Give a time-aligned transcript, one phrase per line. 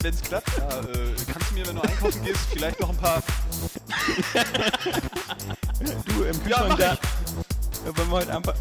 [0.00, 2.96] Wenn es klappt, ja, äh, kannst du mir, wenn du einkaufen gehst, vielleicht noch ein
[2.96, 3.22] paar.
[6.06, 6.98] Du im Kühlschrank mach da.
[7.84, 8.54] Wollen wir heute einfach.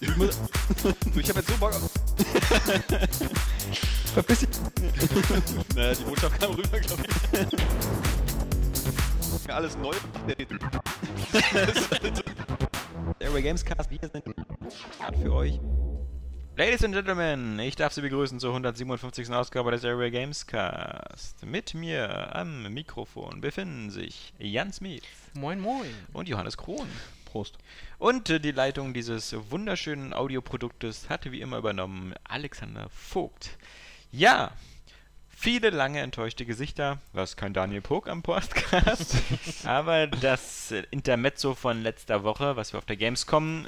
[0.00, 0.38] Ich muss.
[0.82, 1.90] Du, ich habe jetzt so Bock auf.
[4.14, 4.48] Verpiss dich.
[5.74, 7.02] Naja, die Botschaft kam rüber, glaube
[9.42, 9.50] ich.
[9.50, 9.94] Alles neu.
[13.18, 13.90] Airway Gamescast.
[13.90, 14.22] Wir sind
[15.22, 15.60] für euch.
[16.56, 19.28] Ladies and Gentlemen, ich darf Sie begrüßen zur 157.
[19.30, 21.44] Ausgabe des Airway Gamescast.
[21.44, 25.92] Mit mir am Mikrofon befinden sich Jan Smith Moin, moin.
[26.12, 26.86] und Johannes Krohn.
[27.24, 27.58] Prost.
[27.98, 33.58] Und die Leitung dieses wunderschönen Audioproduktes hatte wie immer übernommen Alexander Vogt.
[34.12, 34.52] Ja,
[35.28, 37.00] viele lange enttäuschte Gesichter.
[37.12, 39.16] Das ist kein Daniel Pog am Podcast.
[39.64, 43.66] aber das Intermezzo von letzter Woche, was wir auf der Gamescom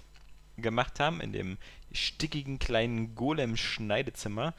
[0.56, 1.58] gemacht haben, in dem
[1.97, 4.55] stickigen kleinen Golem-Schneidezimmer,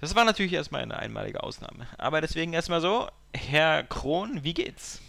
[0.00, 1.86] das war natürlich erstmal eine einmalige Ausnahme.
[1.98, 5.00] Aber deswegen erstmal so, Herr Krohn, wie geht's?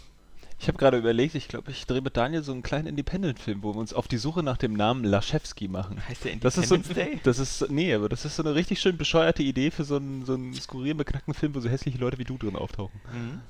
[0.60, 3.74] Ich habe gerade überlegt, ich glaube, ich drehe mit Daniel so einen kleinen Independent-Film, wo
[3.74, 6.02] wir uns auf die Suche nach dem Namen Laschewski machen.
[6.08, 7.20] Heißt der Das ist so, Independence Day?
[7.22, 10.24] das ist, nee, aber das ist so eine richtig schön bescheuerte Idee für so einen,
[10.24, 13.00] so einen skurrilen, beknackten Film, wo so hässliche Leute wie du drin auftauchen.
[13.12, 13.40] Mhm.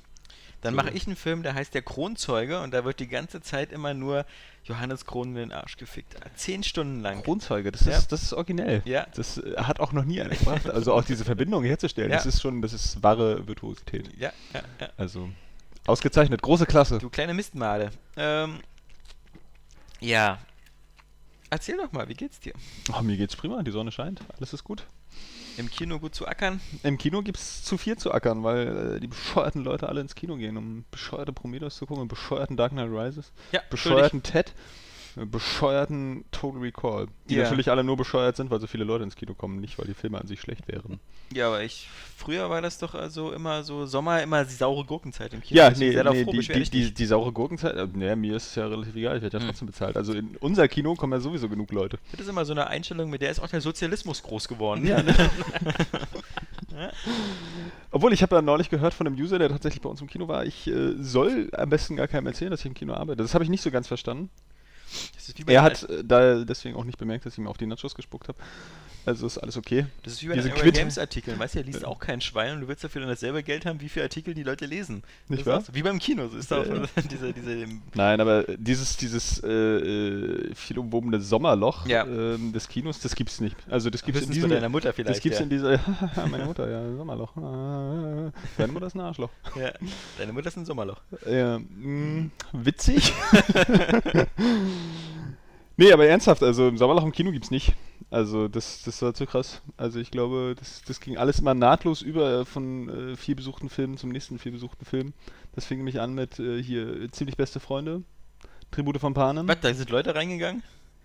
[0.61, 3.71] Dann mache ich einen Film, der heißt Der Kronzeuge und da wird die ganze Zeit
[3.71, 4.25] immer nur
[4.65, 6.15] Johannes Krohn in den Arsch gefickt.
[6.35, 7.23] Zehn Stunden lang.
[7.23, 7.97] Kronzeuge, das, Ja.
[7.97, 8.81] ist, das ist originell.
[8.85, 9.07] Ja.
[9.15, 10.69] Das äh, hat auch noch nie einer gemacht.
[10.69, 12.17] Also auch diese Verbindung herzustellen, Ja.
[12.17, 14.09] das ist schon, das ist wahre Virtuosität.
[14.17, 14.89] Ja, ja, ja.
[14.97, 15.29] Also,
[15.87, 16.97] ausgezeichnet, große Klasse.
[16.99, 17.91] Du kleine Mistmale.
[18.17, 18.59] Ähm,
[20.01, 20.39] ja.
[21.49, 22.53] Erzähl doch mal, wie geht's dir?
[22.97, 24.85] Oh, mir geht's prima, die Sonne scheint, alles ist gut.
[25.57, 26.61] Im Kino gut zu ackern?
[26.83, 30.35] Im Kino gibt's zu viel zu ackern, weil äh, die bescheuerten Leute alle ins Kino
[30.37, 34.53] gehen, um bescheuerte Prometheus zu gucken, bescheuerten Dark Knight Rises, Ja, bescheuerten Ted,
[35.25, 37.43] bescheuerten Total Recall, die Ja.
[37.43, 39.93] natürlich alle nur bescheuert sind, weil so viele Leute ins Kino kommen, nicht weil die
[39.93, 40.99] Filme an sich schlecht wären.
[41.33, 41.87] Ja, aber ich.
[42.17, 45.57] Früher war das doch also immer so Sommer, immer die saure Gurkenzeit im Kino.
[45.57, 48.47] Ja, nee, doch nee froh, die, die, die, die saure Gurkenzeit, äh, nee, mir ist
[48.47, 49.49] es ja relativ egal, ich werde ja Hm.
[49.49, 49.95] trotzdem bezahlt.
[49.95, 51.97] Also in unser Kino kommen ja sowieso genug Leute.
[52.11, 54.85] Das ist immer so eine Einstellung, mit der ist auch der Sozialismus groß geworden.
[54.85, 55.15] Ja, ne?
[57.91, 60.27] Obwohl, ich habe ja neulich gehört von einem User, der tatsächlich bei uns im Kino
[60.27, 63.21] war, ich äh, soll am besten gar keinem erzählen, dass ich im Kino arbeite.
[63.23, 64.29] Das habe ich nicht so ganz verstanden.
[65.47, 68.27] Er hat äh, da deswegen auch nicht bemerkt, dass ich ihm auf die Nachos gespuckt
[68.27, 68.39] habe.
[69.05, 69.85] Also ist alles okay.
[70.03, 71.39] Das ist wie bei Diese den Quid- Games Artikeln.
[71.39, 73.81] Weißt du, er liest auch kein Schwein und du willst dafür dann dasselbe Geld haben,
[73.81, 75.03] wie viele Artikel die Leute lesen.
[75.27, 75.57] Nicht Das wahr?
[75.59, 75.73] auch so.
[75.73, 76.27] Wie beim Kino.
[76.27, 76.85] So ist da auch Ja, ja.
[77.11, 77.65] diese, diese,
[77.95, 82.05] Nein, aber dieses, dieses äh, äh, viel umwobene Sommerloch Ja.
[82.05, 83.55] ähm, des Kinos, das gibt's nicht.
[83.69, 85.15] Also das gibt's in Wissens diesem, deiner Mutter vielleicht.
[85.17, 85.43] das gibt's ja.
[85.43, 85.79] in dieser,
[86.29, 87.35] meine Mutter, ja, Sommerloch.
[87.37, 89.29] Ah, Deine Mutter ist ein Arschloch.
[89.55, 89.71] ja.
[90.17, 91.01] Deine Mutter ist ein Sommerloch.
[91.29, 93.13] Ja, mh, witzig.
[95.79, 97.73] Nee, aber ernsthaft, also im Sommerloch im Kino gibt's nicht.
[98.11, 99.61] Also das, das war zu krass.
[99.77, 103.69] Also ich glaube, das, das ging alles immer nahtlos über äh, von äh, viel besuchten
[103.69, 105.13] Filmen zum nächsten viel besuchten Film.
[105.53, 108.01] Das fing nämlich an mit äh, hier ziemlich beste Freunde,
[108.71, 109.47] Tribute von Panem.
[109.47, 110.63] Was, da sind Leute reingegangen?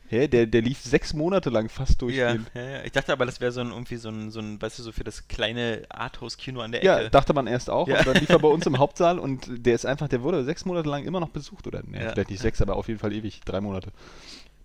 [0.08, 2.50] Hä, der, der lief sechs Monate lang fast Ja, durchgehend.
[2.54, 2.84] ja, ja.
[2.84, 4.92] Ich dachte aber, das wäre so ein, irgendwie so ein, so ein, weißt du, so
[4.92, 7.10] für das kleine Arthouse-Kino an der Ja, Ecke.
[7.10, 7.88] dachte man erst auch.
[7.88, 7.98] Ja.
[7.98, 10.66] Und dann lief er bei uns im Hauptsaal und der ist einfach, der wurde sechs
[10.66, 11.66] Monate lang immer noch besucht.
[11.66, 12.12] Oder, ne, Ja.
[12.12, 13.92] vielleicht nicht sechs, aber auf jeden Fall ewig, drei Monate.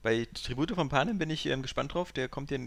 [0.04, 2.12] Bei Tribute von Panem bin ich ähm, gespannt drauf.
[2.12, 2.58] Der kommt ja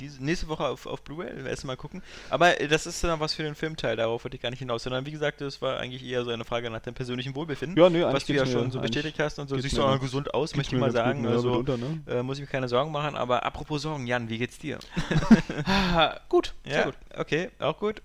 [0.00, 1.46] diese, nächste Woche auf, auf Blu-ray.
[1.46, 2.02] Erst mal gucken.
[2.30, 3.96] Aber äh, das ist dann was für den Filmteil.
[3.96, 4.84] Darauf wollte ich gar nicht hinaus.
[4.84, 7.76] Sondern wie gesagt, das war eigentlich eher so eine Frage nach deinem persönlichen Wohlbefinden.
[7.76, 9.58] Ja, nee, was du ja schon so bestätigt hast und so.
[9.58, 11.22] Siehst du auch gesund aus, möchte ich mal gut sagen.
[11.22, 12.00] mit Also mitunter, ne?
[12.06, 13.16] äh, muss ich mir keine Sorgen machen.
[13.16, 14.78] Aber apropos Sorgen, Jan, wie geht's dir?
[16.28, 18.02] gut, Ja, okay, auch gut.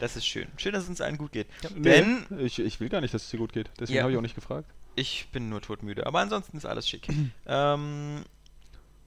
[0.00, 0.46] Das ist schön.
[0.56, 1.46] Schön, dass es uns allen gut geht.
[1.76, 3.70] Nee, Denn ich, ich will gar nicht, dass es dir gut geht.
[3.78, 4.02] Deswegen Ja.
[4.02, 4.68] habe ich auch nicht gefragt.
[4.94, 6.06] Ich bin nur todmüde.
[6.06, 7.08] Aber ansonsten ist alles schick.
[7.46, 8.24] ähm,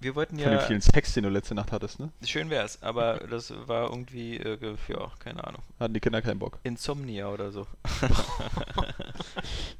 [0.05, 0.59] wir wollten Von ja.
[0.59, 2.11] dem vielen Sex, den du letzte Nacht hattest, ne?
[2.23, 5.61] Schön wär's, aber das war irgendwie, äh, ja, keine Ahnung.
[5.79, 6.59] Hatten die Kinder keinen Bock.
[6.63, 7.65] Insomnia oder so.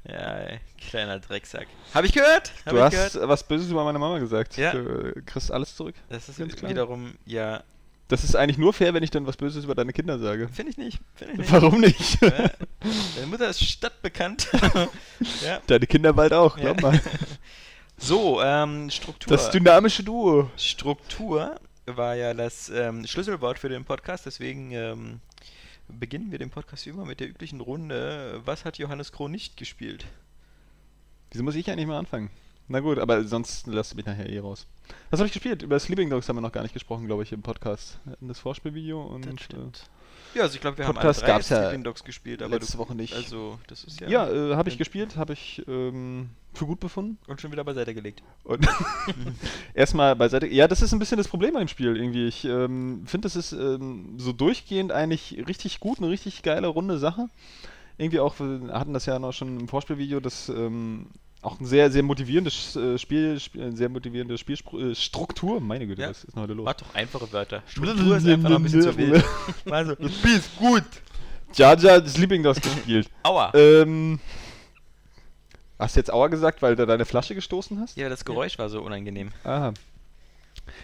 [0.07, 0.60] ja, ey,
[0.90, 1.68] kleiner Drecksack.
[1.94, 2.54] Hab ich gehört?
[2.66, 3.30] Hab du ich hast gehört?
[3.30, 4.57] was Böses über meine Mama gesagt.
[4.57, 4.72] Ja.
[4.72, 5.96] Du kriegst alles zurück.
[6.10, 7.63] Das ist wiederum, ja,
[8.07, 10.48] Das ist eigentlich nur fair, wenn ich dann was Böses über deine Kinder sage.
[10.50, 11.00] finde ich nicht.
[11.16, 11.52] Find ich nicht.
[11.52, 12.22] Warum nicht?
[12.22, 12.52] Ja,
[13.16, 14.48] deine Mutter ist stadtbekannt.
[15.44, 15.60] ja.
[15.66, 16.92] Deine Kinder bald auch, glaub Ja.
[16.92, 17.02] mal.
[17.98, 19.36] So, ähm, Struktur.
[19.36, 20.52] Das dynamische Duo.
[20.57, 25.22] Struktur war ja das ähm, Schlüsselwort für den Podcast, deswegen ähm,
[25.88, 28.42] beginnen wir den Podcast wie immer mit der üblichen Runde.
[28.44, 30.06] Was hat Johannes Kroh nicht gespielt?
[31.31, 32.30] Wieso muss ich eigentlich mal anfangen?
[32.68, 34.66] Na gut, aber sonst lasst mich nachher eh raus.
[35.12, 35.62] Was habe ich gespielt?
[35.62, 38.00] Über Sleeping Dogs haben wir noch gar nicht gesprochen, glaube ich, im Podcast.
[38.06, 39.26] Wir hatten das Vorspielvideo und.
[39.26, 40.36] Das Äh.
[40.36, 42.74] Ja, also ich glaube, wir Podcast haben alle drei ja Sleeping Dogs gespielt, aber letzte
[42.74, 43.14] du, Woche nicht.
[43.14, 44.10] Also, das ist ja...
[44.10, 47.18] ja, äh, habe ich gespielt, habe ich ähm, für gut befunden.
[47.28, 48.22] Und schon wieder beiseite gelegt.
[48.44, 48.68] Und
[49.74, 50.48] erstmal beiseite.
[50.48, 52.28] Ja, das ist ein bisschen das Problem an dem Spiel irgendwie.
[52.28, 56.98] Ich ähm, finde, das ist ähm, so durchgehend eigentlich richtig gut, eine richtig geile, runde
[56.98, 57.30] Sache.
[57.98, 61.08] Irgendwie auch, wir hatten das ja noch schon im Vorspielvideo, das ähm,
[61.45, 65.62] auch ein sehr, sehr motivierendes äh, Spiel, eine sehr motivierende Spielstruktur.
[65.62, 66.09] Meine Güte, Ja.
[66.09, 66.65] was ist denn heute los?
[66.65, 67.62] Mach doch einfache Wörter.
[67.68, 69.24] Struktur ist einfach noch ein bisschen zu wild.
[69.69, 70.83] Also, das Spiel ist gut.
[71.53, 73.09] Jaja Sleeping Dogs gespielt.
[73.24, 73.51] Aua.
[73.53, 74.19] ähm,
[75.80, 77.95] hast du jetzt Aua gesagt, weil du deine Flasche gestoßen hast?
[77.97, 79.31] Ja, das Geräusch war so unangenehm.
[79.44, 79.74] Aha.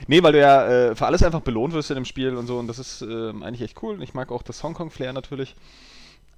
[0.07, 2.59] Nee, weil du ja äh, für alles einfach belohnt wirst in dem Spiel und so
[2.59, 4.01] und das ist ähm, eigentlich echt cool.
[4.03, 5.55] Ich mag auch das Hongkong-Flair natürlich.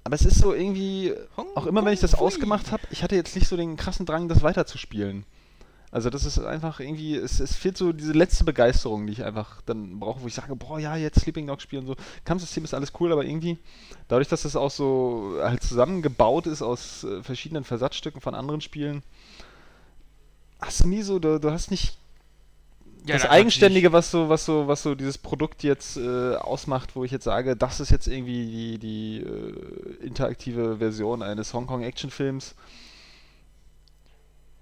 [0.04, 1.14] Aber es ist so irgendwie,
[1.54, 4.28] auch immer wenn ich das ausgemacht habe, ich hatte jetzt nicht so den krassen Drang,
[4.28, 5.24] das weiterzuspielen.
[5.90, 9.62] Also das ist einfach irgendwie, es, es fehlt so diese letzte Begeisterung, die ich einfach
[9.62, 11.96] dann brauche, wo ich sage, boah, ja, jetzt Sleeping Dogs spielen und so.
[12.24, 13.58] Kampfsystem ist alles cool, aber irgendwie,
[14.08, 19.04] dadurch, dass das auch so halt zusammengebaut ist aus äh, verschiedenen Versatzstücken von anderen Spielen,
[20.60, 21.96] hast du nie so, du, du hast nicht
[23.06, 27.04] Ja, das Eigenständige, was so, was so, was so dieses Produkt jetzt äh, ausmacht, wo
[27.04, 32.54] ich jetzt sage, das ist jetzt irgendwie die, die äh, interaktive Version eines Hongkong-Actionfilms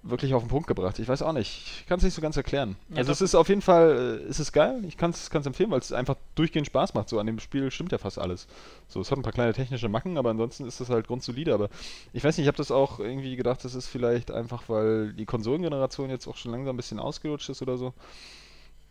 [0.03, 0.99] wirklich auf den Punkt gebracht.
[0.99, 1.79] Ich weiß auch nicht.
[1.79, 2.75] Ich kann es nicht so ganz erklären.
[2.89, 4.83] Ja, also es ist auf jeden Fall, äh, es ist geil.
[4.85, 7.09] Ich kann es empfehlen, weil es einfach durchgehend Spaß macht.
[7.09, 8.47] So an dem Spiel stimmt ja fast alles.
[8.87, 11.53] So, es hat ein paar kleine technische Macken, aber ansonsten ist es halt grundsolide.
[11.53, 11.69] Aber
[12.11, 15.25] ich weiß nicht, ich habe das auch irgendwie gedacht, das ist vielleicht einfach, weil die
[15.25, 17.93] Konsolengeneration jetzt auch schon langsam ein bisschen ausgelutscht ist oder so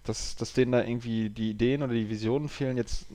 [0.04, 3.06] dass, dass denen da irgendwie die Ideen oder die Visionen fehlen, jetzt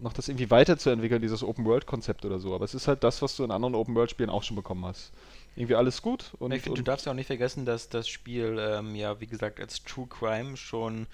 [0.00, 2.54] noch das irgendwie weiterzuentwickeln, dieses Open-World-Konzept oder so.
[2.54, 5.12] Aber es ist halt das, was du in anderen Open-World-Spielen auch schon bekommen hast.
[5.56, 8.56] Irgendwie alles gut und, ich finde, du darfst ja auch nicht vergessen, dass das Spiel
[8.60, 11.06] ähm, ja, wie gesagt, als True Crime schon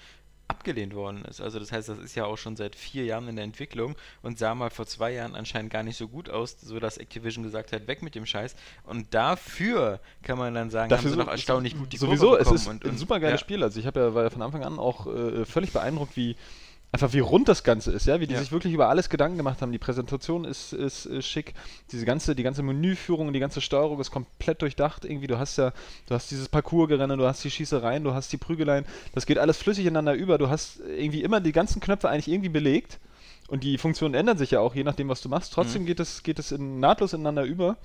[0.47, 1.41] abgelehnt worden ist.
[1.41, 4.39] Also das heißt, das ist ja auch schon seit vier Jahren in der Entwicklung und
[4.39, 7.73] sah mal vor zwei Jahren anscheinend gar nicht so gut aus, so dass Activision gesagt
[7.73, 8.55] hat, weg mit dem Scheiß.
[8.83, 12.41] Und dafür kann man dann sagen, haben sie so- noch erstaunlich gut die Sowieso, Kurve
[12.41, 13.45] es bekommen ist und, ein und, super geiles ja.
[13.45, 13.63] Spiel.
[13.63, 16.37] Also ich habe ja, war ja von Anfang an auch äh, völlig beeindruckt, wie
[16.91, 18.39] einfach wie rund das Ganze ist, ja, wie die Ja.
[18.39, 19.71] sich wirklich über alles Gedanken gemacht haben.
[19.71, 21.53] Die Präsentation ist, ist, äh, schick,
[21.91, 25.03] diese ganze, die ganze Menüführung und die ganze Steuerung ist komplett durchdacht.
[25.05, 25.73] Irgendwie, du hast ja,
[26.07, 29.57] du hast dieses Parcoursgerenne, du hast die Schießereien, du hast die Prügeleien, das geht alles
[29.57, 30.37] flüssig ineinander über.
[30.37, 32.99] Du hast irgendwie immer die ganzen Knöpfe eigentlich irgendwie belegt.
[33.47, 35.53] Und die Funktionen ändern sich ja auch, je nachdem, was du machst.
[35.53, 35.85] Trotzdem Mhm.
[35.87, 37.77] geht es, geht es in, nahtlos ineinander über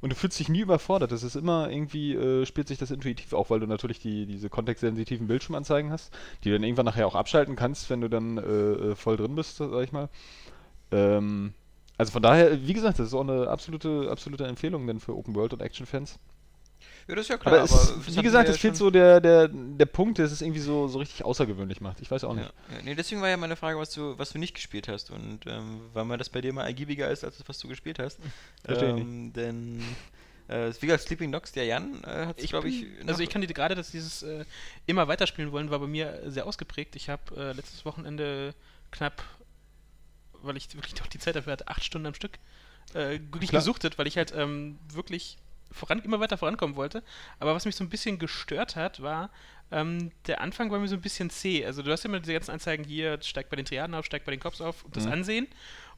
[0.00, 1.12] und du fühlst dich nie überfordert.
[1.12, 4.48] Das ist immer irgendwie, äh, spielt sich das intuitiv, auch weil du natürlich die, diese
[4.48, 6.10] kontextsensitiven Bildschirmanzeigen hast,
[6.42, 9.34] die du dann irgendwann nachher auch abschalten kannst, wenn du dann äh, äh, voll drin
[9.34, 10.08] bist, sag ich mal.
[10.90, 11.52] Ähm,
[11.98, 15.34] also von daher, wie gesagt, das ist auch eine absolute, absolute Empfehlung denn für Open
[15.34, 16.18] World und Action-Fans.
[17.10, 17.54] Ja, das ist ja klar.
[17.54, 20.40] Aber, es, das wie gesagt, es ja fehlt so der, der, der Punkt, der es
[20.40, 22.00] irgendwie so, so richtig außergewöhnlich macht.
[22.00, 22.52] Ich weiß auch nicht.
[22.68, 25.10] Ja, ja, nee, deswegen war ja meine Frage, was du, was du nicht gespielt hast.
[25.10, 27.98] Und ähm, weil mir das bei dir mal ergiebiger ist, als das, was du gespielt
[27.98, 28.20] hast.
[28.64, 29.82] Verstehe ich ähm, Denn,
[30.46, 33.40] äh, wie gesagt, Sleeping Dogs, der Jan äh, hat Ich glaube ich, also ich kann
[33.40, 34.44] dir gerade, dass dieses äh,
[34.86, 36.94] immer weiterspielen wollen, war bei mir sehr ausgeprägt.
[36.94, 38.54] Ich habe äh, letztes Wochenende
[38.92, 39.24] knapp,
[40.42, 42.38] weil ich wirklich noch die Zeit dafür hatte, acht Stunden am Stück
[42.94, 43.62] äh, wirklich Klar.
[43.62, 45.38] gesuchtet, weil ich halt ähm, wirklich
[45.70, 47.02] voran, immer weiter vorankommen wollte.
[47.38, 49.30] Aber was mich so ein bisschen gestört hat, war,
[49.72, 51.64] ähm, der Anfang war mir so ein bisschen zäh.
[51.64, 54.32] Also du hast immer diese ganzen Anzeigen hier, steigt bei den Triaden auf, steigt bei
[54.32, 55.12] den Cops auf und das Mhm.
[55.12, 55.48] Ansehen.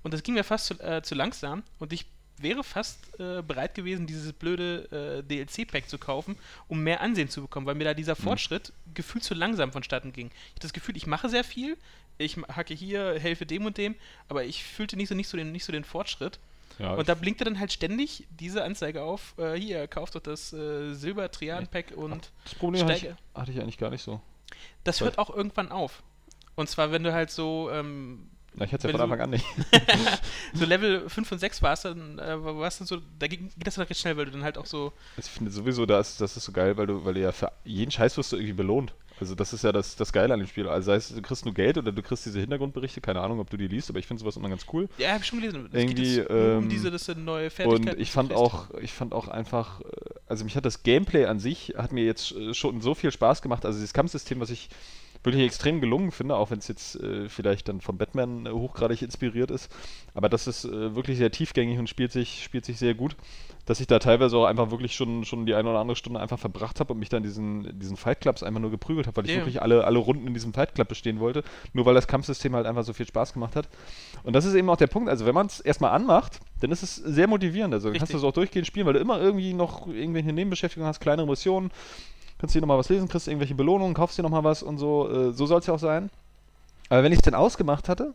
[0.03, 2.07] Und das ging mir fast zu, äh, zu langsam und ich
[2.39, 6.37] wäre fast äh, bereit gewesen, dieses blöde äh, DLC-Pack zu kaufen,
[6.67, 10.27] um mehr Ansehen zu bekommen, weil mir da dieser Fortschritt gefühlt zu langsam vonstatten ging.
[10.49, 11.77] Ich hatte das Gefühl, ich mache sehr viel,
[12.19, 13.95] ich hacke hier, helfe dem und dem,
[14.29, 16.41] aber ich fühlte nicht so, nicht so, den, nicht so den Fortschritt.
[16.79, 20.53] Ja, Und da blinkte dann halt ständig diese Anzeige auf, äh, hier, kauft doch das
[20.53, 24.21] äh, Silber-Triaden-Pack und das Problem hatte ich, hatte ich eigentlich gar nicht so.
[24.85, 26.03] das hört auch irgendwann auf.
[26.55, 29.31] Und zwar, wenn du halt so, ähm, Na, ich hatte es ja von Anfang an
[29.31, 29.45] nicht.
[30.55, 33.77] so Level 5 und 6 warst, dann äh, warst dann so, da ging, geht das
[33.77, 36.37] dann recht schnell, weil du dann halt auch so, Also ich finde sowieso, das, das
[36.37, 38.93] ist so geil, weil du, weil du ja für jeden Scheiß wirst du irgendwie belohnt.
[39.21, 40.69] Also das ist ja das, das Geile an dem Spiel.
[40.69, 43.51] Also sei es, du kriegst nur Geld oder du kriegst diese Hintergrundberichte, keine Ahnung, ob
[43.51, 44.89] du die liest, aber ich finde sowas immer ganz cool.
[44.99, 45.69] ja, hab ich schon gelesen.
[45.73, 48.01] Es Irgendwie, geht nur um ähm, diese, das sind neue Und Fertigkeiten.
[48.01, 49.85] ich die fand auch, ich fand auch einfach, äh,
[50.27, 53.43] also mich hat das Gameplay an sich, hat mir jetzt äh, schon so viel Spaß
[53.43, 53.65] gemacht.
[53.65, 54.69] Also dieses Kampfsystem, was ich
[55.25, 59.03] wirklich extrem gelungen finde, auch wenn es jetzt äh, vielleicht dann von Batman äh, hochgradig
[59.03, 59.73] inspiriert ist.
[60.15, 63.17] Aber das ist äh, wirklich sehr tiefgängig und spielt sich, spielt sich sehr gut.
[63.65, 66.39] Dass ich da teilweise auch einfach wirklich schon, schon die eine oder andere Stunde einfach
[66.41, 69.31] verbracht habe und mich dann diesen, diesen Fight Clubs einfach nur geprügelt habe, weil ich
[69.31, 69.37] Ja.
[69.37, 72.67] wirklich alle, alle Runden in diesem Fight Club bestehen wollte, nur weil das Kampfsystem halt
[72.67, 73.69] einfach so viel Spaß gemacht hat.
[74.25, 76.83] Und das ist eben auch der Punkt, also wenn man es erstmal anmacht, dann ist
[76.83, 77.73] es sehr motivierend.
[77.73, 80.89] Also dann kannst du es auch durchgehend spielen, weil du immer irgendwie noch irgendwelche Nebenbeschäftigungen
[80.89, 81.71] hast, kleinere Missionen,
[82.43, 85.09] kannst dir nochmal was lesen, kriegst irgendwelche Belohnungen, kaufst dir nochmal was und so.
[85.09, 86.11] Äh, so soll es ja auch sein.
[86.89, 88.15] Aber wenn ich es dann ausgemacht hatte,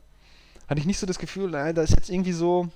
[0.67, 2.67] hatte ich nicht so das Gefühl, nein, da ist jetzt irgendwie so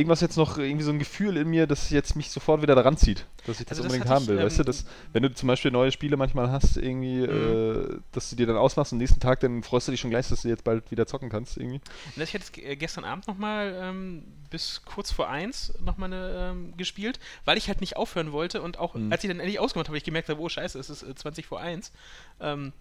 [0.00, 2.96] irgendwas jetzt noch, irgendwie so ein Gefühl in mir, das jetzt mich sofort wieder daran
[2.96, 4.38] zieht, dass ich das Also das unbedingt haben ich, will.
[4.38, 8.30] weißt du, ähm, dass, wenn du zum Beispiel neue Spiele manchmal hast, irgendwie, äh, dass
[8.30, 10.42] du dir dann ausmachst und am nächsten Tag, dann freust du dich schon gleich, dass
[10.42, 11.80] du jetzt bald wieder zocken kannst, irgendwie.
[12.16, 17.20] Ich hatte es äh, gestern Abend nochmal ähm, bis kurz vor eins nochmal ähm, gespielt,
[17.44, 19.12] weil ich halt nicht aufhören wollte und auch Mhm.
[19.12, 21.46] als ich dann endlich ausgemacht habe, ich gemerkt habe, oh scheiße, es ist äh, 20
[21.46, 21.92] vor eins.
[22.40, 22.72] Ähm,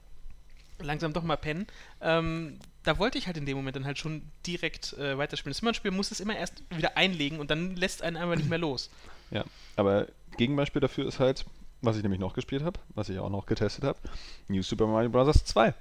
[0.81, 1.67] langsam doch mal pennen.
[2.01, 5.51] Ähm, da wollte ich halt in dem Moment dann halt schon direkt äh, weiterspielen.
[5.51, 8.57] Das Simon-Spiel muss es immer erst wieder einlegen und dann lässt einen einfach nicht mehr
[8.57, 8.89] los.
[9.31, 9.43] Ja,
[9.75, 10.07] aber
[10.37, 11.45] Gegenbeispiel dafür ist halt,
[11.81, 13.99] was ich nämlich noch gespielt habe, was ich auch noch getestet habe,
[14.47, 15.43] New Super Mario Bros.
[15.43, 15.73] 2.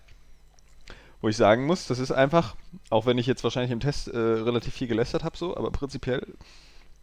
[1.21, 2.55] Wo ich sagen muss, das ist einfach,
[2.91, 6.25] auch wenn ich jetzt wahrscheinlich im Test äh, relativ viel gelästert habe, so, aber prinzipiell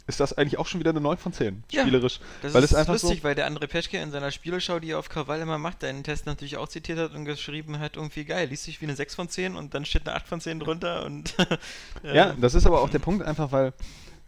[0.08, 2.20] ist das eigentlich auch schon wieder eine 9 von 10, Ja, spielerisch.
[2.42, 4.92] Das weil ist es einfach lustig, so, weil der andere Peschke in seiner Spieleschau, die
[4.92, 8.26] er auf Krawall immer macht, deinen Test natürlich auch zitiert hat und geschrieben hat, irgendwie
[8.26, 10.60] geil, liest sich wie eine 6 von 10 und dann steht eine 8 von 10
[10.60, 11.36] drunter und
[12.04, 13.74] äh, Ja, das ist aber auch der Punkt einfach, weil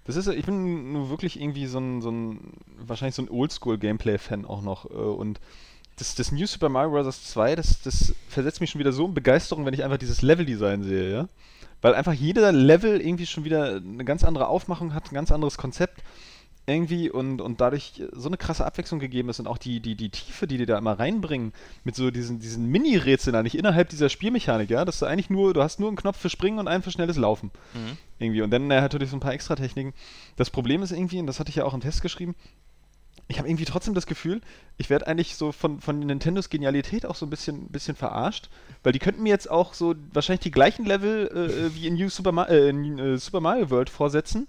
[0.05, 4.45] das ist, ich bin nur wirklich irgendwie so ein, so ein wahrscheinlich so ein Oldschool-Gameplay-Fan
[4.45, 5.39] auch noch äh, und
[5.97, 7.23] das, das New Super Mario Bros.
[7.23, 10.83] 2, das, das versetzt mich schon wieder so in Begeisterung, wenn ich einfach dieses Level-Design
[10.83, 11.27] sehe, ja.
[11.81, 15.57] Weil einfach jeder Level irgendwie schon wieder eine ganz andere Aufmachung hat, ein ganz anderes
[15.57, 16.01] Konzept
[16.69, 20.09] irgendwie und, und dadurch so eine krasse Abwechslung gegeben ist und auch die, die, die
[20.09, 21.53] Tiefe, die die da immer reinbringen,
[21.85, 25.63] mit so diesen, diesen Mini-Rätseln eigentlich innerhalb dieser Spielmechanik, ja, dass du eigentlich nur, du
[25.63, 27.51] hast nur einen Knopf für Springen und einen für schnelles Laufen.
[27.73, 27.97] Mhm.
[28.19, 28.41] Irgendwie.
[28.41, 29.93] Und dann äh, natürlich so ein paar extra Techniken.
[30.35, 32.35] Das Problem ist irgendwie, und das hatte ich ja auch im Test geschrieben,
[33.27, 34.41] ich habe irgendwie trotzdem das Gefühl,
[34.77, 38.49] ich werde eigentlich so von, von Nintendos Genialität auch so ein bisschen, bisschen verarscht,
[38.83, 42.09] weil die könnten mir jetzt auch so wahrscheinlich die gleichen Level äh, wie in New
[42.09, 44.47] Super, äh, in, äh, Super Mario World vorsetzen.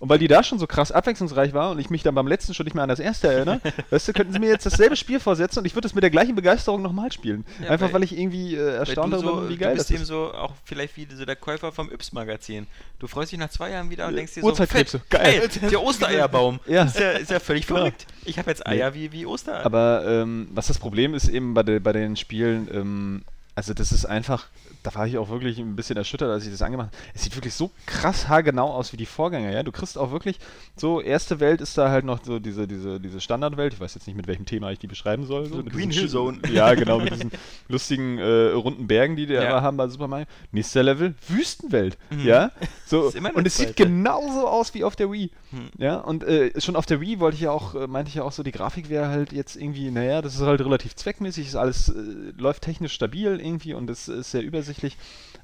[0.00, 2.52] Und weil die da schon so krass abwechslungsreich war und ich mich dann beim letzten
[2.52, 3.60] schon nicht mehr an das erste erinnere,
[3.90, 6.10] weißt du, könnten sie mir jetzt dasselbe Spiel vorsetzen und ich würde es mit der
[6.10, 7.44] gleichen Begeisterung nochmal spielen.
[7.62, 9.90] Ja, Einfach weil- weil ich irgendwie äh, erstaunt darüber so, bin, wie geil du bist
[9.90, 10.08] das eben ist.
[10.08, 12.66] so auch vielleicht wie so der Käufer vom Yps-Magazin.
[12.98, 15.48] Du freust dich nach zwei Jahren wieder und Ja, denkst dir so, fett, geil.
[15.48, 16.60] geil, der Ostereierbaum.
[16.66, 16.84] Ja.
[16.84, 17.78] Ist ja, ist ja völlig Klar.
[17.80, 18.06] verrückt.
[18.24, 19.64] Ich habe jetzt Eier wie, wie Ostereier.
[19.64, 23.22] Aber ähm, was das Problem ist eben bei, de, bei den Spielen, ähm,
[23.54, 24.46] also das ist einfach,
[24.84, 26.96] da war ich auch wirklich ein bisschen erschüttert, als ich das angemacht habe.
[27.14, 29.62] Es sieht wirklich so krass haargenau aus wie die Vorgänger, ja.
[29.62, 30.38] Du kriegst auch wirklich,
[30.76, 33.72] so, erste Welt ist da halt noch so diese, diese, diese Standardwelt.
[33.74, 35.46] Ich weiß jetzt nicht, mit welchem Thema ich die beschreiben soll.
[35.46, 36.38] So mit Green Hill Zone.
[36.52, 37.32] Ja, genau, mit diesen
[37.68, 39.44] lustigen äh, runden Bergen, die die Ja.
[39.48, 40.26] immer haben bei Super Mario.
[40.52, 42.20] Nächster Level, Wüstenwelt, Mhm.
[42.26, 42.50] ja.
[42.86, 45.30] So, und es sieht genauso aus wie auf der Wii.
[45.50, 45.68] Hm.
[45.78, 48.22] Ja, und äh, schon auf der Wii wollte ich ja auch, äh, meinte ich ja
[48.22, 51.56] auch so, die Grafik wäre halt jetzt irgendwie, naja, das ist halt relativ zweckmäßig, ist
[51.56, 51.94] alles, äh,
[52.36, 54.73] läuft technisch stabil irgendwie und es ist sehr übersichtlich.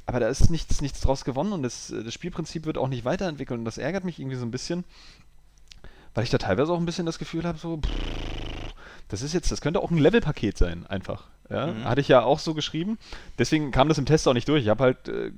[0.07, 3.05] Aber da ist nichts, nichts draus gewonnen und das, äh, das Spielprinzip wird auch nicht
[3.05, 4.85] weiterentwickelt und das ärgert mich irgendwie so ein bisschen,
[6.15, 7.91] weil ich da teilweise auch ein bisschen das Gefühl habe, so, pff,
[9.09, 11.29] das ist jetzt, das könnte auch ein Levelpaket sein, einfach.
[11.49, 11.85] Ja, Mhm.
[11.85, 12.97] hatte ich ja auch so geschrieben.
[13.39, 14.63] Deswegen kam das im Test auch nicht durch.
[14.63, 15.33] Ich habe halt äh,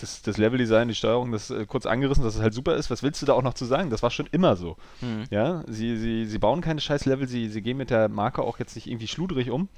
[0.00, 2.90] das, das Leveldesign, die Steuerung, das äh, kurz angerissen, dass es halt super ist.
[2.90, 3.90] Was willst du da auch noch zu sagen?
[3.90, 4.76] Das war schon immer so.
[4.98, 5.24] Hm.
[5.30, 8.58] Ja, sie, sie, sie bauen keine scheiß Level, sie, sie gehen mit der Marke auch
[8.58, 9.68] jetzt nicht irgendwie schludrig um.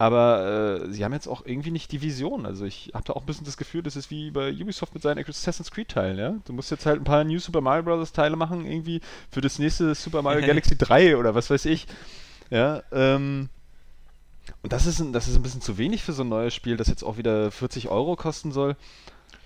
[0.00, 2.46] Aber äh, sie haben jetzt auch irgendwie nicht die Vision.
[2.46, 5.02] Also ich habe da auch ein bisschen das Gefühl, das ist wie bei Ubisoft mit
[5.02, 6.34] seinen Assassin's Creed Teilen, ja.
[6.46, 8.10] Du musst jetzt halt ein paar New Super Mario Bros.
[8.10, 11.86] Teile machen, irgendwie für das nächste Super Mario Galaxy 3 oder was weiß ich.
[12.48, 13.50] Ja, ähm.
[14.62, 16.78] Und das ist, ein, das ist ein bisschen zu wenig für so ein neues Spiel,
[16.78, 18.76] das jetzt auch wieder 40 Euro kosten soll.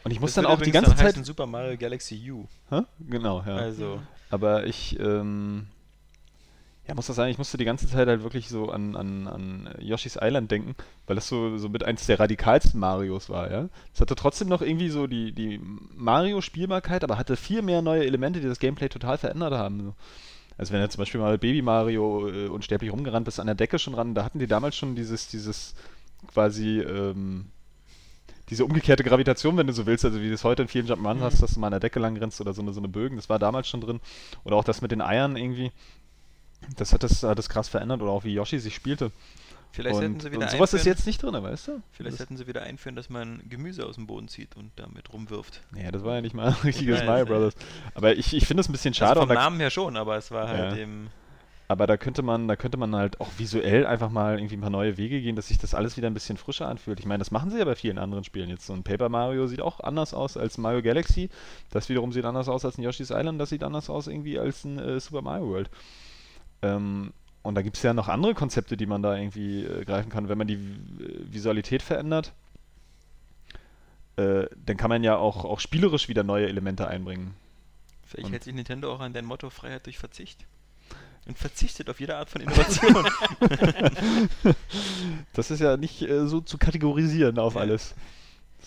[0.05, 1.27] Und ich muss Das dann auch die ganze dann Zeit.
[1.27, 2.47] Super Mario Galaxy U.
[2.71, 2.83] Hä?
[3.01, 3.57] Genau, ja.
[3.57, 5.67] Also, Aber ich, ähm,
[6.87, 9.75] ja, muss das sagen, ich musste die ganze Zeit halt wirklich so an, an, an
[9.79, 10.75] Yoshi's Island denken,
[11.07, 13.69] weil das so, so mit eins der radikalsten Marios war, ja.
[13.95, 15.61] Es hatte trotzdem noch irgendwie so die, die
[15.95, 19.81] Mario-Spielbarkeit, aber hatte viel mehr neue Elemente, die das Gameplay total verändert haben.
[19.83, 19.95] So.
[20.59, 23.79] Also wenn du zum Beispiel mal Baby Mario äh, unsterblich rumgerannt bist, an der Decke
[23.79, 25.75] schon ran, da hatten die damals schon dieses, dieses
[26.33, 27.47] quasi, ähm,
[28.51, 31.21] diese umgekehrte Gravitation, wenn du so willst, also wie du es heute in vielen Jump'n'Run
[31.21, 33.17] hast, dass du mal an der Decke lang rennst oder so eine, so eine Bögen,
[33.17, 34.01] das war damals schon drin.
[34.45, 35.73] Oder auch das mit den Eiern irgendwie.
[36.77, 39.11] Das hat das, hat das krass verändert oder auch wie Yoshi sich spielte.
[39.73, 41.83] vielleicht hätten Und, sie wieder und sowas ist einführen- jetzt nicht drin, weißt du?
[41.93, 45.13] Vielleicht das, hätten sie wieder einführen, dass man Gemüse aus dem Boden zieht und damit
[45.13, 45.63] rumwirft.
[45.77, 47.55] ja, das war ja nicht mal ein richtiges Nein, Mario Brothers.
[47.95, 49.11] Aber ich, ich finde es ein bisschen schade.
[49.13, 50.83] also und vom Namen her schon, aber es war halt Ja.
[50.83, 51.11] eben.
[51.67, 54.69] Aber da könnte man, da könnte man halt auch visuell einfach mal irgendwie ein paar
[54.69, 57.01] neue Wege gehen, dass sich das alles wieder ein bisschen frischer anfühlt.
[57.01, 58.51] Ich meine, das machen sie ja bei vielen anderen Spielen.
[58.51, 61.31] Jetzt so ein Paper Mario sieht auch anders aus als Mario Galaxy.
[61.71, 63.41] Das wiederum sieht anders aus als ein Yoshi's Island.
[63.41, 65.71] Das sieht anders aus irgendwie als ein äh, Super Mario World.
[66.65, 70.09] Ähm, und da gibt es ja noch andere Konzepte, die man da irgendwie äh, greifen
[70.11, 70.29] kann.
[70.29, 72.33] Wenn man die Vi- Visualität verändert,
[74.17, 77.35] äh, dann kann man ja auch, auch spielerisch wieder neue Elemente einbringen.
[78.07, 80.47] Vielleicht Und- hält sich Nintendo auch an dein Motto Freiheit durch Verzicht.
[81.27, 83.07] Und verzichtet auf jede Art von Innovation.
[85.33, 87.63] Das ist ja nicht äh, so zu kategorisieren auf Ja.
[87.63, 87.95] alles.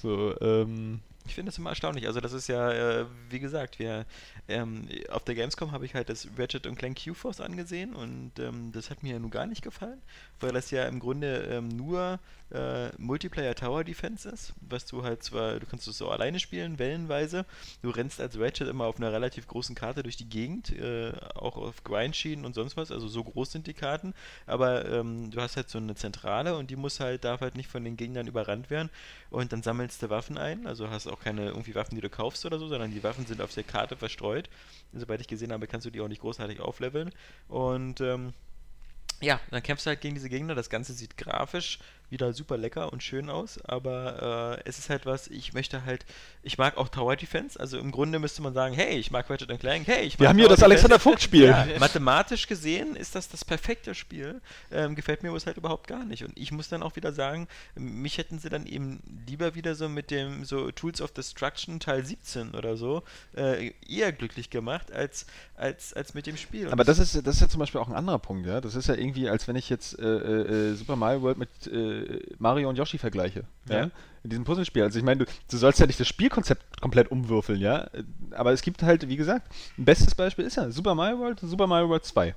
[0.01, 2.07] So, ähm, Ich finde das immer erstaunlich.
[2.07, 4.05] Also das ist ja, äh, wie gesagt, wir
[4.47, 8.71] ähm, auf der Gamescom habe ich halt das Ratchet und Clank Q-Force angesehen und ähm,
[8.71, 10.01] das hat mir ja nun gar nicht gefallen,
[10.39, 12.19] weil das ja im Grunde ähm, nur
[12.51, 16.79] äh, Multiplayer Tower Defense ist, was du halt zwar, du kannst es so alleine spielen,
[16.79, 17.45] wellenweise.
[17.81, 21.57] Du rennst als Ratchet immer auf einer relativ großen Karte durch die Gegend, äh, auch
[21.57, 24.13] auf Grindschienen und sonst was, also so groß sind die Karten,
[24.45, 27.69] aber ähm, du hast halt so eine Zentrale und die muss halt, darf halt nicht
[27.69, 28.89] von den Gegnern überrannt werden
[29.29, 32.45] und dann sammelst du Waffen ein, also hast auch keine irgendwie Waffen, die du kaufst
[32.45, 34.49] oder so, sondern die Waffen sind auf der Karte verstreut.
[34.93, 37.11] Soweit ich gesehen habe, kannst du die auch nicht großartig aufleveln.
[37.47, 38.33] Und ähm,
[39.19, 40.55] ja, dann kämpfst du halt gegen diese Gegner.
[40.55, 45.05] Das Ganze sieht grafisch wieder super lecker und schön aus, aber äh, es ist halt
[45.05, 46.05] was, ich möchte halt,
[46.43, 49.59] ich mag auch Tower Defense, also im Grunde müsste man sagen, hey, ich mag Ratchet
[49.59, 51.09] Clank, hey, ich mag wir haben hier das Alexander Defense.
[51.09, 51.45] Vogt-Spiel.
[51.45, 54.41] Ja, mathematisch gesehen ist das das perfekte Spiel.
[54.71, 56.23] Ähm, gefällt mir aber halt überhaupt gar nicht.
[56.23, 59.89] Und ich muss dann auch wieder sagen, mich hätten sie dann eben lieber wieder so
[59.89, 63.03] mit dem so Tools of Destruction Teil 17 oder so
[63.35, 66.67] äh, eher glücklich gemacht als, als, als mit dem Spiel.
[66.67, 68.61] Und Aber das ist, das ist ja zum Beispiel auch ein anderer Punkt, ja.
[68.61, 72.35] Das ist ja irgendwie, als wenn ich jetzt äh, äh, Super Mario World mit äh,
[72.39, 73.43] Mario und Yoshi vergleiche.
[73.69, 73.77] Ja.
[73.77, 73.91] Ja.
[74.23, 74.83] In diesem Puzzlespiel.
[74.83, 77.89] Also ich meine, du, du sollst ja nicht das Spielkonzept komplett umwürfeln, ja.
[78.31, 81.49] Aber es gibt halt, wie gesagt, ein bestes Beispiel ist ja Super Mario World und
[81.49, 82.35] Super Mario World 2.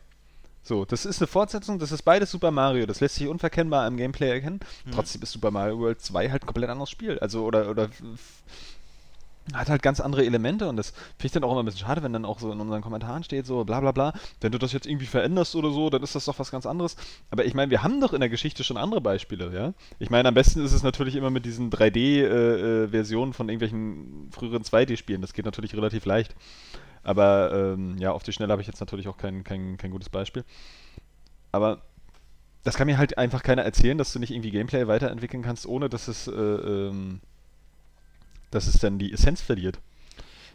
[0.62, 3.96] So, das ist eine Fortsetzung, das ist beides Super Mario, das lässt sich unverkennbar im
[3.96, 4.60] Gameplay erkennen.
[4.84, 4.92] Mhm.
[4.92, 7.18] Trotzdem ist Super Mario World 2 halt ein komplett anderes Spiel.
[7.18, 7.88] Also, oder, oder
[9.54, 12.02] hat halt ganz andere Elemente und das finde ich dann auch immer ein bisschen schade,
[12.02, 14.72] wenn dann auch so in unseren Kommentaren steht, so bla bla bla, wenn du das
[14.72, 16.96] jetzt irgendwie veränderst oder so, dann ist das doch was ganz anderes.
[17.30, 19.74] Aber ich meine, wir haben doch in der Geschichte schon andere Beispiele, ja.
[19.98, 25.20] Ich meine, am besten ist es natürlich immer mit diesen 3D-Versionen von irgendwelchen früheren 2D-Spielen.
[25.20, 26.34] Das geht natürlich relativ leicht.
[27.02, 30.10] Aber ähm, ja, auf die Schnelle habe ich jetzt natürlich auch kein, kein, kein gutes
[30.10, 30.44] Beispiel.
[31.52, 31.82] Aber
[32.62, 35.88] das kann mir halt einfach keiner erzählen, dass du nicht irgendwie Gameplay weiterentwickeln kannst, ohne
[35.88, 37.20] dass es, äh, ähm,
[38.50, 39.78] dass es dann die Essenz verliert.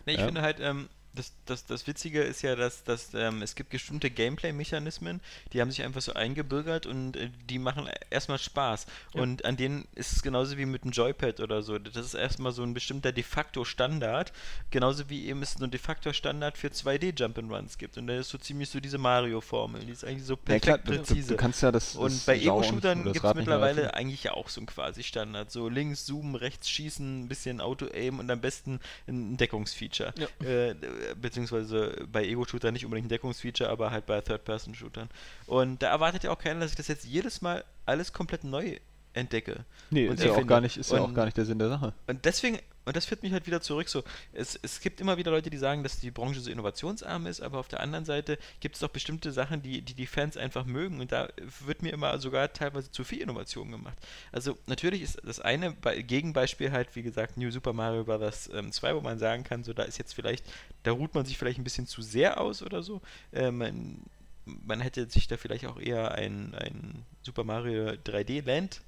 [0.06, 0.26] Nee, ich Ja.
[0.26, 4.10] finde halt, ähm, das, das, das Witzige ist ja, dass, dass ähm, es gibt bestimmte
[4.10, 5.22] Gameplay-Mechanismen,
[5.54, 8.86] die haben sich einfach so eingebürgert und äh, die machen erstmal Spaß.
[9.14, 9.22] Ja.
[9.22, 11.80] Und an denen ist es genauso wie mit einem Joypad oder so.
[11.80, 14.34] Das ist erstmal so ein bestimmter de facto Standard,
[14.72, 17.98] genauso wie eben es so ein de facto Standard für 2D Jump'n'Runs gibt.
[17.98, 20.78] Und da ist so ziemlich so diese Mario-Formel, die ist eigentlich so Ja, perfekt klar,
[20.80, 21.28] du, du, präzise.
[21.30, 21.96] du kannst ja das.
[21.96, 25.52] Und bei Ego-Shootern gibt es mittlerweile eigentlich ja auch so ein quasi Standard.
[25.52, 30.14] So links zoomen, rechts schießen, ein bisschen Auto-Aim und am besten ein Deckungsfeature.
[30.18, 30.46] Ja.
[30.46, 30.76] Äh,
[31.20, 35.10] beziehungsweise bei Ego-Shootern nicht unbedingt ein Deckungsfeature, aber halt bei Third-Person-Shootern.
[35.46, 38.78] Und da erwartet ja auch keiner, dass ich das jetzt jedes Mal alles komplett neu
[39.14, 39.66] entdecke.
[39.90, 41.70] Nee, und ist ja auch gar nicht, ist ja auch gar nicht der Sinn der
[41.70, 41.94] Sache.
[42.08, 45.32] Und deswegen, und das führt mich halt wieder zurück, so, es, es gibt immer wieder
[45.32, 48.76] Leute, die sagen, dass die Branche so innovationsarm ist, aber auf der anderen Seite gibt
[48.76, 51.30] es doch bestimmte Sachen, die, die die Fans einfach mögen und da
[51.66, 53.98] wird mir immer sogar teilweise zu viel Innovation gemacht.
[54.32, 58.50] Also natürlich ist das eine Be Gegenbeispiel halt, wie gesagt, New Super Mario Bros.
[58.54, 60.46] Ähm, 2, wo man sagen kann, so da ist jetzt vielleicht,
[60.84, 63.02] da ruht man sich vielleicht ein bisschen zu sehr aus oder so.
[63.32, 68.82] Äh, man, hätte sich da vielleicht auch eher ein, ein Super Mario 3D Land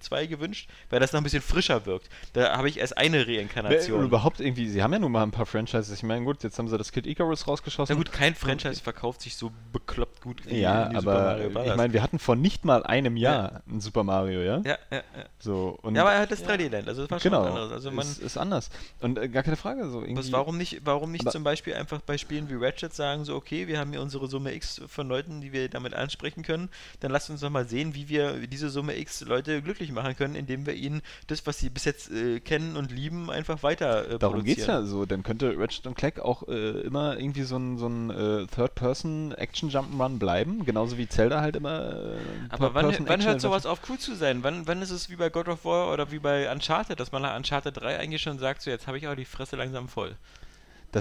[0.00, 2.08] 2 gewünscht, weil das noch ein bisschen frischer wirkt.
[2.32, 4.04] Da habe ich erst eine Wer- Reinkarnation.
[4.04, 5.90] Überhaupt irgendwie, sie haben ja nun mal ein paar Franchises.
[5.96, 7.94] Ich meine, gut, jetzt haben sie das Kid Icarus rausgeschossen.
[7.94, 11.50] Na gut, kein Franchise verkauft sich so bekloppt gut wie Ja, die Super aber Mario
[11.50, 11.66] Bros.
[11.66, 14.58] ich meine, wir hatten vor nicht mal einem Jahr ein Super Mario, ja?
[14.64, 15.02] ja, ja, ja.
[15.38, 17.72] So, und ja, aber er hat das 3D-Land, also das war schon genau, was anderes.
[17.72, 18.70] Also man, ist, ist anders.
[19.00, 20.32] Und äh, gar keine Frage, so was, irgendwie.
[20.32, 23.66] warum nicht, warum nicht aber- zum Beispiel einfach bei Spielen wie Ratchet sagen, so okay,
[23.68, 26.68] wir haben hier unsere Summe X von Leuten, die wir damit ansprechen können,
[27.00, 30.34] dann lasst uns doch mal sehen, wie wir diese Summe X Leute glücklich machen können,
[30.34, 34.18] indem wir ihnen das, was sie bis jetzt äh, kennen und lieben, einfach weiter äh,
[34.18, 34.84] Darum geht's produzieren.
[34.84, 35.06] ja so.
[35.06, 40.64] Dann könnte Ratchet Clank auch äh, immer irgendwie so ein, so ein äh, Third-Person-Action-Jump'n'Run bleiben.
[40.64, 41.92] Genauso wie Zelda halt immer.
[41.92, 42.18] Äh,
[42.50, 44.42] Aber wann, wann hört sowas auf cool zu sein?
[44.42, 47.22] Wann, wann ist es wie bei God of War oder wie bei Uncharted, dass man
[47.22, 50.16] nach Uncharted 3 eigentlich schon sagt, so jetzt habe ich auch die Fresse langsam voll.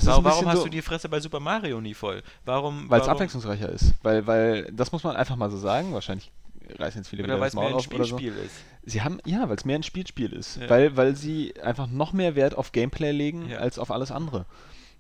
[0.02, 2.24] Warum warum hast so, du die Fresse bei Super Mario nie voll?
[2.46, 2.90] Warum?
[2.90, 3.94] Weil es abwechslungsreicher ist.
[4.02, 5.94] Weil, weil, das muss man einfach mal so sagen.
[5.94, 6.32] Wahrscheinlich
[6.80, 8.18] reißen jetzt viele Oder wieder weil das es mehr Maul ein auf oder so.
[8.18, 8.56] Spielspiel ist.
[8.84, 10.58] Sie haben, ja, weil es mehr ein Spielspiel ist.
[10.58, 10.70] Ja.
[10.70, 13.60] Weil, weil sie einfach noch mehr Wert auf Gameplay legen Ja.
[13.60, 14.46] als auf alles andere.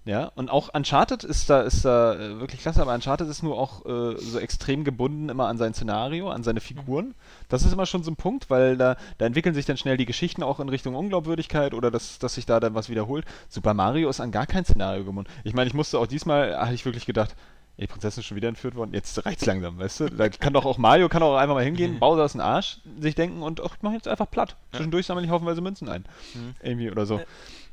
[0.05, 3.57] Ja, und auch Uncharted ist da, ist da äh, wirklich klasse, aber Uncharted ist nur
[3.57, 7.13] auch äh, so extrem gebunden immer an sein Szenario, an seine Figuren.
[7.47, 10.05] Das ist immer schon so ein Punkt, weil da, da entwickeln sich dann schnell die
[10.05, 13.23] Geschichten auch in Richtung Unglaubwürdigkeit oder dass, dass sich da dann was wiederholt.
[13.47, 15.31] Super Mario ist an gar kein Szenario gebunden.
[15.45, 17.33] Ich meine, ich musste auch diesmal, hatte ich wirklich gedacht,
[17.77, 20.09] die Prinzessin ist schon wieder entführt worden, jetzt reicht's langsam, weißt du?
[20.09, 23.15] Da kann doch auch Mario, kann auch einfach mal hingehen, Bowser ist ein Arsch, sich
[23.15, 24.55] denken und ach, ich mach jetzt einfach platt.
[24.71, 26.05] Zwischendurch sammle ich haufenweise Münzen ein.
[26.35, 26.55] Mhm.
[26.61, 27.21] Irgendwie oder so.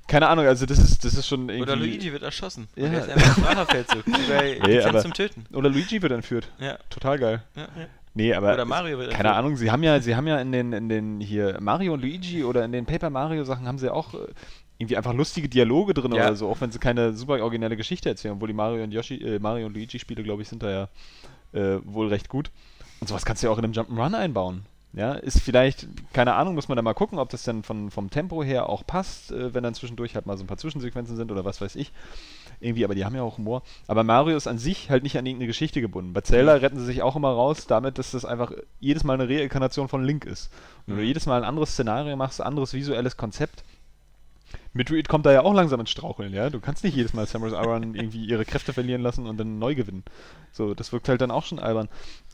[0.08, 1.62] Keine Ahnung, also das ist, das ist schon irgendwie...
[1.62, 2.66] Oder Luigi wird erschossen.
[2.74, 2.86] Ja.
[2.86, 3.66] Und er ist einfach.
[4.28, 5.44] Bei Nee, aber- zum Töten.
[5.54, 6.50] Oder Luigi wird entführt.
[6.58, 6.78] Ja.
[6.88, 7.42] Total geil.
[7.54, 7.68] ja.
[8.12, 9.36] Nee, aber Oder Mario wird keine entführt.
[9.36, 12.42] Ahnung, sie haben ja, sie haben ja in den, in den hier Mario und Luigi
[12.42, 14.18] oder in den Paper Mario Sachen haben sie auch äh,
[14.80, 16.24] irgendwie einfach lustige Dialoge drin Ja.
[16.26, 19.16] oder so, auch wenn sie keine super originelle Geschichte erzählen, obwohl die Mario und Yoshi,
[19.16, 20.88] äh, Mario und Luigi Spiele, glaube ich, sind da ja
[21.52, 22.50] äh, wohl recht gut.
[23.00, 24.62] Und sowas kannst du ja auch in einem Jump'n'Run einbauen.
[24.92, 28.10] Ja, ist vielleicht, keine Ahnung, muss man da mal gucken, ob das dann von, vom
[28.10, 31.30] Tempo her auch passt, äh, wenn dann zwischendurch halt mal so ein paar Zwischensequenzen sind
[31.30, 31.92] oder was weiß ich.
[32.58, 33.62] Irgendwie, aber die haben ja auch Humor.
[33.86, 36.12] Aber Mario ist an sich halt nicht an irgendeine Geschichte gebunden.
[36.12, 39.28] Bei Zelda retten sie sich auch immer raus, damit, dass das einfach jedes Mal eine
[39.28, 40.50] Reinkarnation von Link ist.
[40.86, 41.06] Und wenn du Mhm.
[41.08, 43.62] jedes Mal ein anderes Szenario machst, anderes visuelles Konzept,
[44.72, 46.50] Metroid kommt da ja auch langsam ins Straucheln, ja.
[46.50, 49.74] Du kannst nicht jedes Mal Samus Aran irgendwie ihre Kräfte verlieren lassen und dann neu
[49.74, 50.04] gewinnen.
[50.52, 51.88] So, das wirkt halt dann auch schon albern.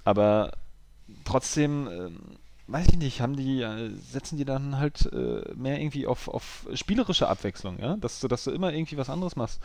[0.04, 0.52] Aber
[1.24, 2.20] trotzdem, ähm,
[2.66, 6.66] weiß ich nicht, haben die, äh, setzen die dann halt äh, mehr irgendwie auf, auf
[6.74, 9.62] spielerische Abwechslung, ja, dass du, dass du immer irgendwie was anderes machst.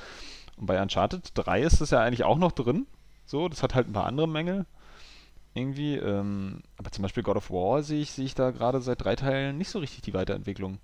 [0.58, 2.88] Und bei Uncharted 3 ist das ja eigentlich auch noch drin.
[3.26, 4.66] So, das hat halt ein paar andere Mängel.
[5.54, 9.04] Irgendwie, ähm, aber zum Beispiel God of War sehe ich, sehe ich da gerade seit
[9.04, 10.78] drei Teilen nicht so richtig die Weiterentwicklung.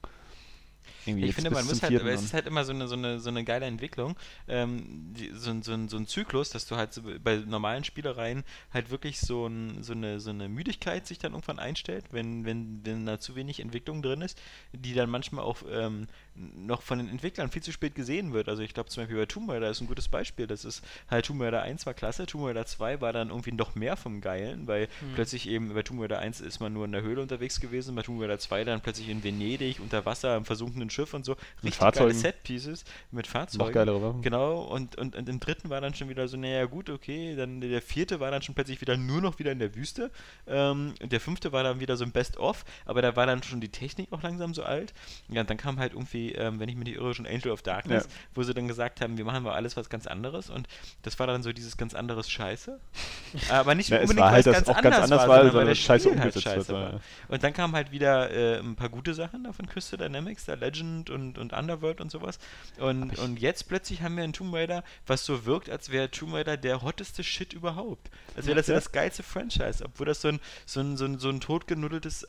[1.30, 3.30] Ich finde, man muss halt, vierten es ist halt immer so eine, so eine, so
[3.30, 4.15] eine geile Entwicklung,
[4.48, 7.84] ähm, die, so, ein- so, ein- so ein Zyklus, dass du halt so bei normalen
[7.84, 8.43] Spielereien
[8.74, 12.82] halt wirklich so, ein, so, eine, so eine Müdigkeit sich dann irgendwann einstellt, wenn, wenn,
[12.86, 14.41] wenn da zu wenig Entwicklung drin ist,
[14.74, 16.08] die dann manchmal auch ähm,
[16.56, 18.50] noch von den Entwicklern viel zu spät gesehen wird.
[18.50, 20.47] Also ich glaube zum Beispiel bei Tomb Raider ist ein gutes Beispiel.
[20.47, 23.76] Das ist halt Tomb Raider 1 war klasse, Tomb Raider 2 war dann irgendwie noch
[23.76, 27.02] mehr vom Geilen, weil plötzlich eben bei Tomb Raider 1 ist man nur in der
[27.02, 30.89] Höhle unterwegs gewesen, bei Tomb Raider 2 dann plötzlich in Venedig unter Wasser am versunkenen
[30.89, 31.34] Schiff und so.
[31.63, 32.17] Richtig geile Fahrzeugen.
[32.17, 33.65] Set-Pieces mit Fahrzeugen.
[33.65, 34.21] Noch geilere Waffen.
[34.21, 37.62] Genau, und, und, und im dritten war dann schon wieder so, naja gut, okay, dann
[37.62, 40.12] der vierte war dann schon plötzlich wieder nur noch wieder in der Wüste.
[40.47, 43.69] Ähm, der fünfte war dann wieder so ein Best-of, aber da war dann schon die
[43.69, 44.93] Technik auch langsam so alt.
[45.30, 47.61] Ja, und dann kam halt irgendwie, ähm, wenn ich mich nicht irre, schon Angel of
[47.61, 48.09] Darkness, Ja.
[48.35, 50.67] wo sie dann gesagt haben, wir machen mal alles was ganz anderes und
[51.03, 52.79] das war dann so dieses ganz anderes Scheiße.
[53.49, 55.67] aber nicht Ja, es unbedingt, war halt, weil dass auch ganz anders war, sondern sondern
[55.69, 56.93] das das Scheiße halt umgesetzt scheiße wird, war.
[56.93, 56.99] ja.
[57.27, 60.53] Und dann kamen halt wieder äh, ein paar gute Sachen da von Crystal Dynamics, da
[60.55, 62.39] Legend und, und Underworld und sowas.
[62.79, 66.33] Und, und jetzt plötzlich haben wir einen Tomb Raider, was so wirkt, als wäre Tomb
[66.33, 68.09] Raider der hotteste Shit überhaupt.
[68.35, 68.79] Als wäre das ja Ja.
[68.79, 72.27] das geilste Franchise, obwohl das so ein, so ein, so ein, so ein totgenuddeltes,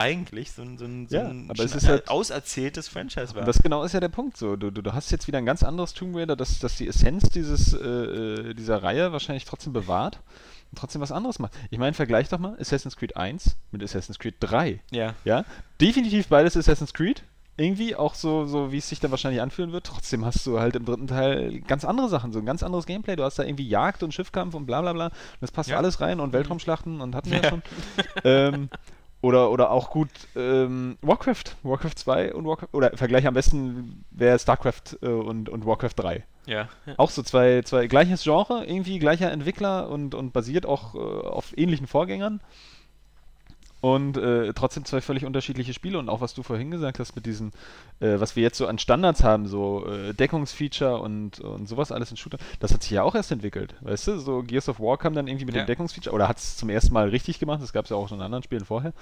[0.00, 3.44] eigentlich, so ein, so ein, so Ja, ein aber es ist halt- auserzähltes Franchise war.
[3.44, 4.36] Das genau ist ja der Punkt.
[4.36, 6.88] So, du, du, du hast jetzt wieder ein ganz anderes Tomb Raider, das, das die
[6.88, 10.20] Essenz dieses, äh, äh, dieser Reihe wahrscheinlich trotzdem bewahrt
[10.72, 11.52] und trotzdem was anderes macht.
[11.70, 14.80] Ich meine, vergleich doch mal Assassin's Creed 1 mit Assassin's Creed 3.
[14.90, 15.14] ja.
[15.24, 15.44] Ja,
[15.80, 17.22] definitiv beides Assassin's Creed.
[17.56, 19.84] Irgendwie auch so, so wie es sich dann wahrscheinlich anfühlen wird.
[19.84, 23.16] Trotzdem hast du halt im dritten Teil ganz andere Sachen, so ein ganz anderes Gameplay.
[23.16, 25.06] Du hast da irgendwie Jagd und Schiffkampf und bla bla bla.
[25.08, 25.76] Und das passt Ja.
[25.76, 27.62] alles rein und Weltraumschlachten und hatten wir ja schon.
[28.24, 28.70] ähm,
[29.22, 31.56] oder, oder auch gut ähm, Warcraft.
[31.62, 32.68] Warcraft 2 und Warcraft.
[32.72, 36.24] Oder Vergleich am besten wäre StarCraft äh, und, und Warcraft 3.
[36.46, 36.68] Ja.
[36.96, 41.56] Auch so zwei, zwei gleiches Genre, irgendwie gleicher Entwickler und, und basiert auch äh, auf
[41.56, 42.40] ähnlichen Vorgängern.
[43.80, 47.24] Und äh, trotzdem zwei völlig unterschiedliche Spiele und auch was du vorhin gesagt hast mit
[47.24, 47.52] diesen,
[48.00, 52.10] äh, was wir jetzt so an Standards haben, so äh, Deckungsfeature und, und sowas alles
[52.10, 54.18] in Shooter, das hat sich ja auch erst entwickelt, weißt du?
[54.18, 55.62] So Gears of War kam dann irgendwie mit Ja.
[55.62, 58.08] dem Deckungsfeature oder hat es zum ersten Mal richtig gemacht, das gab es ja auch
[58.08, 58.92] schon in anderen Spielen vorher.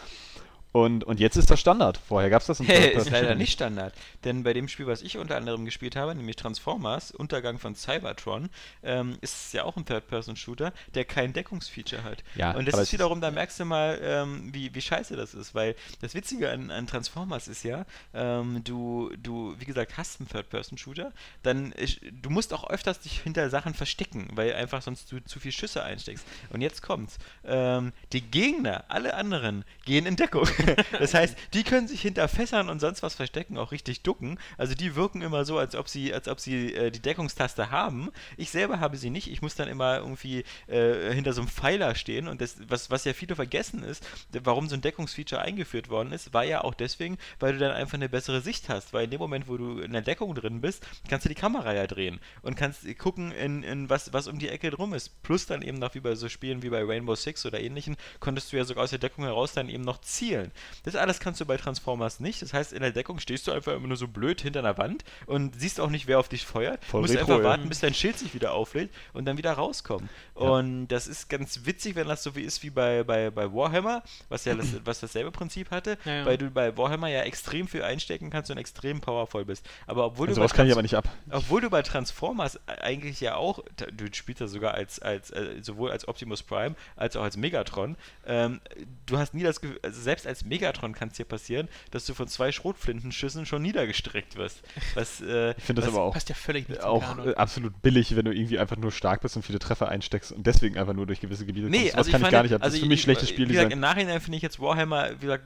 [0.72, 1.96] Und, und jetzt ist das Standard.
[1.96, 3.94] Vorher gab es das in Hey, ist leider nicht Standard.
[4.24, 8.50] Denn bei dem Spiel, was ich unter anderem gespielt habe, nämlich Transformers, Untergang von Cybertron,
[8.82, 12.22] ähm, ist es ja auch ein Third-Person-Shooter, der kein Deckungsfeature hat.
[12.34, 15.54] Ja, Und das ist wiederum, da merkst du mal, ähm, wie, wie scheiße das ist,
[15.54, 20.28] weil das Witzige an, an Transformers ist ja, ähm, du, du, wie gesagt, hast einen
[20.28, 25.20] Third-Person-Shooter, dann, ist, du musst auch öfters dich hinter Sachen verstecken, weil einfach sonst du
[25.20, 26.26] zu viel Schüsse einsteckst.
[26.50, 27.18] Und jetzt kommt's.
[27.44, 30.46] Ähm, die Gegner, alle anderen, gehen in Deckung.
[30.98, 34.38] das heißt, die können sich hinter Fässern und sonst was verstecken, auch richtig ducken.
[34.56, 38.10] Also die wirken immer so, als ob sie, als ob sie äh, die Deckungstaste haben.
[38.36, 39.30] Ich selber habe sie nicht.
[39.30, 42.28] Ich muss dann immer irgendwie äh, hinter so einem Pfeiler stehen.
[42.28, 46.34] Und das, was, was ja viele vergessen ist, warum so ein Deckungsfeature eingeführt worden ist,
[46.34, 48.92] war ja auch deswegen, weil du dann einfach eine bessere Sicht hast.
[48.92, 51.74] Weil in dem Moment, wo du in der Deckung drin bist, kannst du die Kamera
[51.74, 55.22] ja drehen und kannst gucken, in, in was, was um die Ecke drum ist.
[55.22, 58.52] Plus dann eben noch wie bei so Spielen wie bei Rainbow Six oder ähnlichen, konntest
[58.52, 60.47] du ja sogar aus der Deckung heraus dann eben noch zielen.
[60.48, 60.82] Aufstellen.
[60.84, 62.42] Das alles kannst du bei Transformers nicht.
[62.42, 65.04] Das heißt, in der Deckung stehst du einfach immer nur so blöd hinter einer Wand
[65.26, 66.84] und siehst auch nicht, wer auf dich feuert.
[66.84, 67.44] Voll musst Retro, einfach ja.
[67.44, 70.08] warten, bis dein Schild sich wieder auflädt und dann wieder rauskommen.
[70.34, 74.02] Und das ist ganz witzig, wenn das so wie ist wie bei, bei, bei Warhammer,
[74.28, 76.26] was ja das, was dasselbe Prinzip hatte, Ja, ja.
[76.26, 79.66] weil du bei Warhammer ja extrem viel einstecken kannst und extrem powervoll bist.
[79.86, 81.08] Aber obwohl du Sowas bei kann ich aber nicht ab.
[81.30, 83.60] obwohl du bei Transformers eigentlich ja auch,
[83.92, 87.96] du spielst ja sogar als, als äh, sowohl als Optimus Prime als auch als Megatron,
[88.26, 88.60] ähm,
[89.06, 92.14] du hast nie das Gefühl, also selbst als Megatron kann es dir passieren, dass du
[92.14, 94.62] von zwei Schrotflintenschüssen schon niedergestreckt wirst.
[94.94, 97.28] Was, äh, Ich finde das aber auch, Passt ja völlig nicht auch Kanon.
[97.30, 100.46] äh, absolut billig, wenn du irgendwie einfach nur stark bist und viele Treffer einsteckst und
[100.46, 101.94] deswegen einfach nur durch gewisse Gebiete Nee, kommst.
[101.96, 102.60] also das kann ich ich gar nicht ab.
[102.60, 105.10] Das also ist für mich ich- schlechtes Wie gesagt, im Nachhinein finde ich jetzt Warhammer,
[105.20, 105.44] wie gesagt,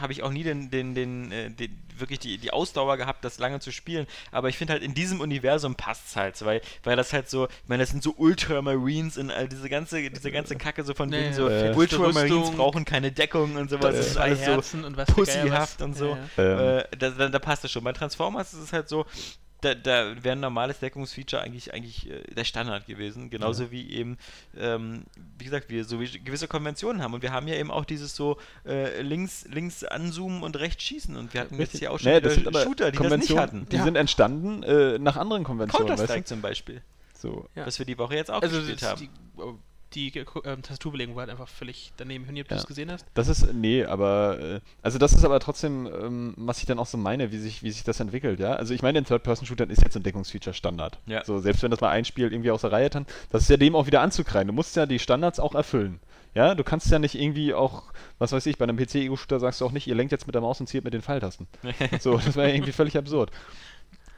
[0.00, 3.38] habe ich auch nie den, den, den, äh, den wirklich die, die Ausdauer gehabt, das
[3.38, 4.06] lange zu spielen.
[4.32, 7.46] Aber ich finde halt in diesem Universum passt es halt, weil, weil das halt so,
[7.46, 11.12] ich meine, das sind so Ultramarines und all diese ganze, diese ganze Kacke so von
[11.12, 13.99] Ja, wegen so, fetste Ultramarines brauchen keine Deckung und sowas.
[14.00, 15.84] Das ist zwei alles so Herzen und was pussyhaft was.
[15.86, 16.16] und so.
[16.36, 17.84] Ja, Ähm, Äh, da, da, da passt das schon.
[17.84, 19.06] Bei Transformers ist es halt so,
[19.62, 23.28] da, da wäre ein normales Deckungsfeature eigentlich, eigentlich äh, der Standard gewesen.
[23.28, 24.16] Genauso wie eben,
[24.56, 25.04] ähm,
[25.36, 27.12] wie gesagt, wir so wie gewisse Konventionen haben.
[27.12, 31.14] Und wir haben ja eben auch dieses so äh, links, links anzoomen und rechts schießen.
[31.14, 31.80] Und wir hatten jetzt Richtig.
[31.80, 33.66] hier auch schon Naja, das aber Shooter, die das nicht hatten.
[33.70, 33.84] Die Ja.
[33.84, 37.18] sind entstanden äh, nach anderen Konventionen, Counter-Strike weißt zum Beispiel, du?
[37.18, 37.48] So.
[37.54, 37.66] Ja.
[37.66, 39.00] was wir die Woche jetzt auch Also gespielt das- haben.
[39.36, 39.58] die, oh,
[39.94, 42.22] die äh, ähm, Tastaturbelegung war halt einfach völlig daneben.
[42.24, 42.60] Ich weiß nicht, ob du Ja.
[42.60, 43.04] es gesehen hast.
[43.14, 46.86] Das ist, nee, aber, äh, also das ist aber trotzdem, ähm, was ich dann auch
[46.86, 48.52] so meine, wie sich, wie sich das entwickelt, ja.
[48.52, 50.98] Also ich meine, in Third-Person-Shootern ist jetzt ein Deckungsfeature Standard.
[51.06, 51.24] Ja.
[51.24, 53.56] So, selbst wenn das mal ein Spiel irgendwie aus der Reihe tanzt, das ist ja
[53.56, 54.46] dem auch wieder anzukreien.
[54.46, 56.00] Du musst ja die Standards auch erfüllen.
[56.32, 57.82] Ja, du kannst ja nicht irgendwie auch,
[58.20, 60.42] was weiß ich, bei einem PC-Ego-Shooter sagst du auch nicht, ihr lenkt jetzt mit der
[60.42, 61.48] Maus und zielt mit den Pfeiltasten.
[62.00, 63.32] So, das wäre ja irgendwie völlig absurd.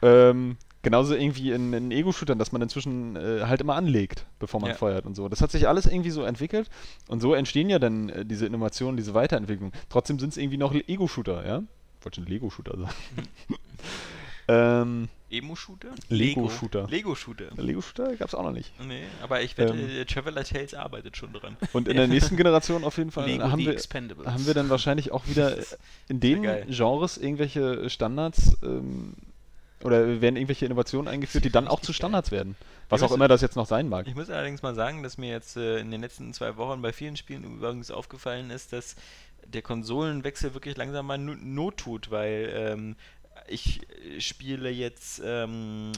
[0.02, 4.71] Ähm, genauso irgendwie in, in Ego-Shootern, dass man inzwischen äh, halt immer anlegt, bevor man
[4.71, 4.77] Ja.
[4.77, 5.29] feuert und so.
[5.29, 6.68] Das hat sich alles irgendwie so entwickelt
[7.09, 9.73] und so entstehen ja dann äh, diese Innovationen, diese Weiterentwicklung.
[9.88, 11.62] Trotzdem sind es irgendwie noch Ego-Shooter, ja?
[12.01, 12.95] Ich wollte schon Lego-Shooter sagen.
[14.49, 15.90] ähm, Emo-Shooter?
[16.09, 16.87] Lego-Shooter.
[16.88, 17.47] Lego-Shooter.
[17.57, 18.71] Lego-Shooter gab es auch noch nicht.
[18.87, 19.88] Nee, aber ich wette, Ähm.
[19.88, 21.57] äh, Traveler Tales arbeitet schon dran.
[21.73, 24.27] Und in der nächsten Generation auf jeden Fall Lego haben wir, Expendables.
[24.27, 25.57] haben wir dann wahrscheinlich auch wieder
[26.09, 26.42] in den.
[26.68, 29.14] Genres irgendwelche Standards ähm,
[29.85, 32.57] oder werden irgendwelche Innovationen eingeführt, die dann auch zu Standards werden.
[32.88, 34.07] Was Ja, auch immer das jetzt noch sein mag.
[34.07, 36.92] Ich muss allerdings mal sagen, dass mir jetzt äh, in den letzten zwei Wochen bei
[36.92, 38.97] vielen Spielen übrigens aufgefallen ist, dass
[39.47, 42.97] der Konsolenwechsel wirklich langsam mal no- Not tut, weil ähm,
[43.49, 43.81] ich
[44.18, 45.92] spiele jetzt ähm,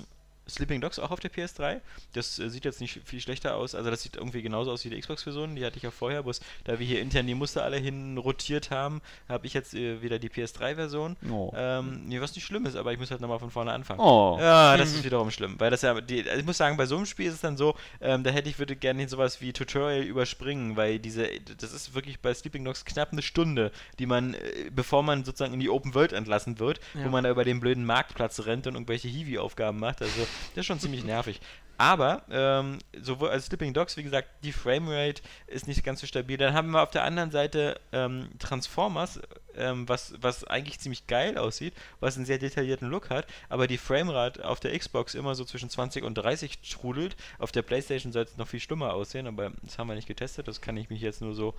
[0.48, 1.80] Sleeping Dogs auch auf der PS3.
[2.12, 3.74] Das äh, sieht jetzt nicht viel schlechter aus.
[3.74, 5.56] Also das sieht irgendwie genauso aus wie die Xbox-Version.
[5.56, 6.22] Die hatte ich ja vorher.
[6.22, 10.02] Bloß da wir hier intern die Muster alle hin rotiert haben, habe ich jetzt äh,
[10.02, 11.16] wieder die PS3-Version.
[11.30, 11.52] Oh.
[11.56, 14.00] Ähm, nee, was nicht schlimm ist, aber ich muss halt nochmal von vorne anfangen.
[14.00, 14.36] Oh.
[14.40, 16.96] Ja, das ist wiederum schlimm, weil das ja, die, also ich muss sagen, bei so
[16.96, 20.02] einem Spiel ist es dann so, ähm, da hätte ich, würde gerne sowas wie Tutorial
[20.02, 21.28] überspringen, weil diese,
[21.58, 25.54] das ist wirklich bei Sleeping Dogs knapp eine Stunde, die man, äh, bevor man sozusagen
[25.54, 27.08] in die Open World entlassen wird, wo Ja.
[27.08, 30.80] man da über den blöden Marktplatz rennt und irgendwelche Hiwi-Aufgaben macht, also das ist schon
[30.80, 31.40] ziemlich nervig.
[31.76, 36.36] Aber, ähm, sowohl als Sleeping Dogs, wie gesagt, die Framerate ist nicht ganz so stabil.
[36.36, 39.20] Dann haben wir auf der anderen Seite ähm, Transformers,
[39.56, 43.78] ähm, was, was eigentlich ziemlich geil aussieht, was einen sehr detaillierten Look hat, aber die
[43.78, 47.16] Framerate auf der Xbox immer so zwischen 20 und 30 strudelt.
[47.38, 50.46] Auf der Playstation soll es noch viel schlimmer aussehen, aber das haben wir nicht getestet,
[50.46, 51.54] das kann ich mich jetzt nur so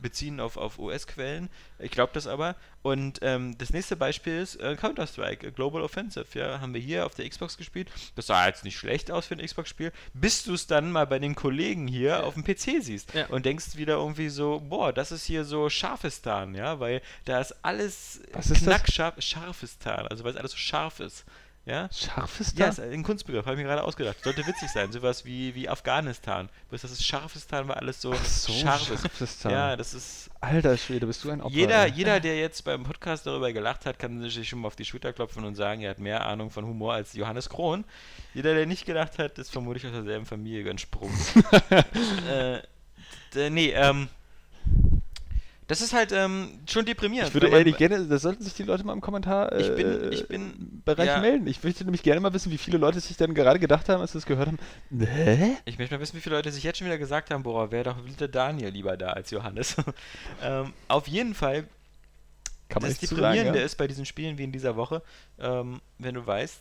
[0.00, 1.48] beziehen auf, auf US-Quellen.
[1.78, 2.56] Ich glaube das aber.
[2.82, 6.26] Und ähm, das nächste Beispiel ist äh, Counter-Strike, äh, Global Offensive.
[6.38, 7.90] Ja, haben wir hier auf der Xbox gespielt.
[8.14, 11.18] Das sah jetzt nicht schlecht aus für ein Xbox-Spiel, bis du es dann mal bei
[11.18, 12.20] den Kollegen hier Ja.
[12.22, 13.26] auf dem PC siehst Ja.
[13.26, 17.54] und denkst wieder irgendwie so, boah, das ist hier so Scharfistan, ja, weil da ist
[17.62, 21.24] alles Was ist knackscharf, Scharfistan, also weil es alles so scharf ist.
[21.68, 24.16] Ja, Scharfes ja, ist ein Kunstbegriff, habe ich mir gerade ausgedacht.
[24.24, 26.48] Sollte witzig sein, sowas wie, wie Afghanistan.
[26.70, 29.44] Bloß das ist Scharfistan, weil alles so, Ach so, scharf ist.
[29.44, 29.76] Ja, da.
[29.76, 30.30] das ist.
[30.40, 31.54] Alter Schwede, bist du ein Opfer.
[31.54, 31.90] Jeder, ey.
[31.90, 35.12] jeder, der jetzt beim Podcast darüber gelacht hat, kann sich schon mal auf die Schulter
[35.12, 37.84] klopfen und sagen, er hat mehr Ahnung von Humor als Johannes Kron.
[38.32, 41.18] Jeder, der nicht gelacht hat, ist vermutlich aus derselben Familie entsprungen.
[42.30, 44.08] äh, nee, ähm.
[45.68, 47.28] Das ist halt ähm, schon deprimierend.
[47.28, 50.12] Ich würde ehrlich gerne, da sollten sich die Leute mal im Kommentar äh, Ich bin-
[50.12, 51.20] ich bin- Bereich ja.
[51.20, 51.46] melden.
[51.46, 54.12] Ich möchte nämlich gerne mal wissen, wie viele Leute sich dann gerade gedacht haben, als
[54.12, 54.58] sie das gehört haben.
[54.98, 55.56] Hä?
[55.66, 57.84] Ich möchte mal wissen, wie viele Leute sich jetzt schon wieder gesagt haben, boah, wäre
[57.84, 59.76] doch der Daniel lieber da als Johannes.
[60.42, 61.64] ähm, auf jeden Fall,
[62.70, 63.64] Kann man das nicht zu sagen, Deprimierende ja?
[63.66, 65.02] ist bei diesen Spielen wie in dieser Woche,
[65.38, 66.60] ähm, wenn du weißt,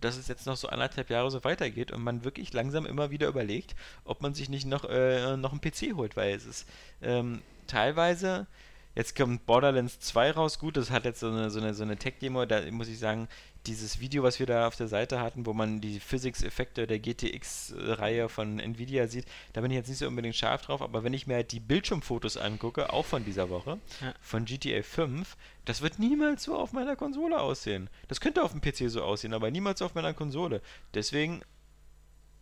[0.00, 3.28] dass es jetzt noch so anderthalb Jahre so weitergeht und man wirklich langsam immer wieder
[3.28, 6.68] überlegt, ob man sich nicht noch, äh, noch einen PC holt, weil es ist
[7.02, 8.46] ähm, teilweise,
[8.94, 11.96] jetzt kommt Borderlands 2 raus, gut, das hat jetzt so eine, so eine, so eine
[11.96, 13.28] Tech-Demo, da muss ich sagen,
[13.66, 18.28] dieses Video, was wir da auf der Seite hatten, wo man die Physics-Effekte der GTX-Reihe
[18.28, 21.26] von Nvidia sieht, da bin ich jetzt nicht so unbedingt scharf drauf, aber wenn ich
[21.26, 24.14] mir halt die Bildschirmfotos angucke, auch von dieser Woche, Ja.
[24.20, 27.90] von GTA 5, das wird niemals so auf meiner Konsole aussehen.
[28.08, 30.62] Das könnte auf dem PC so aussehen, aber niemals auf meiner Konsole.
[30.94, 31.42] Deswegen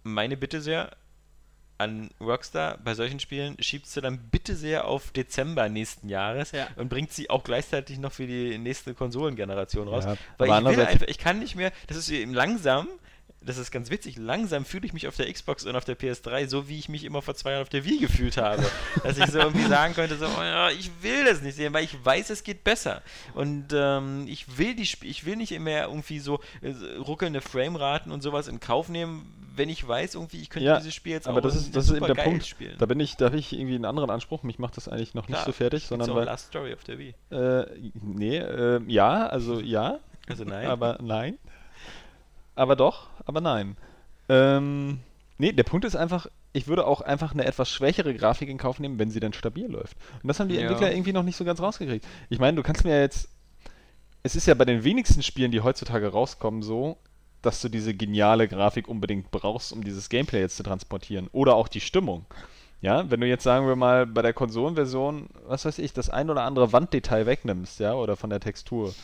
[0.04, 0.96] meine Bitte sehr
[1.78, 6.66] an Rockstar, bei solchen Spielen schiebst du dann bitte sehr auf Dezember nächsten Jahres Ja.
[6.76, 10.04] und bringt sie auch gleichzeitig noch für die nächste Konsolengeneration raus.
[10.04, 12.88] Ja, weil ich will einfach, ich kann nicht mehr, das ist eben langsam,
[13.40, 16.48] das ist ganz witzig, langsam fühle ich mich auf der Xbox und auf der PS3
[16.48, 18.68] so, wie ich mich immer vor zwei Jahren auf der Wii gefühlt habe.
[19.04, 21.84] Dass ich so irgendwie sagen könnte, so, oh ja, ich will das nicht sehen, weil
[21.84, 23.00] ich weiß, es geht besser.
[23.34, 28.10] Und ähm, ich will die Sp ich will nicht mehr irgendwie so äh, ruckelnde Frameraten
[28.10, 31.26] und sowas in Kauf nehmen, wenn ich weiß, irgendwie, ich könnte Ja, dieses Spiel jetzt
[31.28, 32.46] aber auch das ist, das ist eben der Punkt.
[32.46, 32.76] spielen.
[32.78, 34.42] Da bin ich, da habe ich irgendwie einen anderen Anspruch.
[34.42, 36.24] Mich macht das eigentlich noch nicht Klar, so fertig, sondern weil.
[36.24, 37.14] Last Story auf der Wii.
[37.30, 37.66] Äh,
[38.02, 40.66] nee, äh, ja, also ja, Also nein.
[40.66, 41.38] aber nein.
[42.54, 43.76] Aber doch, aber nein.
[44.28, 45.00] Ähm,
[45.38, 48.80] nee, der Punkt ist einfach, ich würde auch einfach eine etwas schwächere Grafik in Kauf
[48.80, 49.96] nehmen, wenn sie dann stabil läuft.
[50.22, 50.62] Und das haben die Ja.
[50.62, 52.06] Entwickler irgendwie noch nicht so ganz rausgekriegt.
[52.30, 53.28] Ich meine, du kannst mir jetzt.
[54.24, 56.98] Es ist ja bei den wenigsten Spielen, die heutzutage rauskommen, so,
[57.42, 61.28] dass du diese geniale Grafik unbedingt brauchst, um dieses Gameplay jetzt zu transportieren.
[61.32, 62.26] Oder auch die Stimmung.
[62.80, 66.30] Ja, wenn du jetzt sagen wir mal bei der Konsolenversion, was weiß ich, das ein
[66.30, 68.94] oder andere Wanddetail wegnimmst, ja, oder von der Textur.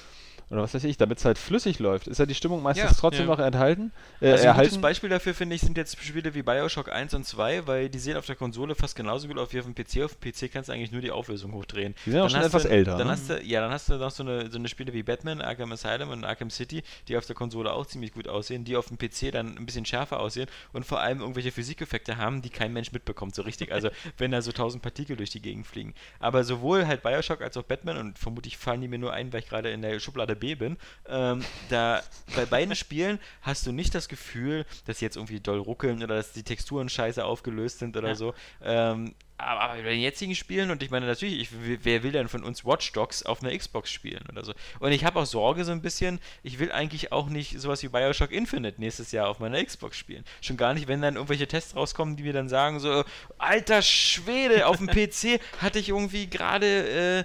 [0.54, 2.96] Oder was weiß ich, damit es halt flüssig läuft, ist ja die Stimmung meistens Ja,
[2.96, 3.32] trotzdem ja.
[3.32, 3.90] noch enthalten.
[4.20, 4.80] Äh, Also ein gutes.
[4.80, 8.16] Beispiel dafür, finde ich, sind jetzt Spiele wie Bioshock 1 und 2, weil die sehen
[8.16, 10.04] auf der Konsole fast genauso gut aus wie auf dem PC.
[10.04, 11.96] Auf dem PC kannst du eigentlich nur die Auflösung hochdrehen.
[12.06, 13.12] Die sind auch schon etwas du, älter, Dann ne?
[13.12, 15.72] hast du, ja, dann hast du noch so eine, so eine Spiele wie Batman, Arkham
[15.72, 18.96] Asylum und Arkham City, die auf der Konsole auch ziemlich gut aussehen, die auf dem
[18.96, 22.92] PC dann ein bisschen schärfer aussehen und vor allem irgendwelche Physikeffekte haben, die kein Mensch
[22.92, 23.72] mitbekommt, so richtig.
[23.72, 23.88] Also
[24.18, 25.94] wenn da so tausend Partikel durch die Gegend fliegen.
[26.20, 29.40] Aber sowohl halt Bioshock als auch Batman und vermutlich fallen die mir nur ein, weil
[29.40, 30.76] ich gerade in der Schublade B bin,
[31.08, 32.02] ähm, da
[32.36, 36.16] bei beiden Spielen hast du nicht das Gefühl, dass sie jetzt irgendwie doll ruckeln oder
[36.16, 38.14] dass die Texturen scheiße aufgelöst sind oder Ja.
[38.14, 38.34] so.
[38.62, 41.48] Ähm, aber aber bei den jetzigen Spielen, und ich meine natürlich, ich,
[41.82, 44.52] wer will denn von uns Watch Dogs auf einer Xbox spielen oder so?
[44.78, 47.88] Und ich habe auch Sorge so ein bisschen, ich will eigentlich auch nicht sowas wie
[47.88, 50.24] Bioshock Infinite nächstes Jahr auf meiner Xbox spielen.
[50.40, 53.02] Schon gar nicht, wenn dann irgendwelche Tests rauskommen, die mir dann sagen, so,
[53.38, 57.24] alter Schwede, auf dem PC hatte ich irgendwie gerade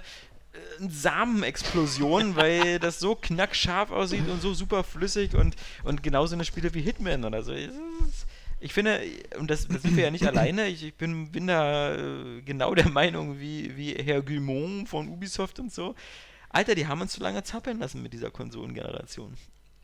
[0.78, 6.44] eine Samenexplosion, weil das so knackscharf aussieht und so super flüssig und, und genauso eine
[6.44, 7.54] Spiele wie Hitman oder so.
[8.60, 9.00] Ich finde,
[9.38, 12.74] und das, das sind wir ja nicht alleine, ich, ich bin, bin da äh, genau
[12.74, 15.94] der Meinung wie, wie Herr Guillemot von Ubisoft und so.
[16.50, 19.36] Alter, die haben uns zu lange zappeln lassen mit dieser Konsolengeneration.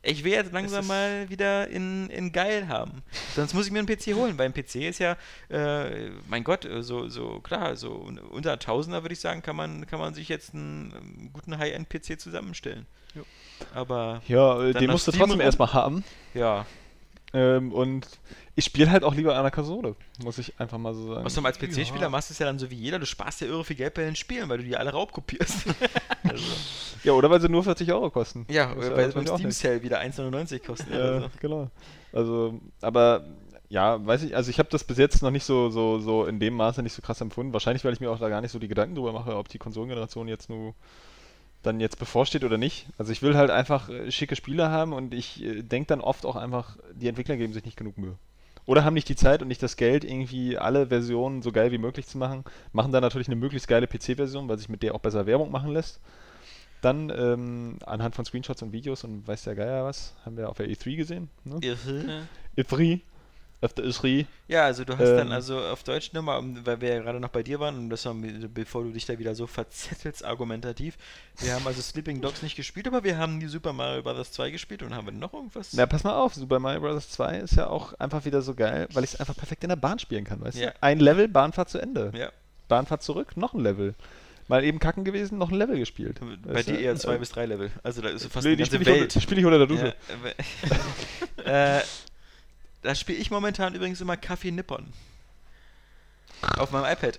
[0.08, 3.02] Ich will jetzt langsam mal wieder in, in geil haben.
[3.34, 5.16] Sonst muss ich mir einen PC holen, weil ein PC ist ja,
[5.48, 9.56] äh, mein Gott, äh, so, so klar, so un- unter 1000er würde ich sagen, kann
[9.56, 12.86] man, kann man sich jetzt einen, ähm, guten High-End-PC zusammenstellen.
[13.14, 13.22] Jo.
[13.74, 16.04] Aber Ja, äh, den musst du trotzdem erstmal haben.
[16.34, 16.66] ja,
[17.34, 18.06] Ähm, und
[18.58, 21.26] ich spiele halt auch lieber an der Konsole, muss ich einfach mal so sagen.
[21.26, 22.08] außerdem als PC-Spieler Ja.
[22.08, 24.02] machst du es ja dann so wie jeder, du sparst ja irre viel Geld bei
[24.02, 25.66] den Spielen, weil du die alle raubkopierst.
[26.28, 26.44] also,
[27.04, 28.46] Ja, oder weil sie nur 40 Euro kosten.
[28.50, 29.50] ja, Das ist weil beim auch Steam.
[29.50, 30.90] Sale wieder 1,99 kosten.
[30.92, 31.28] oder Ja, so.
[31.40, 31.70] genau.
[32.12, 33.24] Also, aber
[33.68, 36.40] ja, weiß ich, also ich habe das bis jetzt noch nicht so, so, so in
[36.40, 37.52] dem Maße nicht so krass empfunden.
[37.52, 39.58] Wahrscheinlich, weil ich mir auch da gar nicht so die Gedanken drüber mache, ob die
[39.58, 40.74] Konsolengeneration jetzt nur
[41.62, 42.86] dann jetzt bevorsteht oder nicht.
[42.96, 46.24] Also ich will halt einfach äh, schicke Spiele haben und ich äh, denke dann oft
[46.24, 48.14] auch einfach, die Entwickler geben sich nicht genug Mühe.
[48.66, 51.78] Oder haben nicht die Zeit und nicht das Geld, irgendwie alle Versionen so geil wie
[51.78, 52.44] möglich zu machen.
[52.72, 55.72] Machen dann natürlich eine möglichst geile PC-Version, weil sich mit der auch besser Werbung machen
[55.72, 56.00] lässt.
[56.80, 60.56] Dann ähm, anhand von Screenshots und Videos und weiß der Geier was, haben wir auf
[60.56, 61.30] der E3 gesehen.
[61.44, 61.58] Ne?
[61.62, 62.26] Irre.
[62.56, 62.62] Ja.
[62.64, 63.00] E3.
[63.66, 64.24] Auf der E3.
[64.48, 65.32] Ja, also du hast dann Ähm.
[65.32, 68.14] also auf Deutsch nochmal, weil wir ja gerade noch bei dir waren, und das war,
[68.14, 70.96] mir- bevor du dich da wieder so verzettelst argumentativ,
[71.38, 74.32] wir haben also Sleeping Dogs nicht gespielt, aber wir haben die Super Mario Bros.
[74.32, 75.70] 2 gespielt und haben wir noch irgendwas?
[75.72, 77.10] Na, pass mal auf, Super Mario Bros.
[77.10, 79.76] 2 ist ja auch einfach wieder so geil, weil ich es einfach perfekt in der
[79.76, 80.70] Bahn spielen kann, weißt Ja.
[80.70, 80.76] du?
[80.82, 82.12] Ein Level, Bahnfahrt zu Ende.
[82.16, 82.30] Ja,
[82.68, 83.94] Bahnfahrt zurück, noch ein Level.
[84.48, 86.20] Mal eben kacken gewesen, noch ein Level gespielt.
[86.44, 86.78] bei Weißt dir du?
[86.80, 87.68] eher zwei Äh, bis drei Level.
[87.82, 89.02] Also da ist so fast nee, die ganze spiele ich, Welt.
[89.10, 89.94] unter- spiel ich unter der Dusche.
[91.44, 91.82] Ja, äh, äh,
[92.86, 94.86] da spiele ich momentan übrigens immer Kaffee Nippon.
[96.56, 97.18] Auf meinem iPad.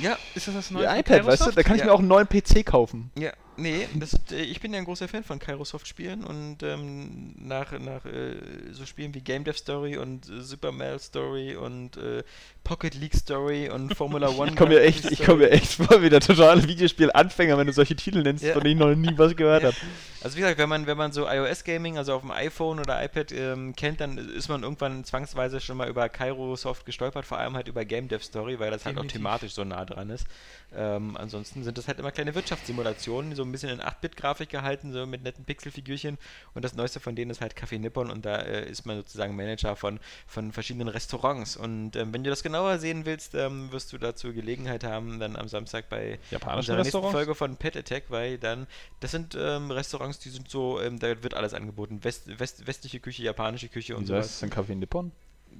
[0.00, 1.86] Ja, Ist das das neue von iPad, weißt du, da kann ich Ja.
[1.86, 3.10] mir auch einen neuen PC kaufen.
[3.18, 7.72] Ja, nee, das, äh, ich bin ja ein großer Fan von Kairosoft-Spielen und ähm, nach,
[7.78, 8.36] nach äh,
[8.72, 12.22] so Spielen wie Game Dev Story und äh, Super Mario Story und äh,
[12.64, 14.50] Pocket League Story und Formula One.
[14.50, 17.72] Ich komme mir echt, ich komme mir echt vor wie der totale Videospielanfänger, wenn du
[17.72, 18.52] solche Titel nennst, Ja.
[18.54, 19.68] von denen ich noch nie was gehört Ja.
[19.68, 19.76] habe.
[20.22, 23.32] Also wie gesagt, wenn man, wenn man so iOS-Gaming, also auf dem iPhone oder iPad
[23.32, 27.66] ähm, kennt, dann ist man irgendwann zwangsweise schon mal über Kairosoft gestolpert, vor allem halt
[27.66, 29.18] über Game Dev Story, weil das halt auch Definitiv.
[29.20, 30.26] thematisch so nah dran ist.
[30.74, 35.06] Ähm, ansonsten sind das halt immer kleine Wirtschaftssimulationen, so ein bisschen in 8-Bit-Grafik gehalten, so
[35.06, 36.18] mit netten Pixelfigürchen.
[36.54, 39.36] Und das Neueste von denen ist halt Café Nippon und da äh, ist man sozusagen
[39.36, 41.56] Manager von, von verschiedenen Restaurants.
[41.56, 45.36] Und ähm, wenn du das genauer sehen willst, ähm, wirst du dazu Gelegenheit haben, dann
[45.36, 46.18] am Samstag bei
[46.56, 47.02] unserer nächsten?
[47.02, 48.66] Folge von Pet Attack, weil dann,
[49.00, 52.02] das sind ähm, Restaurants, die sind so, ähm, da wird alles angeboten.
[52.04, 54.26] West, West, westliche Küche, japanische Küche und heißt sowas.
[54.26, 55.12] es denn Kaffee Nippon?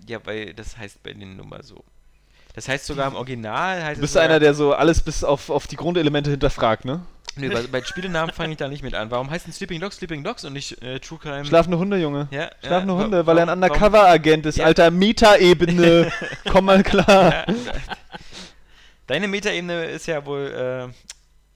[0.06, 1.84] Ja, weil das heißt bei denen nun mal so.
[2.54, 5.24] Das heißt sogar im Original heißt Du bist es sogar, einer, der so alles bis
[5.24, 7.00] auf, auf die Grundelemente hinterfragt, ne?
[7.34, 9.10] Nö, bei, bei Spielenamen fange ich da nicht mit an.
[9.10, 11.46] Warum heißt denn Sleeping Dogs Sleeping Dogs und nicht äh, True Crime?
[11.46, 12.28] Schlafende Hunde, Junge.
[12.30, 14.66] ja, Schlafende ja, Hunde, weil er ein warum- Undercover-Agent ist, Ja.
[14.66, 16.12] alter Meta-Ebene.
[16.50, 17.06] Komm mal klar.
[17.46, 17.72] warum- Ja,
[19.06, 20.92] Deine Metaebene ist ja wohl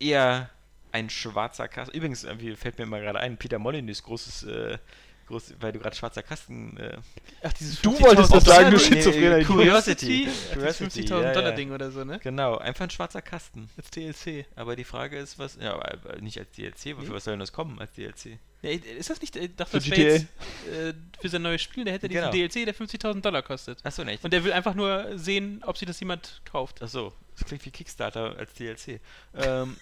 [0.01, 0.49] äh, eher
[0.93, 1.95] ein schwarzer Kasten.
[1.97, 4.79] Übrigens, irgendwie fällt mir mal gerade ein, Peter Molyneux, großes, äh,
[5.27, 6.97] groß, weil du gerade schwarzer Kasten äh,
[7.43, 9.47] Ach, dieses Du wolltest das 50.000 sagen, du schizophrener Idiot.
[9.57, 10.29] Curiosity.
[10.53, 11.57] Curiosity, Dieses 50.000 ja, Dollar ja.
[11.57, 12.19] Ding oder so, ne?
[12.23, 13.69] Genau, einfach ein schwarzer Kasten.
[13.77, 14.47] Als DLC.
[14.57, 15.57] Aber die Frage ist, was.
[15.61, 18.39] Ja, aber nicht als DLC, für was soll denn das kommen als DLC?
[18.63, 19.95] Ja, ist das nicht, wäre GTA?
[19.97, 20.27] jetzt
[20.73, 22.33] äh, für sein neues Spiel, der hätte diesen Genau.
[22.33, 23.85] DLC, der 50.000 Dollar kostet.
[23.85, 24.25] Achso, nicht.
[24.25, 26.83] Und der will einfach nur sehen, ob sich das jemand kauft.
[26.83, 29.01] Achso, das klingt wie Kickstarter als DLC.
[29.37, 29.77] ähm,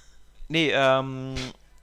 [0.49, 1.35] nee, ähm.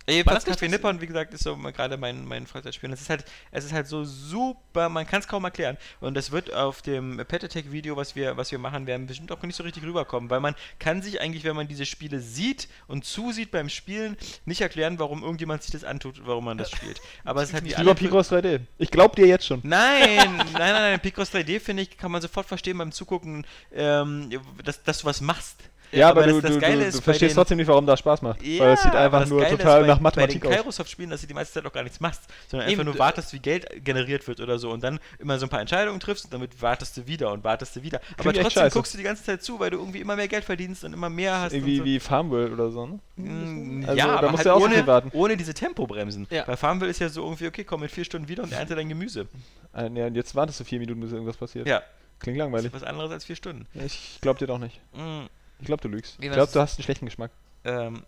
[0.07, 2.89] Jedenfalls das- Nippon, wie gesagt, ist so gerade mein, mein Freizeitspiel.
[2.89, 5.77] Und es ist halt, es ist halt so super, man kann es kaum erklären.
[5.99, 9.31] Und das wird auf dem Pet Attack Video, was wir, was wir machen werden, bestimmt
[9.31, 12.67] auch nicht so richtig rüberkommen, weil man kann sich eigentlich, wenn man diese Spiele sieht
[12.87, 16.99] und zusieht beim Spielen, nicht erklären, warum irgendjemand sich das antut, warum man das spielt.
[17.23, 18.61] Aber es ist halt wie Lieber Picross 3D.
[18.77, 19.59] Ich glaub dir jetzt schon.
[19.63, 20.99] Nein, nein, nein, nein.
[20.99, 24.29] Picross 3D, finde ich, kann man sofort verstehen beim Zugucken, ähm,
[24.63, 25.57] dass, dass du was machst.
[25.91, 27.85] Ja, aber, das, du, das du, Geile du, du bei verstehst den, trotzdem nicht, warum
[27.85, 28.41] das Spaß macht.
[28.43, 30.47] ja, weil es sieht aber einfach das nur Geile total ist nach bei, Mathematik bei
[30.47, 30.55] den aus.
[30.61, 33.33] Kairosoft-Spielen, dass du die meiste Zeit auch gar nichts machst, sondern Eben, einfach nur wartest,
[33.33, 36.33] wie Geld generiert wird oder so und dann immer so ein paar Entscheidungen triffst und
[36.33, 37.99] damit wartest du wieder und wartest du wieder.
[38.17, 40.43] Aber Klingt trotzdem guckst du die ganze Zeit zu, weil du irgendwie immer mehr Geld
[40.45, 41.53] verdienst und immer mehr hast.
[41.53, 41.85] Irgendwie so.
[41.85, 42.99] wie Farmworld oder so, ne?
[43.17, 45.09] Mm, Also, ja, da aber musst halt du auch ohne, warten.
[45.13, 46.27] ohne diese Tempobremsen.
[46.29, 46.43] Ja.
[46.45, 48.89] Bei Farmville ist ja so irgendwie, okay, komm in vier Stunden wieder und ernte dein
[48.89, 49.27] Gemüse.
[49.75, 51.67] Ja, und jetzt wartest du vier Minuten, bis irgendwas passiert.
[51.67, 51.81] Ja,
[52.19, 52.65] Klingt das langweilig.
[52.67, 53.65] ist was anderes als vier Stunden.
[53.73, 54.79] Ich glaub dir doch nicht.
[54.93, 55.25] Mm,
[55.61, 56.19] Ich glaub, du lügst.
[56.19, 56.37] Wie Ich war's?
[56.37, 57.31] glaub, du hast einen schlechten Geschmack.
[57.63, 58.03] ähm,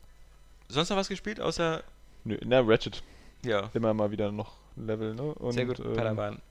[0.68, 1.84] sonst noch was gespielt, außer,
[2.26, 3.04] Nö, na, Ratchet.
[3.45, 5.22] ja, Immer mal wieder noch ein Level, ne?
[5.24, 6.41] Und, sehr gut, ähm, Padawan.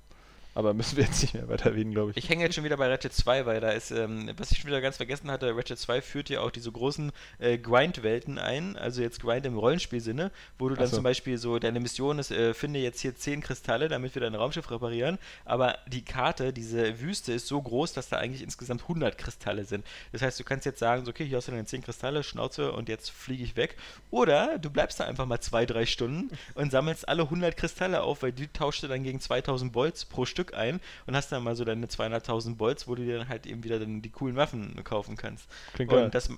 [0.55, 2.17] Aber müssen wir jetzt nicht mehr weiter erwähnen, glaube ich.
[2.17, 4.69] Ich hänge jetzt schon wieder bei Ratchet 2, weil da ist, ähm, was ich schon
[4.69, 9.01] wieder ganz vergessen hatte, Ratchet 2 führt ja auch diese großen äh, Grind-Welten ein, also
[9.01, 10.97] jetzt Grind im Rollenspielsinne, wo du dann so.
[10.97, 14.35] zum Beispiel so, deine Mission ist, äh, finde jetzt hier 10 Kristalle, damit wir dein
[14.35, 19.17] Raumschiff reparieren, aber die Karte, diese Wüste ist so groß, dass da eigentlich insgesamt 100
[19.17, 19.87] Kristalle sind.
[20.13, 22.73] Das heißt, du kannst jetzt sagen, so, okay, hier hast du deine 10 Kristalle, Schnauze
[22.73, 23.77] und jetzt fliege ich weg.
[24.11, 28.33] Oder du bleibst da einfach mal 2-3 Stunden und sammelst alle 100 Kristalle auf, weil
[28.33, 31.65] die tauschst du dann gegen 2000 Bolts pro Stück ein und hast dann mal so
[31.65, 35.17] deine 200.000 Bolts, wo du dir dann halt eben wieder dann die coolen Waffen kaufen
[35.17, 35.49] kannst.
[35.75, 36.05] Klingt geil.
[36.05, 36.29] Und das,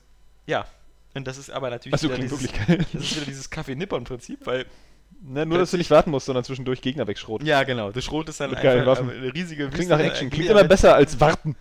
[0.46, 0.66] ja,
[1.14, 2.86] und das ist aber natürlich Achso, wieder klingt dieses, wirklich geil.
[2.92, 4.66] das ist wieder dieses Kaffee-Nippon-Prinzip, weil,
[5.26, 7.46] Ne, nur, dass du nicht warten musst, sondern zwischendurch Gegner wegschroten.
[7.46, 9.10] ja genau, das Schrot ist dann einfach Waffen.
[9.10, 10.26] eine riesige Klingt nach Action.
[10.26, 11.56] äh, Klingt immer besser als warten.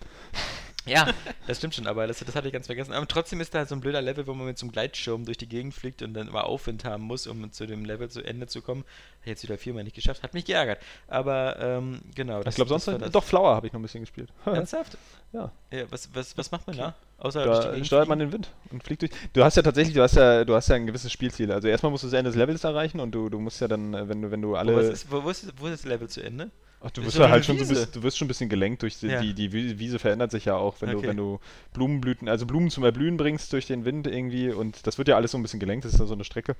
[0.86, 1.08] Ja,
[1.46, 2.92] das stimmt schon, aber das, das hatte ich ganz vergessen.
[2.92, 5.38] Aber trotzdem ist da so ein blöder Level, wo man mit so einem Gleitschirm durch
[5.38, 8.46] die Gegend fliegt und dann immer Aufwind haben muss, um zu dem Level zu Ende
[8.46, 8.84] zu kommen.
[9.22, 10.80] Ich jetzt wieder viermal nicht geschafft, hat mich geärgert.
[11.08, 12.42] Aber ähm, genau.
[12.42, 13.10] ich glaube, sonst das das.
[13.10, 14.30] doch Flower habe ich noch ein bisschen gespielt.
[14.44, 14.98] Ernsthaft?
[15.32, 15.50] Ja.
[15.72, 16.94] ja was, was, was macht man da?
[17.18, 19.12] Außer Da steuert man den Wind und fliegt durch.
[19.32, 21.50] Du hast ja tatsächlich, du hast ja, du hast ja ein gewisses Spielziel.
[21.50, 23.94] Also erstmal musst du das Ende des Levels erreichen und du, du musst ja dann,
[23.94, 24.50] äh, wenn du, wenn du?
[24.50, 24.76] Wo, alle.
[24.76, 26.50] was ist, wo, wo, ist, wo ist das Level zu Ende?
[26.86, 28.82] Ach, du wirst ja halt schon so ein bisschen, du wirst schon ein bisschen gelenkt
[28.82, 29.20] durch die, Ja.
[29.22, 31.00] die, die Wie- Wiese verändert sich ja auch, wenn Okay.
[31.02, 31.40] du, wenn du
[31.72, 35.30] Blumenblüten, also Blumen zum Erblühen bringst durch den Wind irgendwie und das wird ja alles
[35.30, 36.56] so ein bisschen gelenkt, das ist ja so eine Strecke.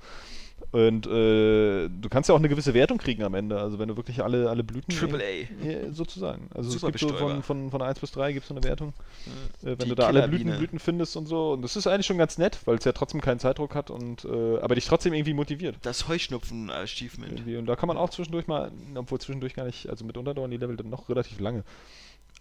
[0.71, 3.95] Und äh, du kannst ja auch eine gewisse Wertung kriegen am Ende, also wenn du
[3.95, 4.93] wirklich alle, alle Blüten.
[4.93, 5.65] Triple A.
[5.65, 6.49] Ja, sozusagen.
[6.53, 8.63] Also Super es gibt so von, von, von 1 bis 3 gibt es so eine
[8.63, 8.89] Wertung.
[9.61, 10.27] Äh, wenn Die du da alle.
[10.27, 11.53] Blüten, Blüten findest und so.
[11.53, 14.25] Und das ist eigentlich schon ganz nett, weil es ja trotzdem keinen Zeitdruck hat und
[14.25, 15.77] äh, aber dich trotzdem irgendwie motiviert.
[15.81, 17.47] Das Heuschnupfen-Achievement.
[17.47, 20.57] Und da kann man auch zwischendurch mal, obwohl zwischendurch gar nicht, also mitunter dauern die
[20.57, 21.63] Level dann noch relativ lange.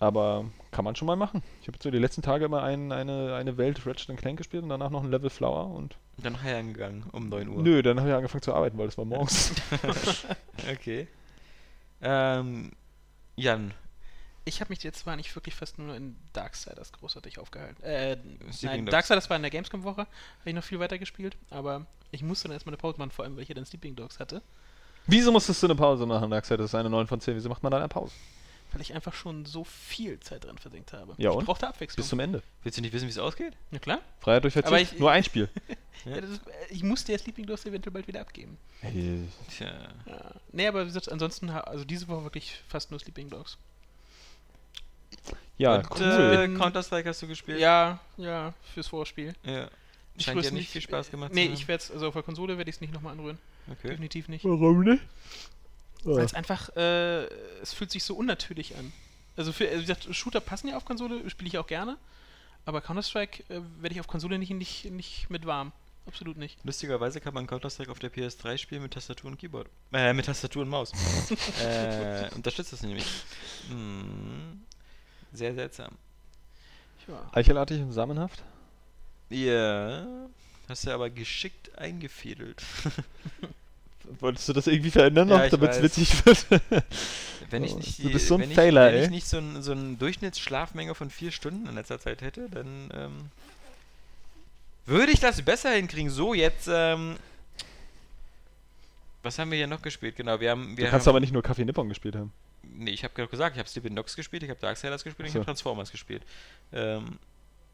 [0.00, 1.42] Aber kann man schon mal machen.
[1.60, 4.62] Ich habe jetzt so die letzten Tage immer ein, eine, eine Welt Ratchet Clank gespielt
[4.64, 5.96] und danach noch ein Level Flower und.
[6.16, 7.62] Und dann heim gegangen um 9 Uhr.
[7.62, 9.52] Nö, dann habe ich angefangen zu arbeiten, weil das war morgens.
[10.72, 11.08] Okay.
[12.00, 12.72] Ähm,
[13.36, 13.72] Jan,
[14.44, 17.82] Ich habe mich jetzt zwar nicht wirklich fast nur in Darksiders großartig aufgehalten.
[17.82, 18.18] Äh,
[18.62, 18.86] nein.
[18.86, 20.08] Darksiders war in der Gamescom-Woche, habe
[20.44, 23.36] ich noch viel weiter gespielt, aber ich musste dann erstmal eine Pause machen, vor allem
[23.36, 24.42] weil ich ja dann Sleeping Dogs hatte.
[25.06, 26.60] Wieso musstest du eine Pause machen, Darkseid?
[26.60, 27.36] Das ist eine 9 von 10.
[27.36, 28.12] Wieso macht man da eine Pause?
[28.74, 31.14] Weil ich einfach schon so viel Zeit dran versenkt habe.
[31.16, 31.44] Ja, ich und?
[31.46, 32.02] brauchte Abwechslung.
[32.02, 32.42] Bis zum Ende.
[32.62, 33.54] Willst du nicht wissen, wie es ausgeht?
[33.70, 34.00] Na klar.
[34.20, 34.92] Freiheit durch Aber Verzicht.
[34.94, 35.48] ich- Nur ein Spiel.
[36.04, 36.16] Ja.
[36.16, 38.58] Ja, das ist, äh, ich musste ja Sleeping Dogs eventuell bald wieder abgeben.
[38.80, 39.72] Hey, Tja.
[40.04, 40.32] Ja.
[40.52, 43.56] Nee, aber wie gesagt, ansonsten, also diese Woche wirklich fast nur Sleeping Dogs.
[45.56, 46.50] Ja, Und, cool.
[46.54, 47.58] äh, Counter-Strike hast du gespielt?
[47.60, 49.34] Ja, ja, fürs Vorspiel.
[49.44, 49.68] ja.
[50.16, 51.54] Ich Scheint dir nicht viel Spaß gemacht Nee, zu haben.
[51.54, 53.38] ich werde es, also auf der Konsole werde ich es nicht nochmal anrühren.
[53.68, 53.88] Okay.
[53.88, 54.44] Definitiv nicht.
[54.44, 55.02] Warum nicht?
[56.04, 57.24] Weil es einfach, äh,
[57.62, 58.92] es fühlt sich so unnatürlich an.
[59.36, 61.96] Also, für, also wie gesagt, Shooter passen ja auf Konsole, spiele ich auch gerne.
[62.66, 65.72] Aber Counter-Strike äh, werde ich auf Konsole nicht, nicht, nicht mit warm.
[66.06, 66.58] Absolut nicht.
[66.64, 69.68] Lustigerweise kann man Counter-Strike auf der PS3 spielen mit Tastatur und Keyboard.
[69.92, 70.92] Äh, mit Tastatur und Maus.
[71.62, 73.06] äh, unterstützt das nämlich.
[73.68, 74.62] Hm.
[75.32, 75.92] Sehr seltsam.
[77.08, 77.30] Ja.
[77.32, 78.42] Eichelartig und samenhaft?
[79.30, 80.06] Ja.
[80.68, 82.62] Hast du aber geschickt eingefädelt.
[84.20, 86.46] Wolltest du das irgendwie verändern Ja, noch, ich damit es witzig wird?
[87.50, 89.04] Wenn ich Oh, nicht du bist so ein wenn ich, Failer, wenn ey.
[89.04, 92.90] ich nicht so, ein, so eine Durchschnittsschlafmenge von vier Stunden in letzter Zeit hätte, dann
[92.92, 93.30] ähm,
[94.86, 96.10] würde ich das besser hinkriegen.
[96.10, 97.16] So, jetzt, ähm,
[99.22, 100.16] was haben wir hier noch gespielt?
[100.16, 100.76] Genau, wir haben.
[100.76, 102.32] Wir du kannst haben, aber nicht nur Kaffee Nippon gespielt haben.
[102.62, 105.26] Nee, ich habe gerade gesagt, ich habe Sleeping Dogs gespielt, ich habe Darksiders gespielt, und
[105.26, 105.38] ich So.
[105.40, 106.22] habe Transformers gespielt.
[106.72, 107.18] Ähm,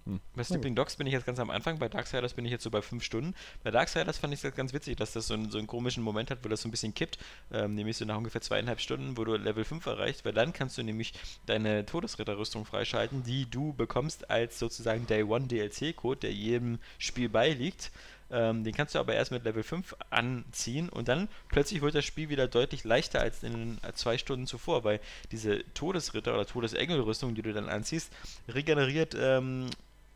[0.06, 0.20] Hm.
[0.34, 2.70] Bei Sleeping Dogs bin ich jetzt ganz am Anfang, bei Darksiders bin ich jetzt so
[2.70, 3.34] bei 5 Stunden.
[3.62, 6.30] Bei Darksiders fand ich das ganz witzig, dass das so, einen- so einen komischen Moment
[6.30, 7.18] hat, wo das so ein bisschen kippt,
[7.52, 10.78] ähm, nämlich so nach ungefähr zweieinhalb Stunden, wo du Level 5 erreichst, weil dann kannst
[10.78, 11.12] du nämlich
[11.46, 17.90] deine Todesritterrüstung freischalten, die du bekommst als sozusagen Day One DLC-Code, der jedem Spiel beiliegt.
[18.32, 22.04] Ähm, den kannst du aber erst mit Level 5 anziehen und dann plötzlich wird das
[22.04, 25.00] Spiel wieder deutlich leichter als in den zwei Stunden zuvor, weil
[25.32, 28.12] diese Todesritter oder Todesengelrüstung, die du dann anziehst,
[28.48, 29.66] regeneriert ähm,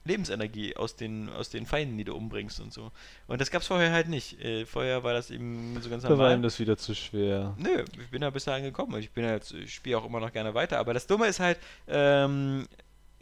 [0.05, 2.93] Lebensenergie aus den, aus den Feinden, die du umbringst und so.
[3.27, 4.39] Und das gab's vorher halt nicht.
[4.41, 6.35] Äh, vorher war das eben so ganz Da war normal.
[6.37, 7.55] ihm das wieder zu schwer.
[7.59, 10.21] Nö, ich bin da bis dahin gekommen und ich bin halt, ich spiele auch immer
[10.21, 10.79] noch gerne weiter.
[10.79, 12.67] Aber das Dumme ist halt, ähm,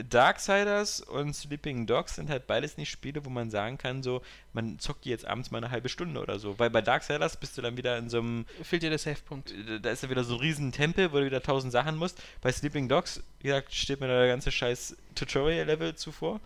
[0.09, 4.23] Darksiders und Sleeping Dogs sind halt beides nicht Spiele, wo man sagen kann, so,
[4.53, 6.59] man zockt die jetzt abends mal eine halbe Stunde oder so.
[6.59, 9.53] Weil bei Darksiders bist du dann wieder in so einem, Fehlt dir der Safe-Punkt.
[9.53, 12.21] äh, da ist ja wieder so ein riesen Tempel, wo du wieder tausend Sachen musst.
[12.41, 16.41] Bei Sleeping Dogs, wie gesagt, steht mir da der ganze scheiß Tutorial-Level zuvor.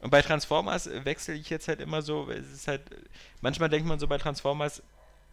[0.00, 2.82] Und bei Transformers wechsle ich jetzt halt immer so, es ist halt,
[3.40, 4.82] manchmal denkt man so bei Transformers,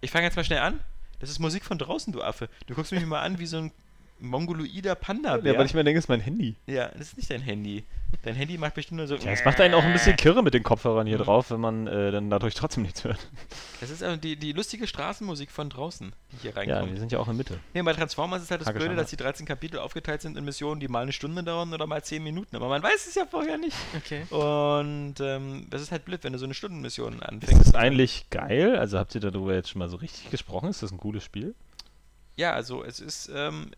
[0.02, 0.80] ich fange jetzt mal schnell an,
[1.20, 2.50] das ist Musik von draußen, du Affe.
[2.68, 3.72] Du guckst mich mal an wie so ein
[4.20, 6.56] mongoloider panda Ja, weil ich mir denke, es ist mein Handy.
[6.66, 7.84] ja, das ist nicht dein Handy.
[8.24, 9.16] Dein Handy macht bestimmt nur so.
[9.16, 11.24] Ja, es macht einen auch ein bisschen kirre mit den Kopfhörern hier Mhm.
[11.24, 13.20] drauf, wenn man äh, dann dadurch trotzdem nichts hört.
[13.82, 16.94] Das ist also die, die lustige Straßenmusik von draußen, die hier Ja, reinkommt.
[16.94, 17.60] wir sind ja auch in Mitte.
[17.74, 20.80] Nee, bei Transformers ist halt das Blöde, dass die 13 Kapitel aufgeteilt sind in Missionen,
[20.80, 22.56] die mal eine Stunde dauern oder mal 10 Minuten.
[22.56, 23.76] Aber man weiß es ja vorher nicht.
[23.98, 24.24] Okay.
[24.34, 27.68] Und ähm, das ist halt blöd, wenn du so eine Stundenmission Ist anfängst.
[27.68, 28.78] das eigentlich geil?
[28.78, 30.70] Also habt ihr darüber jetzt schon mal so richtig gesprochen?
[30.70, 31.56] Ist das ein cooles Spiel?
[32.38, 33.72] Ja, also es ist, ähm,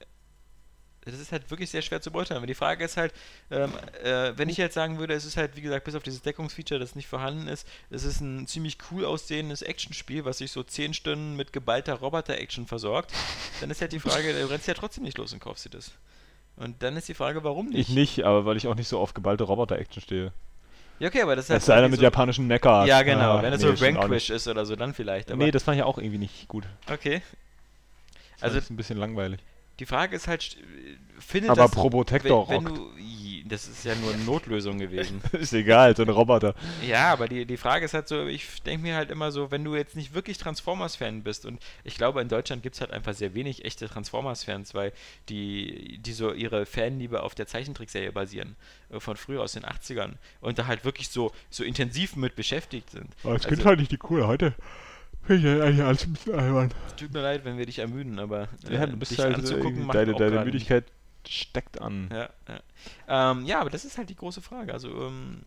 [1.11, 2.37] das ist halt wirklich sehr schwer zu beurteilen.
[2.37, 3.13] Aber die Frage ist halt,
[3.51, 3.71] ähm,
[4.03, 6.79] äh, wenn ich jetzt sagen würde, es ist halt, wie gesagt, bis auf dieses Deckungsfeature,
[6.79, 10.93] das nicht vorhanden ist, es ist ein ziemlich cool aussehendes Actionspiel, was sich so 10
[10.93, 13.11] Stunden mit geballter Roboter-Action versorgt,
[13.61, 15.91] dann ist halt die Frage, du rennst ja trotzdem nicht los und kaufst dir das.
[16.55, 17.89] Und dann ist die Frage, warum nicht?
[17.89, 20.33] Ich nicht, aber weil ich auch nicht so auf geballte Roboter-Action stehe.
[20.99, 22.85] Ja, okay, aber das ist Das halt ist einer irgendwie mit so, japanischen Mecha.
[22.85, 25.31] Ja, genau, Ah, wenn es nee, so Vanquish ist oder so, dann vielleicht.
[25.31, 26.65] Aber, Nee, das fand ich auch irgendwie nicht gut.
[26.91, 27.21] okay.
[27.21, 29.39] Das Also- also ist ein bisschen langweilig.
[29.79, 30.57] Die Frage ist halt,
[31.19, 31.71] findet Aber das...
[31.71, 32.77] Probotector wenn, wenn rockt.
[32.79, 35.21] du, Das ist ja nur eine Notlösung gewesen.
[35.31, 36.53] ist egal, so ein Roboter.
[36.87, 39.63] Ja, aber die, die Frage ist halt so, ich denke mir halt immer so, wenn
[39.63, 43.13] du jetzt nicht wirklich Transformers-Fan bist und ich glaube, in Deutschland gibt es halt einfach
[43.13, 44.91] sehr wenig echte Transformers-Fans, weil
[45.29, 48.55] die, die so ihre Fanliebe auf der Zeichentrickserie basieren,
[48.91, 52.89] äh, von früher aus den 80ern und da halt wirklich so, so intensiv mit beschäftigt
[52.91, 53.07] sind.
[53.23, 54.27] Aber als Also- Kind fand ich die coole.
[54.27, 54.53] Heute
[55.25, 56.73] finde ich eigentlich alles ein bisschen albern.
[56.97, 59.65] Tut mir leid, wenn wir dich ermüden, aber äh, Ja, du bist dich halt anzugucken
[59.67, 60.85] irgendwie- macht deine, auch deine Müdigkeit
[61.27, 62.09] steckt an.
[62.11, 63.31] Ja, ja.
[63.31, 64.73] Ähm, ja, aber das ist halt die große Frage.
[64.73, 65.41] Also, ähm,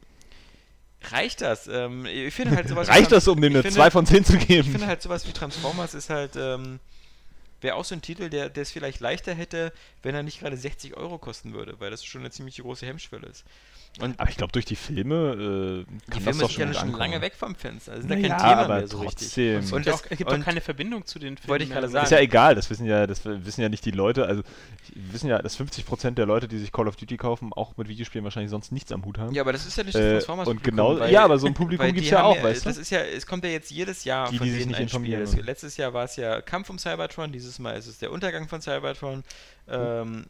[1.11, 1.67] reicht das?
[1.67, 2.87] Ähm, ich finde halt sowas.
[2.89, 4.71] wie Reicht das, um dem ich eine finde- 2 von 10 zu Ich geben?
[4.71, 6.79] finde halt sowas wie Transformers ist halt, ähm,
[7.61, 10.57] wäre auch so ein Titel, der der es vielleicht leichter hätte, wenn er nicht gerade
[10.57, 13.45] 60 Euro kosten würde, weil das schon eine ziemlich große Hemmschwelle ist.
[14.01, 16.73] Und aber ich glaube, durch die Filme äh, die kann das Filme doch sind ja
[16.75, 17.93] schon schon lange weg vom Fenster.
[17.93, 19.19] Also sind Naja, ja kein Thema aber mehr so richtig.
[19.29, 19.57] trotzdem.
[19.65, 21.49] Und Und es das- gibt auch keine Verbindung zu den Filmen.
[21.51, 21.93] Wollte ich gerade mehr.
[21.93, 22.05] sagen.
[22.07, 24.25] Ist ja egal, das wissen ja, das wissen ja nicht die Leute.
[24.25, 24.43] Also
[24.95, 27.89] wir wissen ja, dass 50% der Leute, die sich Call of Duty kaufen, auch mit
[27.89, 29.35] Videospielen wahrscheinlich sonst nichts am Hut haben.
[29.35, 31.53] Ja, aber das ist ja nicht das Äh, Transformers und genau, ja, aber so ein
[31.55, 32.71] Publikum weil gibt's die ja auch, weißt du?
[32.71, 34.89] Das ist ja, es kommt ja jetzt jedes Jahr Die, von die sich nicht ein
[34.89, 35.13] Spiel.
[35.13, 35.23] informieren.
[35.23, 38.49] Es, letztes Jahr war es ja Kampf um Cybertron, dieses Mal ist es der Untergang
[38.49, 39.23] von Cybertron.
[39.69, 40.25] Ähm,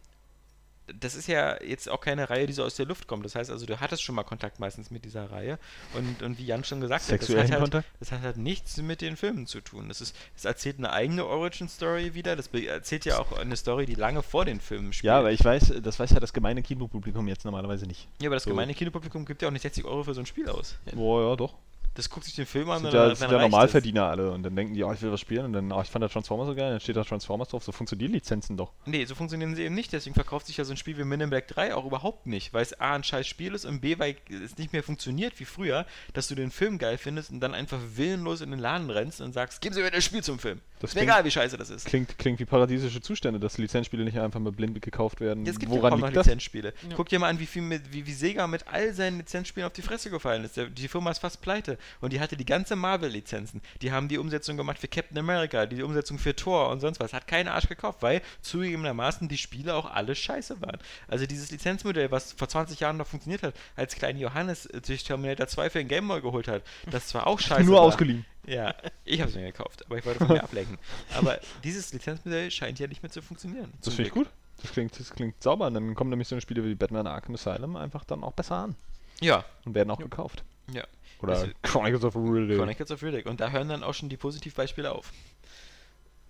[1.00, 3.24] das ist ja jetzt auch keine Reihe, die so aus der Luft kommt.
[3.24, 5.58] Das heißt also, du hattest schon mal Kontakt meistens mit dieser Reihe.
[5.94, 8.76] Und, und wie Jan schon gesagt hat, das Sexuellen hat, halt, das hat halt nichts
[8.78, 9.88] mit den Filmen zu tun.
[9.88, 12.36] Das, ist, das erzählt eine eigene Origin-Story wieder.
[12.36, 15.08] Das erzählt ja auch eine Story, die lange vor den Filmen spielt.
[15.08, 18.08] Ja, aber ich weiß, das weiß ja das gemeine Kinopublikum jetzt normalerweise nicht.
[18.20, 18.50] Ja, aber das So.
[18.50, 20.76] gemeine Kinopublikum gibt ja auch nicht 60 Euro für so ein Spiel aus.
[20.94, 21.54] Boah, ja, doch.
[21.94, 24.30] Das guckt sich den Film an Das und sind ja, dann, sind ja Normalverdiener alle
[24.30, 26.08] und dann denken die, oh, ich will was spielen und dann, oh, ich fand der
[26.08, 28.72] Transformers so geil, dann steht da Transformers drauf, so funktionieren Lizenzen doch.
[28.86, 29.92] Nee, so funktionieren sie eben nicht.
[29.92, 32.54] Deswegen verkauft sich ja so ein Spiel wie Men in Black 3 auch überhaupt nicht.
[32.54, 35.44] Weil es A, ein scheiß Spiel ist und B, weil es nicht mehr funktioniert wie
[35.44, 35.84] früher,
[36.14, 39.32] dass du den Film geil findest und dann einfach willenlos in den Laden rennst und
[39.32, 40.60] sagst, geben Sie mir das Spiel zum Film.
[40.80, 41.86] Das ist mir klingt- egal, wie scheiße das ist.
[41.86, 45.46] Klingt, klingt wie paradiesische Zustände, dass Lizenzspiele nicht einfach mal blind gekauft werden.
[45.46, 46.26] Jetzt gibt es ja Woran liegt das?
[46.26, 46.72] Lizenzspiele.
[46.88, 46.96] Ja.
[46.96, 49.72] Guck dir mal an, wie viel mit, wie, wie Sega mit all seinen Lizenzspielen auf
[49.72, 50.56] die Fresse gefallen ist.
[50.56, 51.78] Der, die Firma ist fast pleite.
[52.00, 53.60] Und die hatte die ganze Marvel-Lizenzen.
[53.80, 57.12] Die haben die Umsetzung gemacht für Captain America, die Umsetzung für Thor und sonst was.
[57.12, 60.78] Hat kein Arsch gekauft, weil zugegebenermaßen die Spiele auch alle scheiße waren.
[61.08, 65.46] Also dieses Lizenzmodell, was vor 20 Jahren noch funktioniert hat, als kleiner Johannes sich Terminator
[65.46, 67.82] 2 für den Gameboy geholt hat, das zwar auch scheiße Nur war.
[67.82, 68.24] ausgeliehen.
[68.46, 68.74] Ja,
[69.04, 70.76] ich habe es mir gekauft, aber ich wollte von mir ablenken.
[71.14, 73.72] Aber dieses Lizenzmodell scheint ja nicht mehr zu funktionieren.
[73.84, 74.28] Das finde ich gut.
[74.60, 75.66] Das klingt, das klingt sauber.
[75.68, 78.56] Und dann kommen nämlich so eine Spiele wie Batman Arkham Asylum einfach dann auch besser
[78.56, 78.74] an
[79.20, 80.04] Ja, und werden auch Ja.
[80.06, 80.42] gekauft.
[80.72, 80.82] ja.
[81.22, 82.56] Oder Also- Chronicles of Riddick.
[82.56, 83.26] Chronicles of Riddick.
[83.26, 85.12] Und da hören dann auch schon die Positivbeispiele auf.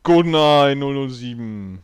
[0.03, 1.81] GoldenEye 007.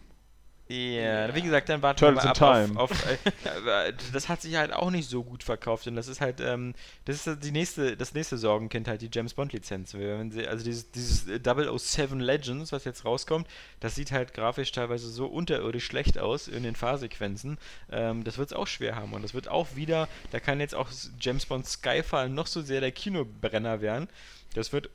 [0.69, 2.81] Ja, wie gesagt, dann warten wir Turtles mal in ab Time.
[2.81, 6.21] auf, auf äh, das hat sich halt auch nicht so gut verkauft und das ist
[6.21, 6.75] halt, ähm,
[7.07, 9.93] das ist halt die nächste, das nächste Sorgenkind halt die James Bond Lizenz.
[9.93, 11.41] Sie, also dieses, dieses äh,
[11.79, 13.47] 007 Legends, was jetzt rauskommt,
[13.81, 17.57] das sieht halt grafisch teilweise so unterirdisch schlecht aus in den Fahrsequenzen.
[17.91, 20.75] Ähm, das wird es auch schwer haben und das wird auch wieder, da kann jetzt
[20.75, 24.09] auch James Bond Skyfall noch so sehr der Kinobrenner werden.
[24.55, 24.91] Das wird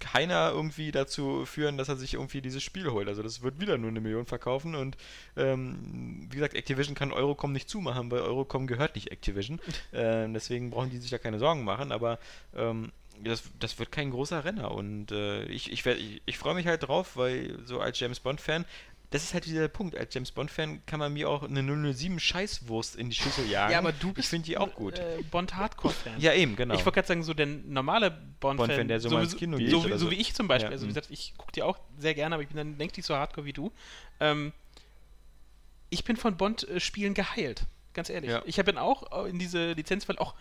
[0.00, 3.08] keiner irgendwie dazu führen, dass er sich irgendwie dieses Spiel holt.
[3.08, 4.96] Also das wird wieder nur eine Million verkaufen und
[5.36, 9.60] ähm, wie gesagt, Activision kann Eurocom nicht zumachen, weil Eurocom gehört nicht Activision.
[9.92, 12.18] ähm, deswegen brauchen die sich da keine Sorgen machen, aber
[12.56, 12.90] ähm,
[13.22, 16.84] das, das wird kein großer Renner und äh, ich, ich, ich, ich freue mich halt
[16.84, 18.64] drauf, weil so als James Bond-Fan,
[19.10, 21.62] das ist halt wieder der Punkt, als James Bond-Fan kann man mir auch eine
[21.94, 23.72] 007 Scheißwurst in die Schüssel jagen.
[23.72, 25.00] Ja, aber du ich bist finde die auch gut.
[25.00, 26.20] Äh, Bond-Hardcore-Fan.
[26.20, 26.74] ja, eben, genau.
[26.74, 29.56] Ich wollte gerade sagen, so der normale Bond-Fan, Bond-Fan, der so mal ins wie- Kino
[29.56, 30.10] so, geht wie, oder so so.
[30.12, 30.70] wie ich zum Beispiel.
[30.70, 30.94] Ja, also wie mm.
[30.94, 33.44] gesagt, ich gucke die auch sehr gerne, aber ich bin dann längst nicht so hardcore
[33.44, 33.72] wie du.
[34.20, 34.52] Ähm,
[35.88, 38.30] ich bin von Bond-Spielen geheilt, ganz ehrlich.
[38.30, 38.42] Ja.
[38.46, 40.34] Ich bin auch in diese Lizenzfall auch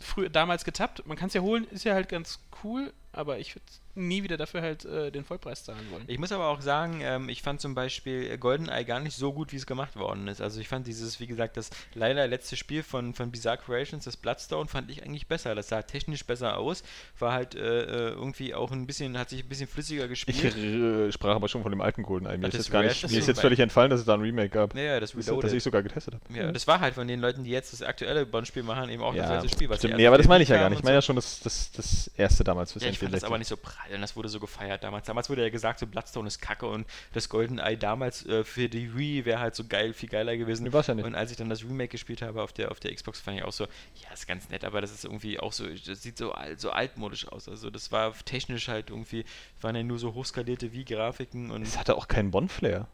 [0.00, 1.06] früher damals getappt.
[1.06, 3.64] Man kann es ja holen, ist ja halt ganz cool, aber ich würde
[3.98, 6.04] nie wieder dafür halt äh, den Vollpreis zahlen wollen.
[6.06, 9.32] Ich muss aber auch sagen, ähm, ich fand zum Beispiel äh, GoldenEye gar nicht so
[9.32, 10.42] gut, wie es gemacht worden ist.
[10.42, 14.18] Also ich fand dieses, wie gesagt, das leider letzte Spiel von, von Bizarre Creations, das
[14.18, 15.54] Bloodstone, fand ich eigentlich besser.
[15.54, 16.82] Das sah technisch besser aus,
[17.18, 20.54] war halt äh, äh, irgendwie auch ein bisschen, hat sich ein bisschen flüssiger Ich gespielt.
[20.56, 22.36] äh, sprach aber schon von dem alten GoldenEye.
[22.36, 24.06] Mir Ach, ist das jetzt, gar nicht, das mir ist jetzt völlig entfallen, dass es
[24.06, 24.74] da ein Remake gab.
[24.76, 25.44] ja, ja, das Das, Reloaded.
[25.44, 26.38] das ich sogar getestet habe.
[26.38, 29.14] ja, das war halt von den Leuten, die jetzt das aktuelle Bond-Spiel machen, eben auch
[29.14, 29.70] das letzte Spiel.
[29.70, 29.96] Was stimmt.
[29.96, 30.80] Nee, aber das meine ich ja gar nicht.
[30.80, 33.26] Ich meine ja schon das, das, das erste damals fürs Ja, fand das N64.
[33.26, 35.06] aber nicht so prall und das wurde so gefeiert damals.
[35.06, 38.96] Damals wurde ja gesagt, so Bloodstone ist kacke und das GoldenEye damals äh, für die
[38.96, 40.64] Wii wäre halt so geil, viel geiler gewesen.
[40.64, 41.04] Nee, ja nicht.
[41.04, 43.44] Und als ich dann das Remake gespielt habe auf der, auf der Xbox, fand ich
[43.44, 46.32] auch so, ja, ist ganz nett, aber das ist irgendwie auch so, das sieht so,
[46.32, 47.48] alt, so altmodisch aus.
[47.48, 49.24] Also das war technisch halt irgendwie,
[49.60, 52.88] waren ja nur so hochskalierte Wii-Grafiken und Es hatte auch keinen Bond-Flair.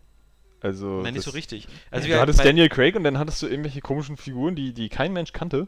[0.60, 1.66] Also, nein, nicht so richtig.
[1.90, 4.88] Also Also du hattest Daniel Craig und dann hattest du irgendwelche komischen Figuren, die, die
[4.88, 5.66] kein Mensch kannte.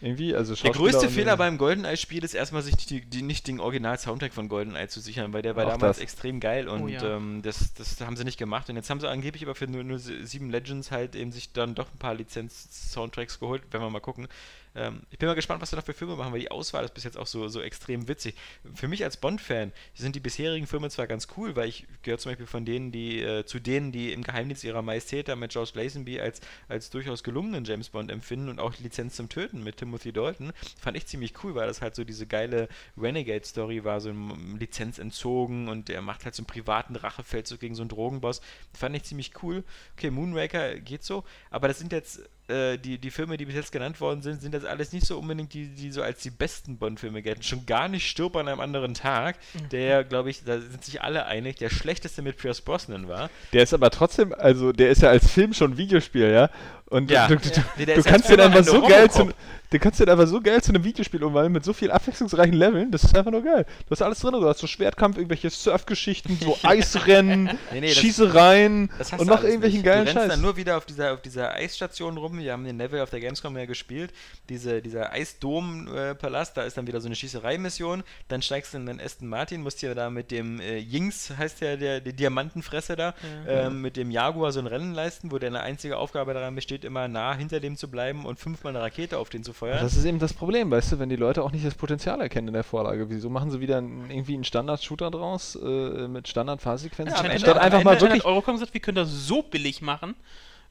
[0.00, 4.34] Irgendwie, also Der größte Fehler beim GoldenEye-Spiel ist erstmal, sich die, die, nicht den Original-Soundtrack
[4.34, 6.02] von GoldenEye zu sichern, weil der war Auch damals das.
[6.02, 7.16] extrem geil und Oh ja.
[7.16, 8.68] ähm, das, das haben sie nicht gemacht.
[8.68, 11.98] Und jetzt haben sie angeblich aber für 007 Legends halt eben sich dann doch ein
[11.98, 14.28] paar Lizenz-Soundtracks geholt, werden wir mal gucken.
[14.74, 16.94] Ähm, ich bin mal gespannt, was sie noch für Filme machen, weil die Auswahl ist
[16.94, 18.34] bis jetzt auch so, so extrem witzig.
[18.74, 22.32] Für mich als Bond-Fan sind die bisherigen Filme zwar ganz cool, weil ich gehöre zum
[22.32, 25.72] Beispiel von denen, die äh, zu denen, die im Geheimdienst ihrer Majestät da mit George
[25.74, 30.12] Lazenby als, als durchaus gelungenen James Bond empfinden und auch Lizenz zum Töten mit Timothy
[30.12, 34.34] Dalton, fand ich ziemlich cool, weil das halt so diese geile Renegade-Story war, so eine
[34.58, 38.40] Lizenz entzogen und er macht halt so einen privaten Rachefeldzug gegen so einen Drogenboss.
[38.72, 39.64] Fand ich ziemlich cool.
[39.96, 43.72] Okay, Moonraker geht so, aber das sind jetzt äh, die, die Filme, die bis jetzt
[43.72, 46.76] genannt worden sind, sind das alles nicht so unbedingt die, die so als die besten
[46.78, 47.42] Bond-Filme gelten.
[47.42, 49.36] Schon gar nicht Stirb an einem anderen Tag,
[49.72, 53.30] der, glaube ich, da sind sich alle einig, der schlechteste mit Pierce Brosnan war.
[53.52, 56.50] Der ist aber trotzdem, also der ist ja als Film schon Videospiel, ja.
[56.86, 57.26] Und Ja.
[57.28, 59.30] du, du, du, der du kannst den einfach so geil zu,
[59.72, 62.54] den kannst du den einfach so geil zu einem Videospiel umwandeln mit so vielen abwechslungsreichen
[62.54, 62.90] Leveln.
[62.90, 63.64] Das ist einfach nur geil.
[63.86, 64.32] Du hast alles drin.
[64.34, 69.26] Du hast so Schwertkampf, irgendwelche Surfgeschichten, so Eisrennen, Nee, nee, das- Schießereien Das hast und
[69.28, 69.86] du noch irgendwelchen nicht.
[69.86, 70.28] geilen Du rennst Scheiß.
[70.30, 73.10] dann nur wieder auf dieser, auf dieser Eisstation rum oben, wir haben den Level auf
[73.10, 74.12] der Gamescom ja gespielt,
[74.48, 79.00] diese, dieser Eisdom-Palast, da ist dann wieder so eine Schießerei-Mission, dann steigst du in den
[79.00, 83.14] Aston Martin, musst ja da mit dem äh, Jinx, heißt ja der, der Diamantenfresser da,
[83.46, 87.08] ähm, mit dem Jaguar so ein Rennen leisten, wo deine einzige Aufgabe daran besteht, immer
[87.08, 89.78] nah hinter dem zu bleiben und fünfmal eine Rakete auf den zu feuern.
[89.80, 92.48] Das ist eben das Problem, weißt du, wenn die Leute auch nicht das Potenzial erkennen
[92.48, 93.08] in der Vorlage.
[93.10, 97.14] Wieso machen sie wieder einen, irgendwie einen Standard-Shooter draus äh, mit Standard-Fahrsequenzen?
[97.14, 99.42] Ja, am Ende- statt einfach am mal Ende wirklich Eurocom gesagt, wir können das so
[99.42, 100.14] billig machen.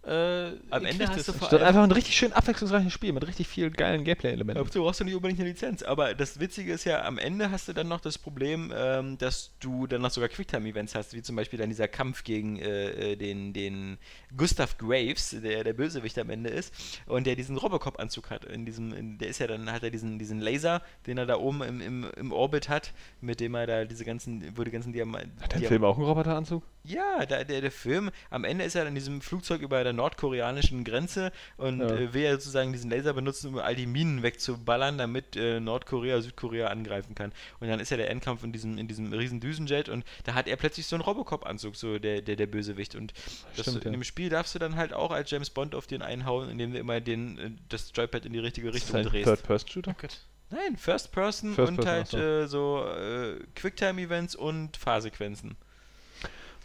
[0.06, 1.26] Äh, Am Ende hast es.
[1.28, 4.62] du vor Statt allem- einfach ein richtig schön abwechslungsreiches Spiel mit richtig viel geilen Gameplay-Elementen.
[4.62, 5.82] Dazu brauchst du nicht unbedingt eine Lizenz.
[5.82, 9.52] Aber das Witzige ist ja, am Ende hast du dann noch das Problem, ähm, dass
[9.62, 13.16] du dann noch sogar Quicktime-Events hast, wie zum Beispiel dann dieser Kampf gegen äh, äh,
[13.16, 13.98] den, den
[14.36, 16.74] Gustav Graves, der der Bösewicht am Ende ist,
[17.06, 18.44] und der diesen Robocop-Anzug hat.
[18.44, 21.38] In diesem, in, der ist ja dann, hat er diesen, diesen Laser, den er da
[21.38, 22.92] oben im, im, im Orbit hat,
[23.22, 25.42] mit dem er da diese ganzen, wo die ganzen Diamanten.
[25.42, 26.64] Hat der Film auch einen Roboteranzug?
[26.84, 30.84] Ja, da, der, der Film, am Ende ist er in diesem Flugzeug über der nordkoreanischen
[30.84, 31.88] Grenze und Ja.
[31.88, 36.22] äh, will ja sozusagen diesen Laser benutzen, um all die Minen wegzuballern, damit äh, Nordkorea
[36.22, 37.32] Südkorea angreifen kann.
[37.60, 40.48] Und dann ist ja der Endkampf in diesem, in diesem riesen Düsenjet und da hat
[40.48, 42.96] er plötzlich so einen Robocop-Anzug, so der, der, der Bösewicht.
[42.96, 43.14] Und
[43.56, 43.98] das, Stimmt, in ja.
[43.98, 46.80] dem Spiel darfst du dann halt auch als James Bond auf den einhauen, indem du
[46.80, 49.26] immer den, äh, das Joypad in die richtige Ist Richtung halt ein drehst.
[49.26, 49.96] Third-Person-Shooter?
[50.00, 50.20] Gott.
[50.50, 52.18] Nein, First Person First und Person, halt so.
[52.18, 55.56] äh, so äh, Quicktime-Events und Fahrsequenzen.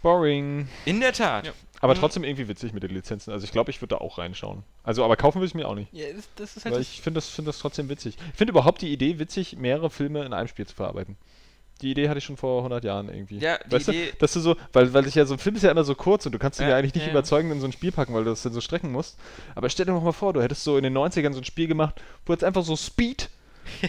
[0.03, 0.69] Boring.
[0.85, 1.47] In der Tat.
[1.47, 1.53] Ja.
[1.81, 1.99] Aber Mhm.
[1.99, 3.33] trotzdem irgendwie witzig mit den Lizenzen.
[3.33, 4.65] Also ich glaube, ich würde da auch reinschauen.
[4.83, 5.93] Also, aber kaufen will ich mir auch nicht.
[5.93, 8.17] Ja, das, das ist halt Weil ich finde das, find das trotzdem witzig.
[8.33, 11.17] Ich finde überhaupt die Idee witzig, mehrere Filme in einem Spiel zu verarbeiten.
[11.81, 13.39] Die Idee hatte ich schon vor 100 Jahren irgendwie.
[13.39, 15.55] Ja, die weißt Idee- du, dass du so, weil, weil ich ja so ein Film
[15.55, 17.13] ist ja immer so kurz und du kannst ihn Ja, ja eigentlich nicht ja.
[17.13, 19.17] überzeugend in so ein Spiel packen, weil du das dann so strecken musst.
[19.55, 21.69] Aber stell dir doch mal vor, du hättest so in den 90ern so ein Spiel
[21.69, 23.31] gemacht, wo jetzt einfach so Speed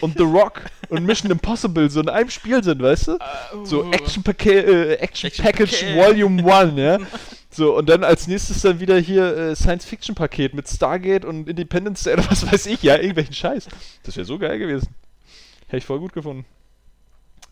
[0.00, 3.18] und The Rock und Mission Impossible so in einem Spiel sind, weißt du?
[3.64, 5.96] So Action, äh, Action, Action Package Package.
[5.96, 6.98] Volume 1, ja.
[7.52, 12.12] So, und dann als nächstes dann wieder hier äh, Science-Fiction-Paket mit Stargate und Independence Day
[12.14, 13.66] oder was weiß ich, ja, irgendwelchen Scheiß.
[14.04, 14.88] Das wäre so geil gewesen.
[15.66, 16.44] Hätte ich voll gut gefunden.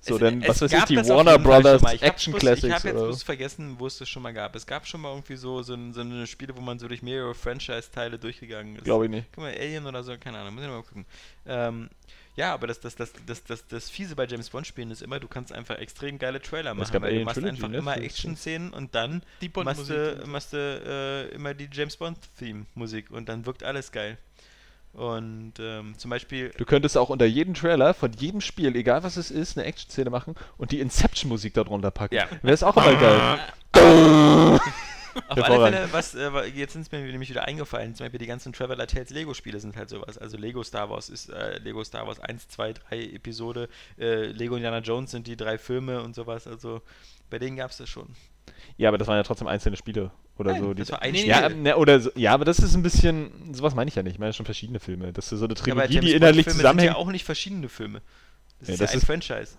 [0.01, 2.97] So, Es- dann, was weiß ich, die Warner Brothers Action bloß- Classics Ich habe jetzt
[2.99, 4.55] bloß vergessen, wo es das schon mal gab.
[4.55, 7.35] Es gab schon mal irgendwie so, so, so eine Spiele, wo man so durch mehrere
[7.35, 8.85] Franchise-Teile durchgegangen ist.
[8.85, 9.27] Glaube ich nicht.
[9.35, 11.05] Guck mal, Alien oder so, keine Ahnung, muss ich mal gucken.
[11.47, 11.91] Ähm,
[12.39, 15.27] ja, aber das, das, das, das, das, das Fiese bei James Bond-Spielen ist immer, du
[15.27, 18.73] kannst einfach extrem geile Trailer machen, weil du Alien machst Trilogy, einfach ne, immer Action-Szenen
[18.73, 23.65] und dann die machst du, machst du äh, immer die James Bond-Theme-Musik und dann wirkt
[23.65, 24.19] alles geil.
[24.93, 29.17] Und ähm, zum Beispiel Du könntest auch unter jedem Trailer von jedem Spiel, egal was
[29.17, 32.15] es ist, eine Action-Szene machen und die Inception-Musik darunter packen.
[32.15, 32.29] Ja.
[32.43, 32.95] Wäre es auch immer
[33.75, 34.71] geil.
[35.29, 35.71] Auf alle.
[35.73, 38.87] Fälle, was, äh, jetzt sind es mir nämlich wieder eingefallen, zum Beispiel die ganzen Traveler
[38.87, 40.17] Tales Lego-Spiele sind halt sowas.
[40.19, 44.55] Also Lego Star Wars ist äh, Lego Star Wars 1, 2, 3 Episode, äh, Lego
[44.57, 46.47] Indiana Jones sind die drei Filme und sowas.
[46.47, 46.83] Also
[47.31, 48.09] bei denen gab es das schon.
[48.77, 50.75] Ja, aber das waren ja trotzdem einzelne Spiele oder Nein, so.
[50.75, 53.53] das war ein Nee, nee, ja, ne, oder so, ja, aber das ist ein bisschen,
[53.55, 54.15] sowas meine ich ja nicht.
[54.15, 55.13] Ich meine schon verschiedene Filme.
[55.13, 56.81] Das ist so eine Ja, Trilogie, James die inhaltlich zusammenhängt.
[56.81, 58.01] sind ja auch nicht verschiedene Filme.
[58.61, 59.57] Das Ja, ist das ja ein ist- Franchise.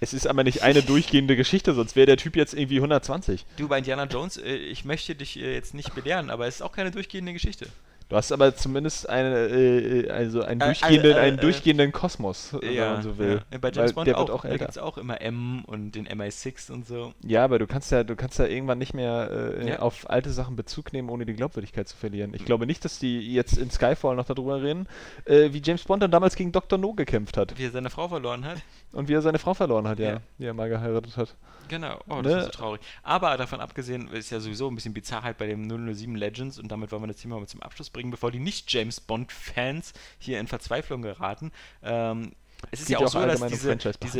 [0.00, 3.44] Es ist aber nicht eine durchgehende Geschichte, sonst wäre der Typ jetzt irgendwie 120.
[3.56, 6.62] Du, bei Indiana Jones, äh, ich möchte dich äh, jetzt nicht belehren, aber es ist
[6.62, 7.66] auch keine durchgehende Geschichte.
[8.08, 13.18] Du hast aber zumindest eine, äh, also einen durchgehenden, einen durchgehenden Kosmos, wenn man so
[13.18, 13.40] will.
[13.52, 13.58] ja.
[13.58, 14.22] Bei James Weil Bond der auch.
[14.22, 14.58] wird auch da älter.
[14.64, 17.14] gibt es auch immer M und den MI6 und so.
[17.24, 19.78] Ja, aber du kannst ja, du kannst ja irgendwann nicht mehr äh, Ja.
[19.78, 22.34] auf alte Sachen Bezug nehmen, ohne die Glaubwürdigkeit zu verlieren.
[22.34, 24.88] Ich glaube nicht, dass die jetzt in Skyfall noch darüber reden,
[25.26, 26.80] äh, wie James Bond dann damals gegen Dr.
[26.80, 28.58] No gekämpft hat Wie er seine Frau verloren hat.
[28.92, 30.20] Und wie er seine Frau verloren hat, ja, Ja.
[30.38, 31.34] die er mal geheiratet hat.
[31.68, 32.38] Genau, oh, das Ne?
[32.40, 32.80] ist so traurig.
[33.02, 36.90] Aber davon abgesehen ist ja sowieso ein bisschen Bizarrheit bei dem 007 Legends und damit
[36.90, 41.02] wollen wir das Thema mal zum Abschluss bringen, bevor die nicht-James Bond-Fans hier in Verzweiflung
[41.02, 41.52] geraten.
[41.82, 42.32] Ähm,
[42.72, 43.76] es ist ja auch auch so, dass um diese,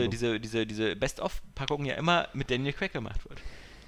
[0.09, 3.41] diese, diese, diese Best-of-Packung ja immer mit Daniel Craig gemacht wird.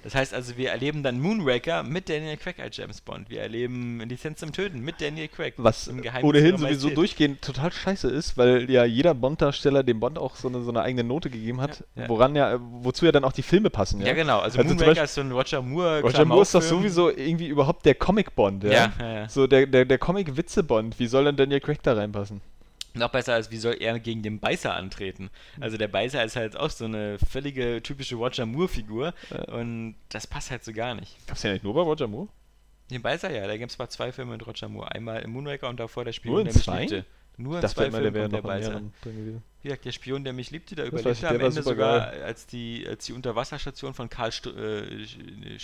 [0.03, 3.29] Das heißt also, wir erleben dann Moonraker mit Daniel Craig als James Bond.
[3.29, 5.53] Wir erleben Lizenz zum Töten mit Daniel Craig.
[5.55, 10.19] Was im Geheimnis ohnehin sowieso durchgehend total scheiße ist, weil ja jeder Bond-Darsteller dem Bond
[10.19, 12.09] auch so eine, so eine eigene Note gegeben hat, Ja, ja.
[12.09, 14.07] woran ja, wozu ja dann auch die Filme passen, ja.
[14.07, 14.39] Ja, genau.
[14.39, 16.01] Also, Also Moonraker ist so ein Roger Moore.
[16.01, 18.71] Roger Moore ist doch sowieso irgendwie überhaupt der Comic-Bond, ja.
[18.71, 19.29] Ja, ja, ja.
[19.29, 20.99] So der, der, der Comic-Witze-Bond.
[20.99, 22.41] Wie soll denn Daniel Craig da reinpassen?
[22.95, 25.29] Noch besser als wie soll er gegen den Beißer antreten.
[25.59, 29.13] Also der Beißer ist halt auch so eine völlige typische Roger Moore-Figur
[29.47, 31.15] und das passt halt so gar nicht.
[31.27, 32.27] Gab's ja nicht nur bei Roger Moore?
[32.91, 34.91] Den Beißer ja, da gibt es mal zwei Filme mit Roger Moore.
[34.91, 36.81] Einmal im Moonraker und davor der Spion, Nur in der zwei?
[36.81, 37.05] liebte.
[37.37, 38.91] Nur in Ich dachte zwei immer, der wäre.
[39.61, 42.23] Wie gesagt, der Spion, der mich liebte, der überlebte ich, am Ende sogar, geil.
[42.23, 45.05] als die, als die Unterwasserstation von Karl, St äh,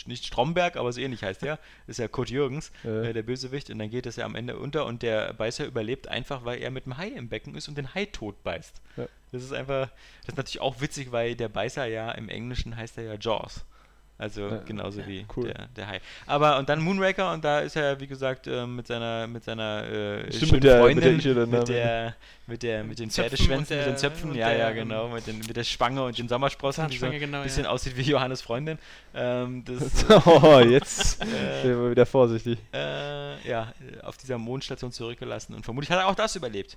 [0.06, 3.02] nicht Stromberg, aber so ähnlich heißt der, ist ja Kurt Jürgens, Ja.
[3.04, 6.08] äh, der Bösewicht, und dann geht es ja am Ende unter und der Beißer überlebt
[6.08, 8.82] einfach, weil er mit dem Hai im Becken ist und den Hai tot beißt.
[8.96, 9.08] Ja.
[9.32, 9.90] Das ist einfach,
[10.22, 13.66] das ist natürlich auch witzig, weil der Beißer ja im Englischen heißt er ja Jaws.
[14.20, 15.46] Also Ja, genauso wie cool.
[15.48, 16.02] der, der Hai.
[16.28, 19.84] Aber und dann Moonraker und da ist er, wie gesagt, äh, mit seiner mit seiner
[19.90, 22.16] äh, Stimmt, mit der- mit Freundin, der Ische dann mit der
[22.46, 25.26] mit der mit den Zöpfen Pferdeschwänzen, mit den der- Zöpfen, ja, ja, der, genau, mit,
[25.26, 27.70] den, mit der Spange und den Sommersprossen, die so genau, ein bisschen ja.
[27.70, 28.78] aussieht wie Johannes Freundin.
[29.16, 32.60] Ähm, das, oh, jetzt Äh, sind wir wieder vorsichtig.
[32.74, 33.72] äh, ja,
[34.04, 36.76] auf dieser Mondstation zurückgelassen und vermutlich hat er auch das überlebt.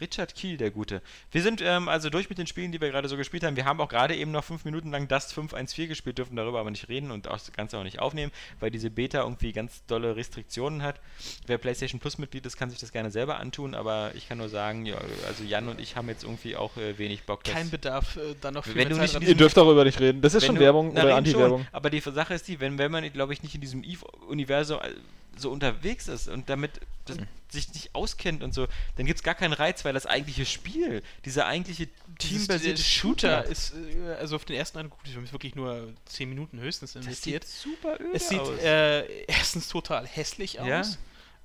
[0.00, 1.02] Richard Kiel, der Gute.
[1.30, 3.56] Wir sind ähm, also durch mit den Spielen, die wir gerade so gespielt haben.
[3.56, 6.70] Wir haben auch gerade eben noch fünf Minuten lang Dust 514 gespielt, dürfen darüber aber
[6.70, 10.16] nicht reden und auch das Ganze auch nicht aufnehmen, weil diese Beta irgendwie ganz dolle
[10.16, 11.00] Restriktionen hat.
[11.46, 14.48] Wer PlayStation Plus Mitglied ist, kann sich das gerne selber antun, aber ich kann nur
[14.48, 17.44] sagen, ja, also Jan und ich haben jetzt irgendwie auch äh, wenig Bock.
[17.44, 20.20] Kein Bedarf, äh, da noch viel Wenn du nicht Ihr dürft darüber nicht reden.
[20.20, 21.66] Das ist schon du- Werbung na, oder Anti-Werbung.
[21.72, 24.90] Aber die Sache ist die, wenn, wenn man, glaube ich, nicht in diesem Eve-Universum äh,
[25.38, 27.26] so unterwegs ist und damit das, Mhm.
[27.50, 28.66] sich nicht auskennt und so,
[28.96, 33.74] dann gibt es gar keinen Reiz, weil das eigentliche Spiel, dieser eigentliche teambasierte Shooter, ist,
[33.74, 37.04] äh, also auf den ersten Eindruck, gut, wir haben wirklich nur 10 Minuten höchstens das
[37.04, 37.44] investiert.
[37.44, 38.58] sieht super öde Es sieht aus.
[38.60, 40.80] äh, erstens total hässlich Ja.
[40.80, 40.98] aus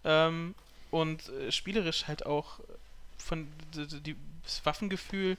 [0.04, 0.56] ähm,
[0.90, 2.60] und äh, spielerisch halt auch
[3.18, 5.38] von d- d- die, das Waffengefühl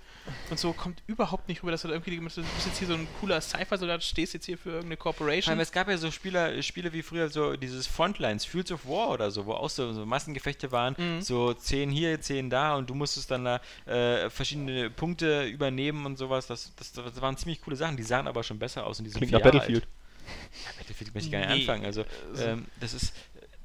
[0.50, 2.36] und so kommt überhaupt nicht rüber, dass du da irgendwie du bist
[2.66, 5.50] jetzt hier so ein cooler Cypher-Soldat, stehst jetzt hier für irgendeine Corporation.
[5.52, 9.10] allem, es gab ja so Spieler, Spiele wie früher, so dieses Frontlines, Fields of War
[9.10, 11.22] oder so, wo auch so, so Massengefechte waren, Mhm.
[11.22, 16.16] so 10 hier, 10 da und du musstest dann da äh, verschiedene Punkte übernehmen und
[16.16, 16.46] sowas.
[16.46, 19.18] Das, das, das waren ziemlich coole Sachen, die sahen aber schon besser aus in diesem
[19.18, 19.86] Klingt nach Battlefield.
[20.64, 21.60] Ja, Battlefield möchte ich gar nicht Nee.
[21.62, 21.84] anfangen.
[21.84, 23.12] Also, so- ähm, das ist.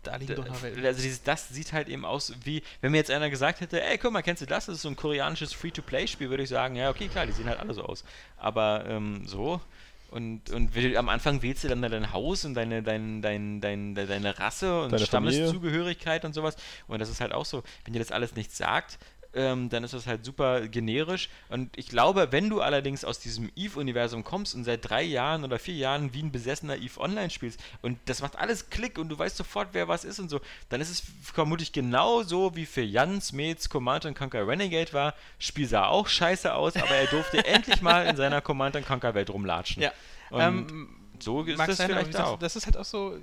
[0.08, 0.86] Da liegen doch noch Welten.
[0.86, 3.98] Also dieses, das sieht halt eben aus wie, wenn mir jetzt einer gesagt hätte, ey,
[3.98, 4.66] guck mal, kennst du das?
[4.66, 7.60] Das ist so ein koreanisches Free-to-Play-Spiel, würde ich sagen, ja, okay, klar, die sehen halt
[7.60, 8.04] alle so aus.
[8.38, 9.62] Aber ähm, so.
[10.10, 13.94] Und, und will- am Anfang wählst du dann dein Haus und deine, dein, dein, dein,
[13.94, 15.40] deine, deine Rasse und Deine Familie.
[15.48, 16.56] Stammeszugehörigkeit und sowas.
[16.88, 18.98] Und das ist halt auch so, wenn dir das alles nichts sagt,
[19.38, 21.30] ähm, dann ist das halt super generisch.
[21.50, 25.60] Und ich glaube, wenn du allerdings aus diesem Eve-Universum kommst und seit drei Jahren oder
[25.60, 29.18] vier Jahren wie ein besessener Eve Online spielst und das macht alles Klick und du
[29.18, 32.82] weißt sofort, wer was ist und so, dann ist es vermutlich genau so, wie für
[32.82, 35.14] Jan Smets Command Conquer Renegade war.
[35.40, 39.30] Spiel sah auch scheiße aus, aber er durfte endlich mal in seiner Command Conquer Welt
[39.30, 39.84] rumlatschen.
[39.84, 39.92] Ja.
[40.32, 42.40] Und Ähm, so ist das sein, vielleicht gesagt, auch.
[42.40, 43.18] Das ist halt auch so,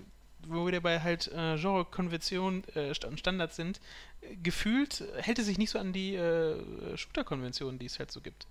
[0.49, 3.81] wo wir dabei halt äh, Genre-Konventionen äh, Standards sind.
[4.43, 8.47] Gefühlt hält es sich nicht so an die äh, Shooter-Konventionen, die es halt so gibt.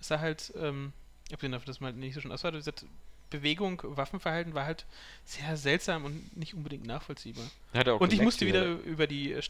[0.00, 0.92] Es war halt, ähm,
[1.32, 2.84] abgesehen davon, dass man halt nicht so schon auswählt, wie gesagt,
[3.28, 4.86] Bewegung, Waffenverhalten war halt
[5.24, 7.44] sehr seltsam und nicht unbedingt nachvollziehbar.
[7.74, 9.42] Und ich geleckt musste wieder über die äh, äh,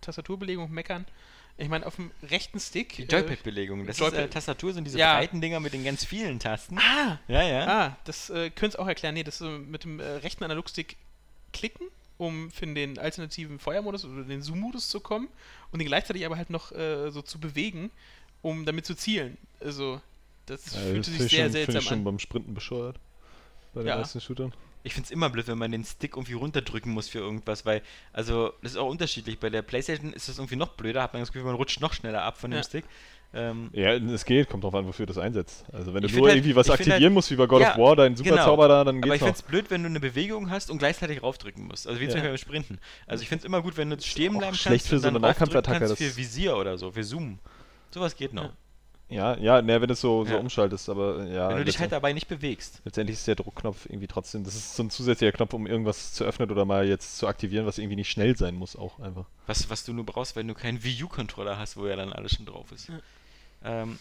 [0.00, 1.04] Tastaturbelegung meckern.
[1.58, 2.90] Ich meine, auf dem rechten Stick.
[2.96, 3.84] Die äh, Joypad-Belegung.
[3.86, 5.16] Das ist, Joypad- äh, Tastatur sind diese Ja.
[5.16, 6.78] breiten Dinger mit den ganz vielen Tasten.
[6.78, 7.18] Ah!
[7.26, 7.66] Ja, ja.
[7.66, 9.14] Ah, das äh, könntest auch erklären.
[9.14, 10.96] Nee, das ist mit dem äh, rechten Analogstick
[11.56, 11.88] klicken,
[12.18, 15.28] um für den alternativen Feuermodus oder den Zoom-Modus zu kommen
[15.72, 17.90] und den gleichzeitig aber halt noch äh, so zu bewegen,
[18.42, 19.36] um damit zu zielen.
[19.60, 20.00] Also,
[20.46, 22.04] das Ja, fühlte sich sehr schon, seltsam ich schon an.
[22.04, 22.98] beim Sprinten bescheuert.
[23.74, 23.96] Bei den Ja.
[23.96, 24.52] meisten Shootern.
[24.84, 27.82] Ich finde es immer blöd, wenn man den Stick irgendwie runterdrücken muss für irgendwas, weil,
[28.12, 29.38] also, das ist auch unterschiedlich.
[29.40, 31.92] Bei der Playstation ist das irgendwie noch blöder, hat man das Gefühl, man rutscht noch
[31.92, 32.62] schneller ab von dem Ja.
[32.64, 32.84] Stick.
[33.36, 35.64] Ähm, Ja, es geht, kommt drauf an, wofür du das einsetzt.
[35.72, 37.78] Also wenn du nur halt- irgendwie was aktivieren halt- musst, wie bei God Ja, of
[37.78, 38.30] War, dein genau.
[38.30, 39.36] Superzauber da, dann aber ich geht's finde noch.
[39.36, 41.86] es blöd, wenn du eine Bewegung hast und gleichzeitig raufdrücken musst.
[41.86, 42.30] Also wie zum Ja.
[42.30, 42.78] Beispiel beim Sprinten.
[43.06, 45.06] Also ich finde es immer gut, wenn du stehen bleiben schlecht kannst für und so
[45.08, 47.38] dann eine raufdrücken Nahkampfattacke, kannst das- für Visier oder so, für Zoom.
[47.90, 48.44] Sowas geht noch.
[48.44, 48.52] Ja.
[49.08, 50.38] Ja, ja, ne, wenn du es so, so Ja.
[50.40, 51.48] umschaltest, aber ja.
[51.50, 52.80] wenn du dich halt dabei nicht bewegst.
[52.84, 56.24] Letztendlich ist der Druckknopf irgendwie trotzdem, das ist so ein zusätzlicher Knopf, um irgendwas zu
[56.24, 59.26] öffnen oder mal jetzt zu aktivieren, was irgendwie nicht schnell sein muss, auch einfach.
[59.46, 62.32] Was, was du nur brauchst, wenn du keinen Wii U-Controller hast, wo ja dann alles
[62.34, 62.90] schon drauf ist.
[63.66, 63.98] Ähm,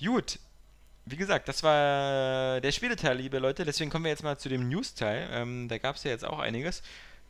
[0.00, 0.38] gut.
[1.08, 3.64] Wie gesagt, das war der Spieleteil, liebe Leute.
[3.64, 5.28] Deswegen kommen wir jetzt mal zu dem News-Teil.
[5.32, 6.82] Ähm, da gab es ja jetzt auch einiges.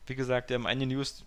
[0.06, 1.24] Wie gesagt, ähm, eine News,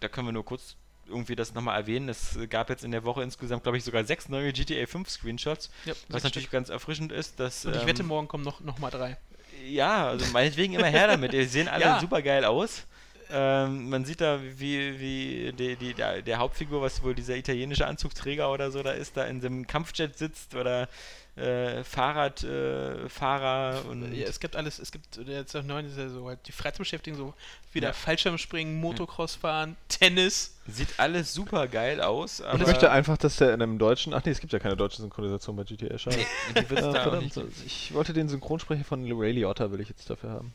[0.00, 0.76] da können wir nur kurz
[1.06, 2.08] irgendwie das nochmal erwähnen.
[2.08, 5.68] Es gab jetzt in der Woche insgesamt, glaube ich, sogar sechs neue GTA 5 Screenshots.
[5.84, 6.52] Ja, Was natürlich Stück.
[6.52, 7.66] ganz erfrischend ist, dass.
[7.66, 9.18] Und ich ähm, wette, morgen kommen noch, noch mal drei.
[9.66, 11.32] ja, also meinetwegen immer her damit.
[11.34, 12.00] Die sehen alle Ja.
[12.00, 12.84] super geil aus.
[13.32, 17.86] Ähm, man sieht da, wie, wie die, die, der, der Hauptfigur, was wohl dieser italienische
[17.86, 20.88] Anzugträger oder so da ist, da in einem Kampfjet sitzt oder
[21.36, 26.08] äh, Fahrradfahrer äh, und Ja, es gibt alles, es gibt jetzt auch neuen, ist ja
[26.08, 27.34] so halt die Freizeitbeschäftigung, so
[27.72, 27.92] wieder Ja.
[27.94, 30.56] Fallschirmspringen, Motocross fahren, Tennis.
[30.66, 32.40] sieht alles super geil aus.
[32.40, 35.00] ich möchte einfach, dass der in einem deutschen, ach nee, es gibt ja keine deutsche
[35.02, 36.18] Synchronisation bei GTA, schade.
[36.66, 37.52] Verdammt, geben.
[37.64, 40.52] ich wollte den Synchronsprecher von Ray Liotta, will ich jetzt dafür haben.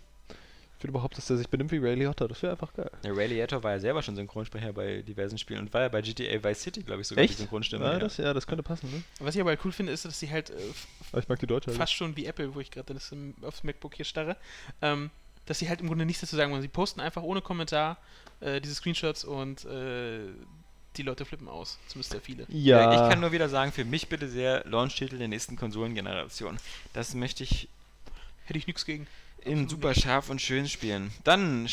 [0.78, 2.91] Ich will überhaupt, dass der sich benimmt wie Ray Liotta, das wäre einfach geil.
[3.03, 6.01] Der Ray Liotta war ja selber schon Synchronsprecher bei diversen Spielen und war ja bei
[6.01, 7.86] GTA Vice City, glaube ich, sogar die Synchronstimme.
[7.86, 7.99] Ja, ja.
[7.99, 9.03] das, ja, das könnte passen, ne?
[9.19, 11.67] Was ich aber halt cool finde, ist, dass sie halt äh, ich mag die Deutsche.
[11.67, 11.78] halt.
[11.78, 12.93] fast schon wie Apple, wo ich gerade
[13.41, 14.36] aufs MacBook hier starre,
[14.82, 15.09] ähm,
[15.45, 16.61] dass sie halt im Grunde nichts dazu sagen wollen.
[16.61, 17.97] Sie posten einfach ohne Kommentar
[18.41, 20.19] äh, diese Screenshots und äh,
[20.97, 21.78] die Leute flippen aus.
[21.88, 22.45] Zumindest sehr viele.
[22.49, 26.57] Ja, ich kann nur wieder sagen, für mich bitte sehr Launch-Titel der nächsten Konsolengeneration.
[26.93, 27.69] Das möchte ich
[28.45, 29.07] Hätte ich nichts gegen.
[29.46, 31.12] In super scharf und schön spielen.
[31.24, 31.68] Dann,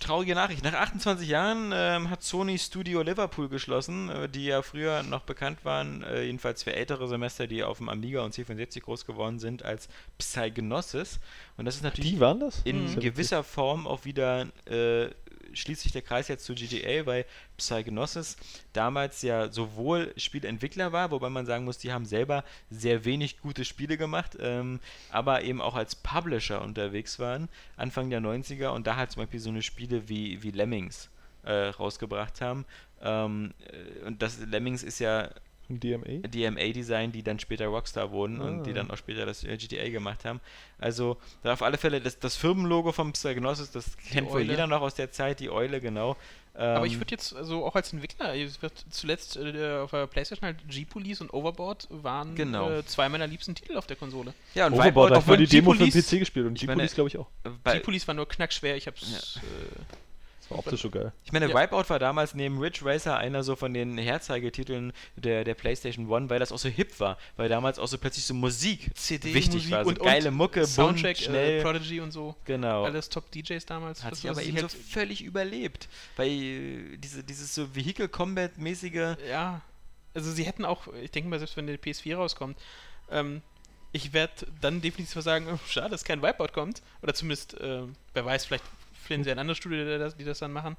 [0.00, 0.62] traurige Nachricht.
[0.62, 5.64] Nach 28 Jahren ähm, hat Sony Studio Liverpool geschlossen, äh, die ja früher noch bekannt
[5.64, 9.64] waren, äh, jedenfalls für ältere Semester, die auf dem Amiga und C64 groß geworden sind,
[9.64, 11.18] als Psygnosis.
[11.56, 12.60] Und das ist natürlich Die waren das?
[12.64, 13.00] in Mhm.
[13.00, 15.08] gewisser Form auch wieder äh,
[15.52, 17.24] schließt sich der Kreis jetzt zu GTA, weil
[17.56, 18.36] Psygnosis
[18.72, 23.64] damals ja sowohl Spielentwickler war, wobei man sagen muss, die haben selber sehr wenig gute
[23.64, 24.80] Spiele gemacht, ähm,
[25.10, 29.40] aber eben auch als Publisher unterwegs waren, Anfang der 90er und da halt zum Beispiel
[29.40, 31.10] so eine Spiele wie, wie Lemmings
[31.44, 32.64] äh, rausgebracht haben.
[33.00, 35.30] Ähm, äh, und das Lemmings ist ja
[35.68, 36.26] DMA?
[36.28, 38.74] DMA-Design, die dann später Rockstar wurden und die Ah.
[38.74, 40.40] dann auch später das äh, GTA gemacht haben.
[40.78, 44.80] Also da auf alle Fälle das, das Firmenlogo vom Psygnosis, das kennt wohl jeder noch
[44.82, 46.16] aus der Zeit, die Eule, genau.
[46.54, 50.06] Aber ich Ähm, würde jetzt, also auch als Entwickler, es wird zuletzt äh, auf der
[50.06, 52.70] Playstation halt G-Police und Overboard waren Genau.
[52.70, 54.32] äh, zwei meiner liebsten Titel auf der Konsole.
[54.54, 56.94] ja, und Overboard Wipeout, hat voll die Demo für den PC gespielt und Ich G-Police
[56.94, 57.26] glaube ich auch.
[57.64, 59.36] äh, G-Police war nur knackschwer, ich hab's.
[59.36, 59.40] Äh,
[60.48, 61.12] Das war optisch so geil.
[61.24, 61.54] ich meine, Ja.
[61.60, 66.30] Wipeout war damals neben Ridge Racer einer so von den Herzeigetiteln der, der PlayStation One,
[66.30, 69.54] weil das auch so hip war, weil damals auch so plötzlich so Musik CD, wichtig
[69.54, 72.36] Musik war, so und, geile und Mucke, Soundtrack, bunt, schnell, Äh, Prodigy und so.
[72.44, 72.84] genau.
[72.84, 74.04] Alles Top-DJs damals.
[74.04, 79.60] Hat sich aber eben so völlig überlebt, weil äh, diese, dieses so Vehicle-Combat-mäßige Ja,
[80.14, 82.58] also sie hätten auch, ich denke mal, selbst wenn der PS4 rauskommt,
[83.10, 83.42] ähm,
[83.92, 86.82] ich werde dann definitiv sagen, schade, dass kein Wipeout kommt.
[87.02, 87.82] Oder zumindest, äh,
[88.14, 88.64] wer weiß, vielleicht
[89.06, 90.76] finden sie ein anderes Studio, die das, die das dann machen.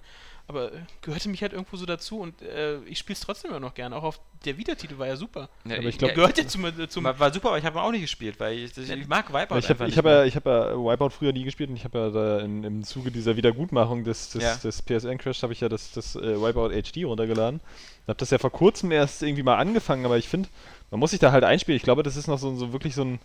[0.48, 3.60] Aber äh, gehörte mich halt irgendwo so dazu und äh, ich spiele es trotzdem immer
[3.60, 3.92] noch gern.
[3.94, 5.50] Auch auf der Vita-Titel war ja super.
[5.66, 7.82] Ja, Aber ich glaub, Gehört ja zum, äh, zum war, war super, aber ich habe
[7.82, 10.24] auch nicht gespielt, weil ich, ich, ich mag Wipeout Ich habe einfach ich hab ja,
[10.24, 13.12] ich hab ja Wipeout früher nie gespielt und ich habe ja da in, im Zuge
[13.12, 14.56] dieser Wiedergutmachung des, des, Ja.
[14.56, 17.60] des PSN-Crash habe ich ja das, das äh, Wipeout HD runtergeladen.
[18.04, 20.48] Ich habe das ja vor kurzem erst irgendwie mal angefangen, aber ich finde,
[20.92, 21.76] man muss sich da halt einspielen.
[21.76, 23.20] Ich glaube, das ist noch so, so wirklich so ein,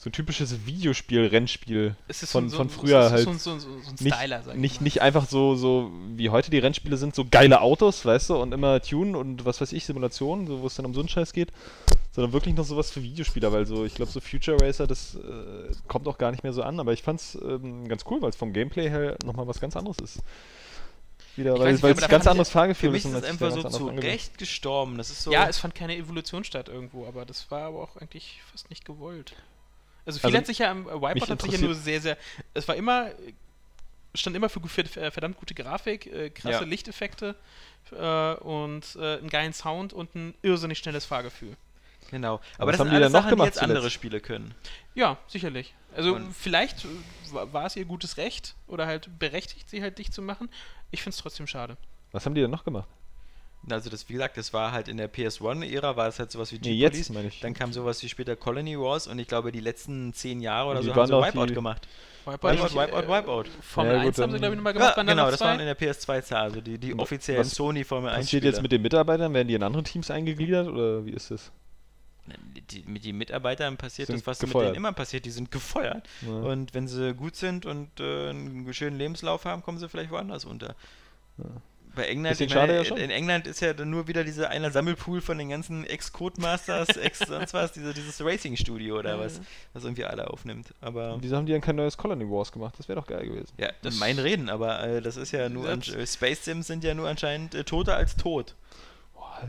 [0.00, 3.40] so ein typisches Videospiel-Rennspiel es ist von, so, von früher es ist halt.
[3.40, 4.84] So, so, so, so ein nicht, Styler, sag ich nicht, mal.
[4.84, 8.54] nicht einfach so, so wie heute die Rennspiele sind, so geile Autos, weißt du, und
[8.54, 11.32] immer Tune und was weiß ich, Simulationen, so, wo es dann um so einen Scheiß
[11.32, 11.50] geht,
[12.12, 15.74] sondern wirklich noch sowas für Videospieler, weil so, ich glaube, so Future Racer, das äh,
[15.88, 18.36] kommt auch gar nicht mehr so an, aber ich fand's ähm, ganz cool, weil es
[18.36, 20.22] vom Gameplay her nochmal was ganz anderes ist.
[21.34, 23.24] Wieder, Ich weil es nicht, ein da ganz anderes Fahrgefühl Für mich ist und es
[23.24, 23.86] einfach so zu.
[23.88, 24.98] Recht gestorben.
[24.98, 25.30] Das ist so.
[25.32, 28.84] Ja, es fand keine Evolution statt irgendwo, aber das war aber auch eigentlich fast nicht
[28.84, 29.34] gewollt.
[30.08, 32.16] Also viel Also, hat sich ja am äh, Wipeout hat sich ja nur sehr, sehr.
[32.54, 33.10] Es war immer,
[34.14, 36.66] stand immer für, für äh, verdammt gute Grafik, äh, krasse Ja.
[36.66, 37.34] Lichteffekte
[37.92, 41.56] äh, und äh, einen geilen Sound und ein irrsinnig schnelles Fahrgefühl.
[42.10, 42.36] Genau.
[42.56, 43.94] Aber Aber, das haben sind die noch Sachen, die gemacht jetzt andere zuletzt?
[43.94, 44.54] Spiele können.
[44.94, 45.74] Ja, sicherlich.
[45.94, 46.86] Also Und- vielleicht
[47.32, 50.48] wa- war es ihr gutes Recht oder halt berechtigt, sie halt dicht zu machen.
[50.90, 51.76] Ich finde es trotzdem schade.
[52.12, 52.88] Was haben die denn noch gemacht?
[53.72, 56.56] Also das, wie gesagt, das war halt in der PS1-Ära, war es halt sowas wie
[56.56, 56.98] Nee, G-Police.
[56.98, 57.40] jetzt meine ich.
[57.40, 60.80] Dann kam sowas wie später Colony Wars und ich glaube, die letzten zehn Jahre oder
[60.80, 61.88] Die so haben sie Wipeout gemacht.
[62.24, 63.44] Wipeout, Wipeout, ich, Wipeout, äh, Wipeout.
[63.62, 64.96] Formel Ja, gut, 1 haben sie, glaube ich, nochmal Ja, gemacht.
[64.96, 68.26] waren genau, das waren in der PS2 also die, die offiziellen was Sony Formel 1
[68.26, 69.32] Passiert jetzt mit den Mitarbeitern?
[69.32, 71.50] Werden die in andere Teams eingegliedert oder wie ist das?
[72.70, 74.66] die, mit den Mitarbeitern passiert Sind das, was gefeuert.
[74.66, 76.06] mit denen immer passiert, die sind gefeuert.
[76.22, 76.28] Ja.
[76.32, 80.44] Und wenn sie gut sind und äh, einen schönen Lebenslauf haben, kommen sie vielleicht woanders
[80.44, 80.74] unter.
[81.38, 81.44] Ja.
[81.94, 82.96] Bei England, meine, schade ja schon.
[82.98, 87.18] in England ist ja dann nur wieder dieser einer Sammelpool von den ganzen Ex-Codemasters, Ex
[87.20, 89.40] sonst was, diese, dieses Racing-Studio oder Ja, was,
[89.72, 90.74] was irgendwie alle aufnimmt.
[90.80, 92.74] Aber Und wieso haben die dann kein neues Colony Wars gemacht?
[92.78, 93.52] Das wäre doch geil gewesen.
[93.58, 95.76] ja, Das- mein Reden, aber äh, das ist ja nur
[96.06, 98.54] Space Sims sind ja nur anscheinend äh, toter als tot.
[99.14, 99.42] Boah,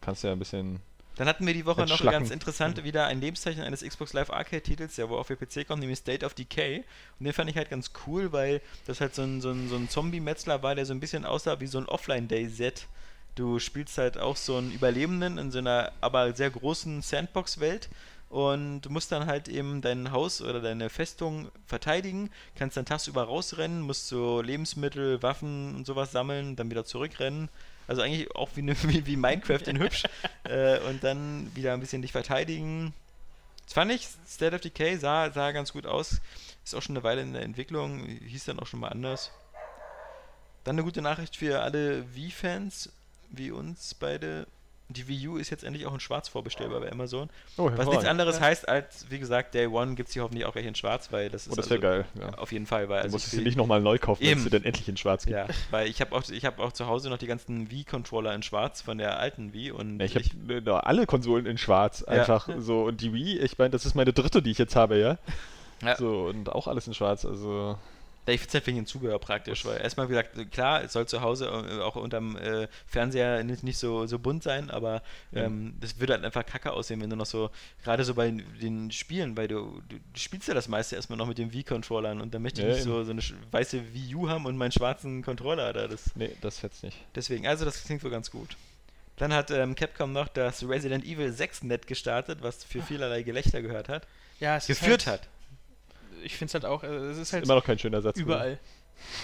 [0.00, 0.80] kannst du ja ein bisschen.
[1.18, 2.20] Dann hatten wir die Woche noch Schlacken.
[2.20, 5.66] ganz interessant wieder ein Lebenszeichen eines Xbox Live Arcade Titels, der wo auf der PC
[5.66, 6.84] kommt, nämlich State of Decay.
[7.18, 9.74] Und den fand ich halt ganz cool, weil das halt so ein, so ein, so
[9.74, 12.86] ein Zombie-Metzler war, der so ein bisschen aussah wie so ein Offline-Day-Set.
[13.34, 17.88] Du spielst halt auch so einen Überlebenden in so einer aber sehr großen Sandbox-Welt
[18.30, 23.24] und du musst dann halt eben dein Haus oder deine Festung verteidigen, kannst dann tagsüber
[23.24, 27.48] rausrennen, musst so Lebensmittel, Waffen und sowas sammeln, dann wieder zurückrennen.
[27.88, 30.04] Also eigentlich auch wie, ne, wie, wie Minecraft in hübsch.
[30.44, 32.94] äh, und dann wieder ein bisschen dich verteidigen.
[33.64, 36.20] Das fand ich, State of Decay sah, sah ganz gut aus.
[36.64, 39.32] Ist auch schon eine Weile in der Entwicklung, hieß dann auch schon mal anders.
[40.64, 42.92] Dann eine gute Nachricht für alle Wii-Fans,
[43.30, 44.46] wie uns beide.
[44.90, 47.28] Die Wii U ist jetzt endlich auch in Schwarz vorbestellbar bei Amazon.
[47.58, 48.42] Oh, Was nichts anderes Ja.
[48.46, 51.28] heißt als, wie gesagt, Day One gibt es hier hoffentlich auch gleich in Schwarz, weil
[51.28, 52.30] das ist Oh, das wäre also- geil.
[52.32, 52.38] Ja.
[52.38, 54.48] Auf jeden Fall, weil Du also musst ich sie nicht nochmal neu kaufen, wenn sie
[54.48, 55.36] dann endlich in schwarz gibt.
[55.36, 58.42] ja, weil ich habe auch, ich hab auch zu Hause noch die ganzen Wii-Controller in
[58.42, 62.14] Schwarz von der alten Wii und Ja, ich habe alle Konsolen in schwarz Ja.
[62.14, 64.96] einfach so und die Wii, ich meine, das ist meine dritte, die ich jetzt habe,
[64.98, 65.18] ja.
[65.82, 65.96] Ja.
[65.96, 67.78] So und auch alles in schwarz, also Ja,
[68.34, 71.06] ich finde es halt wegen dem Zubehör praktisch, weil erstmal wie gesagt, klar, es soll
[71.06, 75.02] zu Hause äh, auch unterm äh, Fernseher nicht, nicht so, so bunt sein, aber
[75.32, 77.50] ähm, das würde halt einfach kacke aussehen, wenn du noch so,
[77.82, 81.38] gerade so bei den Spielen, weil du, du, spielst ja das meiste erstmal noch mit
[81.38, 84.46] den Wii-Controllern und dann möchte ich Ja, nicht so, so eine weiße Wii U haben
[84.46, 85.88] und meinen schwarzen Controller da.
[85.88, 86.96] Das, Nee, das fetzt nicht.
[87.14, 88.56] deswegen, also das klingt wohl ganz gut.
[89.16, 93.62] Dann hat ähm, Capcom noch das Resident Evil 6 Net gestartet, was für vielerlei Gelächter
[93.62, 94.06] gehört hat.
[94.38, 95.28] Ja, es ist Geführt halt, hat.
[96.28, 98.18] Ich finde es halt auch, äh, es ist halt Immer noch kein schöner Satz.
[98.18, 98.58] überall.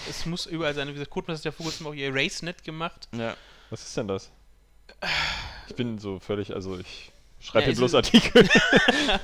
[0.09, 0.87] Es muss überall sein.
[0.87, 3.07] Wie gesagt, Codemasters hat ja vor kurzem auch ihr Race-Net gemacht.
[3.15, 3.35] Ja.
[3.69, 4.31] Was ist denn das?
[5.67, 8.47] Ich bin so völlig, also ich schreibe Ja, hier bloß ist- Artikel.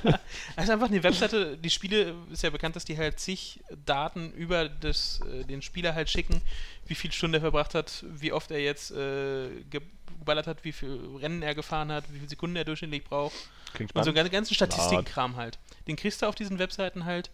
[0.04, 0.12] Es
[0.64, 4.68] ist einfach eine Webseite, die Spiele, ist ja bekannt, dass die halt zig Daten über
[4.68, 6.40] das, äh, den Spieler halt schicken,
[6.86, 11.00] wie viel Stunden er verbracht hat, wie oft er jetzt äh, geballert hat, wie viel
[11.20, 13.34] Rennen er gefahren hat, wie viele Sekunden er durchschnittlich braucht.
[13.72, 14.18] Klingt Und so spannend.
[14.20, 15.58] einen ganzen Statistikkram halt.
[15.88, 17.30] Den kriegst du auf diesen Webseiten halt.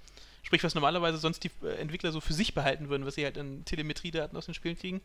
[0.49, 3.36] Sprich, was normalerweise sonst die äh, Entwickler so für sich behalten würden, was sie halt
[3.36, 5.03] an Telemetriedaten aus den Spielen kriegen,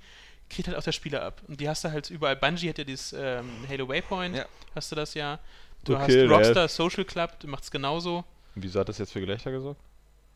[0.49, 1.41] kriegt halt auch der Spieler ab.
[1.49, 2.37] Und die hast du halt überall.
[2.37, 4.45] Bungie hat ja dieses ähm, Halo Waypoint, Ja.
[4.73, 5.39] hast du das ja.
[5.83, 8.23] Du Okay, hast Rockstar Social Club, du machst genauso.
[8.55, 9.81] Wieso hat das jetzt für Gelächter gesorgt?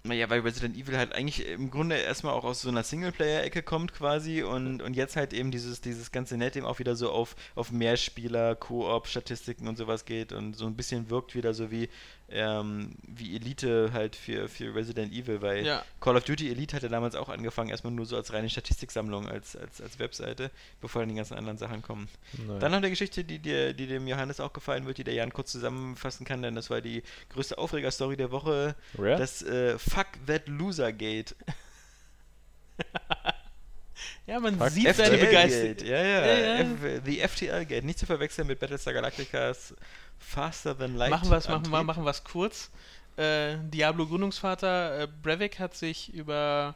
[0.04, 3.94] Naja, weil Resident Evil halt eigentlich im Grunde erstmal auch aus so einer Singleplayer-Ecke kommt
[3.94, 7.36] quasi und, und jetzt halt eben dieses, dieses ganze Net eben auch wieder so auf,
[7.56, 11.90] auf Mehrspieler, Koop, Statistiken und sowas geht und so ein bisschen wirkt wieder so wie,
[12.30, 15.84] ähm, wie Elite halt für, für Resident Evil, weil Ja.
[16.02, 19.56] Call of Duty Elite hatte damals auch angefangen, erstmal nur so als reine Statistiksammlung, als,
[19.56, 20.52] als, als Webseite,
[20.82, 22.10] bevor dann die ganzen anderen Sachen kommen.
[22.46, 22.60] Nein.
[22.60, 25.32] Dann noch eine Geschichte, die, dir, die dem Johannes auch gefallen wird, die der Jan
[25.32, 28.76] kurz zusammenfassen kann, denn das war die größte Aufregerstory der Woche.
[28.98, 29.18] Rare?
[29.18, 31.36] Das äh, Fuck That Loser Gate.
[34.26, 35.76] Ja, man Fuck sieht seine FTL Begeisterung.
[35.76, 35.88] Gate.
[35.88, 36.26] Ja, ja.
[36.26, 37.02] Ja, ja.
[37.06, 37.84] The FTL Gate.
[37.84, 39.74] Nicht zu verwechseln mit Battlestar Galactica's
[40.20, 41.10] Faster Than Light.
[41.12, 42.70] Machen wir es machen, wir- machen wir's kurz.
[43.18, 46.76] Äh, Diablo Gründungsvater äh, Brevik hat sich über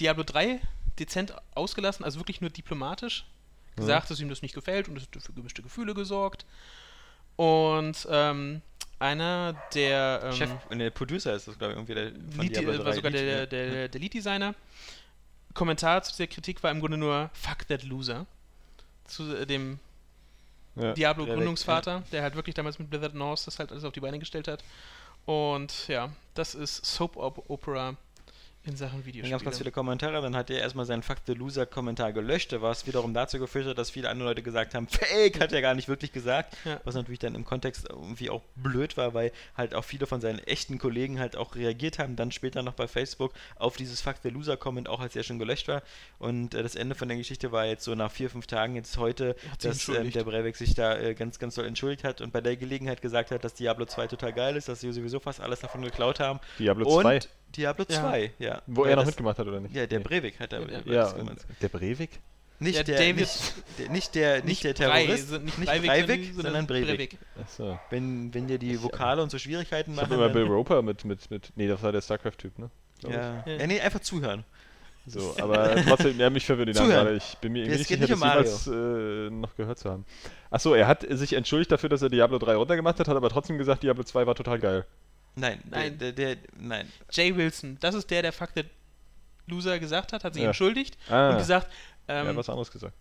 [0.00, 0.60] Diablo 3
[0.98, 3.24] dezent ausgelassen, also wirklich nur diplomatisch
[3.76, 6.44] gesagt, dass ihm das nicht gefällt und es hat für gemischte Gefühle gesorgt.
[7.36, 8.60] Und ähm,
[8.98, 12.10] einer der ähm, Chef, ne, der Producer ist das, glaube ich, irgendwie der
[12.42, 13.46] Lead, äh, war 3 sogar Lead, der, ja.
[13.46, 14.54] der, der Lead-Designer.
[15.60, 18.24] Kommentar zu dieser Kritik war im Grunde nur Fuck that loser.
[19.04, 19.78] Zu äh, dem
[20.74, 20.94] ja.
[20.94, 24.48] Diablo-Gründungsvater, der halt wirklich damals mit Blizzard North das halt alles auf die Beine gestellt
[24.48, 24.64] hat.
[25.26, 27.96] Und ja, das ist Soap Op Opera
[28.64, 29.30] in Sachen Dann Videospiele.
[29.30, 32.54] gab es ganz viele Kommentare, dann hat er erstmal seinen Fuck the Loser Kommentar gelöscht,
[32.60, 35.74] was wiederum dazu geführt hat, dass viele andere Leute gesagt haben, Fake, hat er gar
[35.74, 36.78] nicht wirklich gesagt, Ja.
[36.84, 40.40] was natürlich dann im Kontext irgendwie auch blöd war, weil halt auch viele von seinen
[40.40, 44.28] echten Kollegen halt auch reagiert haben, dann später noch bei Facebook auf dieses Fuck the
[44.28, 45.82] Loser Comment, auch als er schon gelöscht war
[46.18, 48.98] und äh, das Ende von der Geschichte war jetzt so nach vier, fünf Tagen jetzt
[48.98, 52.42] heute, dass ähm, der Breivik sich da äh, ganz, ganz doll entschuldigt hat und bei
[52.42, 55.60] der Gelegenheit gesagt hat, dass Diablo 2 total geil ist, dass sie sowieso fast alles
[55.60, 57.20] davon geklaut haben Diablo und 2.
[57.56, 58.00] Diablo Ja.
[58.00, 58.62] 2, ja.
[58.66, 59.74] Wo Weil er noch das- mitgemacht hat, oder nicht?
[59.74, 60.04] ja, der Nee.
[60.04, 60.60] Breivik hat da.
[60.60, 62.10] Ja, das Ja, und der Breivik?
[62.60, 65.86] nicht Ja, der, David- nicht, der, nicht der, nicht Nicht der Brei, Terrorist, nicht Breivik,
[65.90, 66.86] Breivik, sondern- sondern Breivik.
[66.88, 67.18] Breivik.
[67.42, 67.78] Achso.
[67.90, 70.06] Wenn, wenn dir die Vokale und so Schwierigkeiten Ich machen.
[70.10, 71.52] habe immer Bill dann- Roper mit, mit, mit.
[71.56, 72.70] Nee, das war der StarCraft-Typ, ne?
[73.02, 73.10] Ja.
[73.10, 73.52] Ja.
[73.58, 74.44] ja, nee, einfach zuhören.
[75.06, 75.14] ich.
[75.14, 77.16] So, aber trotzdem, ja, mich verwirrt die Namen gerade.
[77.16, 80.04] Ich bin mir irgendwie nicht sicher, das um jemals äh, noch gehört zu haben.
[80.50, 83.56] Achso, er hat sich entschuldigt dafür, dass er Diablo 3 runtergemacht hat, hat aber trotzdem
[83.56, 84.84] gesagt, Diablo 2 war total geil.
[85.36, 85.96] Nein, Nein.
[85.98, 86.90] Der, der, der, nein.
[87.10, 88.66] Jay Wilson, das ist der, der Fuck that
[89.46, 90.48] Loser gesagt hat, hat sich Ja.
[90.50, 91.68] entschuldigt Ah, und gesagt,
[92.06, 92.94] er ähm, hat was anderes gesagt.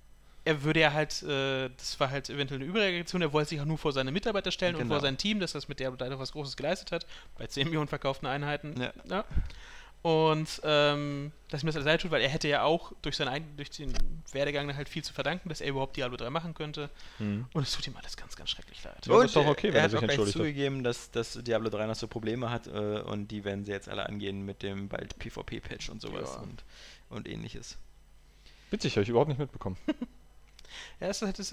[0.45, 3.65] er würde ja halt, äh, das war halt eventuell eine Überreaktion, er wollte sich auch
[3.65, 4.95] nur vor seine Mitarbeiter stellen und Genau.
[4.95, 7.05] vor sein Team, dass das mit 3 noch was Großes geleistet hat,
[7.37, 8.79] bei 10 Millionen verkauften Einheiten.
[9.05, 9.25] Ja.
[10.01, 13.57] Und ähm, dass ihm das alles leid tut, weil er hätte ja auch durch, seinen,
[13.57, 13.91] durch den
[14.31, 16.89] Werdegang halt viel zu verdanken, dass er überhaupt Diablo 3 machen könnte.
[17.17, 17.47] Hm.
[17.53, 19.05] Und es tut ihm alles ganz, ganz schrecklich leid.
[19.05, 20.41] Ja, aber und ist doch okay, er, wenn er hat sich auch gleich entschuldigt hat.
[20.41, 23.89] zugegeben, dass, dass Diablo 3 noch so Probleme hat äh, und die werden sie jetzt
[23.89, 26.41] alle angehen mit dem bald PvP-Patch und sowas Ja.
[26.43, 26.63] und,
[27.09, 27.77] und ähnliches.
[28.71, 29.77] Witzig, habe ich überhaupt nicht mitbekommen.
[30.99, 31.49] Ja, das ist halt das,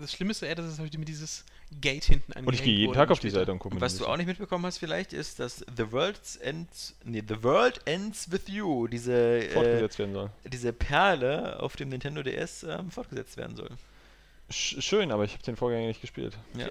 [0.00, 1.44] das Schlimmste, eher, dass es heute mit dieses
[1.80, 3.96] Gate hinten angehängt Und ich gehe jeden Tag auf die Seite und gucke mir was
[3.96, 8.30] du auch nicht mitbekommen hast vielleicht, ist, dass The World Ends, nee, The World Ends
[8.30, 10.30] With You, diese, äh, fortgesetzt werden soll.
[10.44, 13.70] diese Perle auf dem Nintendo DS ähm, fortgesetzt werden soll.
[14.50, 16.36] Sch schön, aber ich habe den Vorgänger nicht gespielt.
[16.58, 16.66] Ja.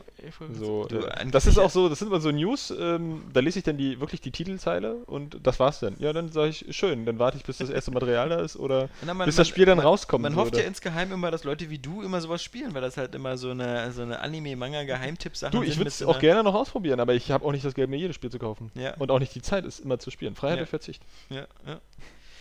[0.54, 3.58] So, Du, äh, das ist auch so, das sind immer so News, ähm, da lese
[3.58, 5.96] ich dann die wirklich die Titelzeile und das war's dann.
[5.98, 8.88] Ja, dann sage ich, schön, dann warte ich, bis das erste Material da ist oder
[9.02, 10.22] Na, man- bis das Spiel dann man, rauskommt.
[10.22, 12.82] Man so, hofft oder- ja insgeheim immer, dass Leute wie du immer sowas spielen, weil
[12.82, 16.54] das halt immer so eine, so eine Anime-Manga-Geheimtipp-Sache Du, ich würde es auch gerne noch
[16.54, 18.72] ausprobieren, aber ich habe auch nicht das Geld, mir jedes Spiel zu kaufen.
[18.76, 18.96] Ja.
[18.98, 20.36] Und auch nicht die Zeit, es immer zu spielen.
[20.36, 20.62] Freiheit Ja.
[20.62, 21.02] durch Verzicht.
[21.30, 21.48] Ja, ja.
[21.66, 21.78] Kann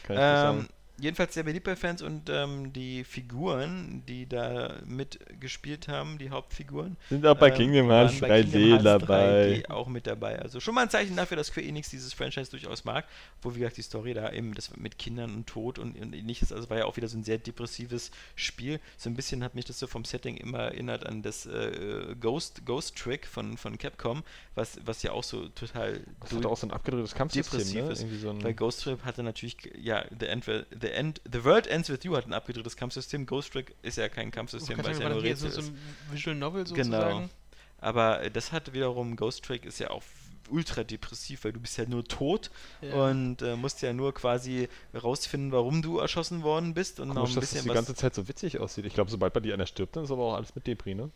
[0.06, 0.68] ich nicht Ähm, sagen.
[1.00, 6.96] Jedenfalls sehr beliebt bei Fans und ähm, die Figuren, die da mitgespielt haben, die Hauptfiguren,
[7.08, 9.64] Sind auch bei ähm, Kingdom Hearts bei 3D Kingdom dabei.
[9.66, 10.38] 3D auch mit dabei.
[10.38, 13.06] Also schon mal ein Zeichen dafür, dass Square Enix dieses Franchise durchaus mag,
[13.42, 16.52] wo wie gesagt die Story da eben das mit Kindern und Tod und, und ähnliches,
[16.52, 18.80] also war ja auch wieder so ein sehr depressives Spiel.
[18.96, 22.64] So ein bisschen hat mich das so vom Setting immer erinnert an das äh, Ghost
[22.66, 24.22] Ghost Trick von, von Capcom,
[24.54, 27.64] was, was ja auch so total Das hat auch so ein abgedrehtes Kampfsystem, ne?
[27.66, 28.00] depressives.
[28.00, 31.88] Irgendwie so Weil Ghost Trick hatte natürlich, ja, The End, the End, The World Ends
[31.88, 33.26] With You hat ein abgedrehtes Kampfsystem.
[33.26, 35.74] Ghost Trick ist ja kein Kampfsystem, weil es ja nur Rätsel so, so ist.
[35.74, 35.78] ein
[36.12, 36.76] Visual Novel Genau.
[36.76, 37.30] sozusagen?
[37.78, 40.02] Aber äh, das hat wiederum, Ghost Trick ist ja auch
[40.50, 42.50] ultra depressiv, weil du bist ja nur tot
[42.82, 43.08] Ja.
[43.08, 44.68] und äh, musst ja nur quasi
[45.00, 47.74] rausfinden, warum du erschossen worden bist und noch Komisch, ein dass das bisschen die was.
[47.76, 48.84] ganze Zeit so witzig aussieht.
[48.84, 51.10] Ich glaube, sobald bei dir einer stirbt, dann ist aber auch alles mit Depri, ne?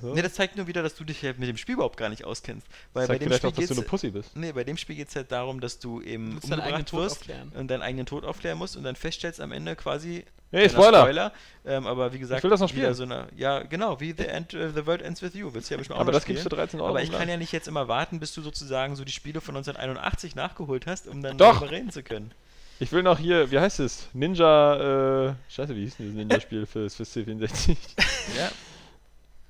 [0.00, 0.14] So.
[0.14, 2.24] Ne, das zeigt nur wieder, dass du dich halt mit dem Spiel überhaupt gar nicht
[2.24, 2.66] auskennst.
[2.94, 4.36] Weil bei zeigt dem vielleicht Spiel auch, dass du geht's, eine Pussy bist.
[4.36, 6.76] nee, bei dem Spiel geht es halt darum, dass du eben Du musst deinen eigenen
[6.80, 7.52] umgebracht Tod wirst aufklären.
[7.54, 11.00] und deinen eigenen Tod aufklären musst und dann feststellst am Ende quasi, Hey, Spoiler!
[11.02, 11.32] Spoiler.
[11.64, 12.94] Ähm, aber wie gesagt, Ich will das noch wieder spielen.
[12.94, 15.52] so eine, ja, genau, wie The, End, äh, the World Ends With You.
[15.54, 16.58] Willst du ja bestimmt auch Aber noch das gibst du spielen.
[16.58, 16.88] 13 Euro.
[16.90, 19.54] Aber ich kann ja nicht jetzt immer warten, bis du sozusagen so die Spiele von
[19.54, 21.58] 1981 nachgeholt hast, um dann Doch.
[21.60, 22.32] darüber reden zu können.
[22.80, 24.08] Ich will noch hier, wie heißt es?
[24.14, 27.76] Ninja, äh, scheiße, wie hieß denn dieses Ninja-Spiel fürs, fürs C64?
[28.38, 28.50] Ja.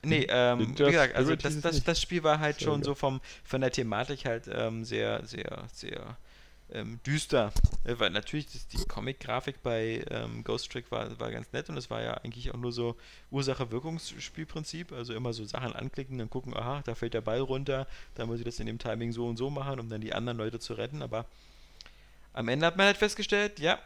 [0.03, 3.61] Nee, ähm, wie gesagt, also das, das, das Spiel war halt schon so vom, von
[3.61, 6.17] der Thematik halt ähm, sehr, sehr, sehr
[6.73, 7.53] ähm, düster.
[7.85, 11.91] Äh, weil natürlich die Comic-Grafik bei ähm, Ghost Trick war, war ganz nett und es
[11.91, 12.97] war ja eigentlich auch nur so
[13.31, 14.93] Ursache-Wirkungsspielprinzip.
[14.93, 18.39] Also immer so Sachen anklicken, dann gucken, aha, da fällt der Ball runter, dann muss
[18.39, 20.75] ich das in dem Timing so und so machen, um dann die anderen Leute zu
[20.75, 21.03] retten.
[21.03, 21.27] Aber
[22.33, 23.79] am Ende hat man halt festgestellt, ja,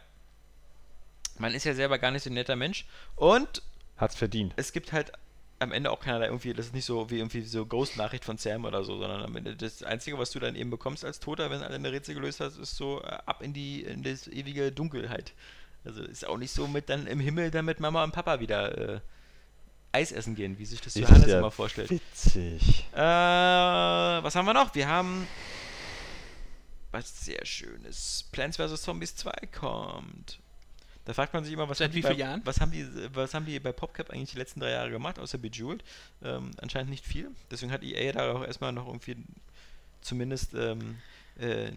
[1.37, 2.85] man ist ja selber gar nicht so ein netter Mensch
[3.15, 3.61] und
[3.97, 4.53] Hat's verdient.
[4.55, 5.11] es gibt halt
[5.59, 8.37] am Ende auch keiner, der irgendwie, das ist nicht so wie irgendwie so Ghost-Nachricht von
[8.37, 11.49] Sam oder so, sondern am Ende das Einzige, was du dann eben bekommst als Toter,
[11.49, 14.27] wenn du alle eine Rätsel gelöst hast, ist so äh, ab in die in das
[14.27, 15.33] ewige Dunkelheit.
[15.85, 18.95] Also ist auch nicht so mit dann im Himmel dann mit Mama und Papa wieder
[18.95, 18.99] äh,
[19.91, 21.89] Eis essen gehen, wie sich das Johannes ja immer vorstellt.
[21.89, 22.85] Witzig.
[22.91, 24.75] Äh, was haben wir noch?
[24.75, 25.25] Wir haben
[26.91, 28.25] was sehr schönes.
[28.31, 28.81] Plants vs.
[28.81, 30.39] Zombies 2 kommt.
[31.05, 32.41] Da fragt man sich immer, was Seit haben die wie bei, vielen Jahren?
[32.43, 35.37] Was haben die, was haben die bei PopCap eigentlich die letzten drei Jahre gemacht, außer
[35.37, 35.83] Bejeweled?
[36.23, 37.29] Ähm, anscheinend nicht viel.
[37.51, 39.17] Deswegen hat EA da auch erstmal noch irgendwie
[40.01, 40.97] zumindest ähm,
[41.39, 41.71] äh,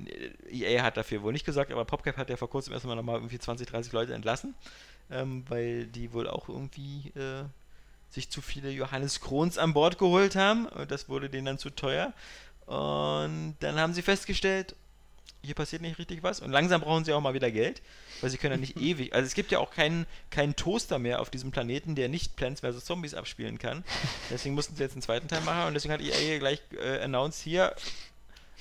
[0.50, 3.38] EA hat dafür wohl nicht gesagt, aber PopCap hat ja vor kurzem erstmal nochmal irgendwie
[3.38, 4.54] 20, 30 Leute entlassen,
[5.10, 7.44] ähm, weil die wohl auch irgendwie äh,
[8.10, 11.70] sich zu viele Johannes Krons an Bord geholt haben und das wurde denen dann zu
[11.70, 12.12] teuer.
[12.66, 14.76] Und dann haben sie festgestellt,
[15.42, 17.80] hier passiert nicht richtig was und langsam brauchen sie auch mal wieder Geld,
[18.20, 21.20] weil sie können ja nicht ewig, also es gibt ja auch keinen, keinen Toaster mehr
[21.20, 22.84] auf diesem Planeten, der nicht Plants vs.
[22.84, 23.84] Zombies abspielen kann.
[24.30, 27.42] Deswegen mussten sie jetzt einen zweiten Teil machen und deswegen hat EA gleich äh, announced
[27.42, 27.74] hier,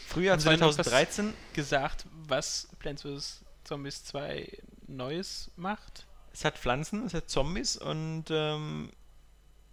[0.07, 3.41] Frühjahr Haben sie denn noch was 2013, Gesagt, was Plants vs.
[3.63, 6.05] Zombies 2 Neues macht?
[6.37, 8.91] es hat Pflanzen, es hat Zombies und ähm,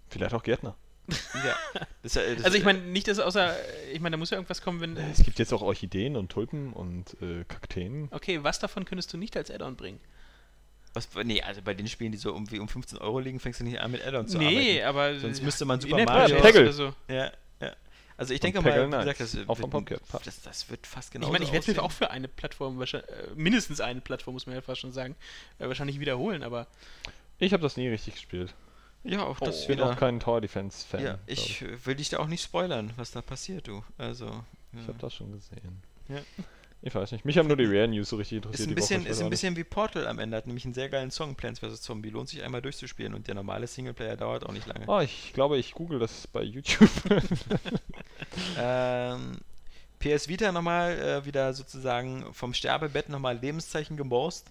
[0.08, 0.74] Vielleicht auch Gärtner.
[1.08, 1.56] Ja.
[2.02, 3.54] Das, äh, das, Also ich meine, nicht, dass außer,
[3.92, 4.96] ich meine, da muss ja irgendwas kommen, wenn...
[4.96, 8.08] Es gibt jetzt auch Orchideen und Tulpen und äh, Kakteen.
[8.10, 10.00] Okay, was davon könntest du nicht als Add-on bringen?
[10.94, 13.64] Was, nee, also bei den Spielen, die so irgendwie um 15 Euro liegen, fängst du
[13.64, 15.14] nicht an mit Add-ons zu nee, arbeiten.
[15.14, 15.20] aber...
[15.20, 16.62] Sonst müsste man Super Mario- Peggle.
[16.62, 16.94] oder so.
[17.08, 17.72] Ja, ja.
[18.16, 21.26] Also ich denke mal, wie gesagt, das, Auch von wird, das, das wird fast genau
[21.26, 24.46] Ich meine, ich werde mir auch für eine Plattform, wahrscheinlich, äh, mindestens eine Plattform, muss
[24.46, 25.16] man ja fast schon sagen,
[25.58, 26.68] äh, wahrscheinlich wiederholen, aber
[27.40, 28.54] Ich habe das nie richtig gespielt.
[29.04, 29.90] Ja, auch das Ich bin wieder.
[29.90, 31.00] auch kein Tower Defense Fan.
[31.02, 33.84] ja, glaub ich äh, will dich da auch nicht spoilern, was da passiert, du.
[33.98, 34.80] Also, ja.
[34.80, 35.82] Ich habe das schon gesehen.
[36.08, 36.20] Ja.
[36.86, 37.24] Ich weiß nicht.
[37.24, 38.60] Mich haben nur die Rare News so richtig interessiert.
[38.60, 39.02] ist ein bisschen.
[39.04, 41.60] Ich ist ein bisschen wie Portal am Ende, hat nämlich einen sehr geilen Song, Plants
[41.60, 41.80] vs.
[41.80, 42.10] Zombie.
[42.10, 44.84] Lohnt sich einmal durchzuspielen und der normale Singleplayer dauert auch nicht lange.
[44.86, 46.90] Oh, ich glaube, ich google das bei YouTube.
[48.58, 49.38] Ähm,
[49.98, 54.50] PS Vita nochmal äh, wieder sozusagen vom Sterbebett nochmal Lebenszeichen gemorst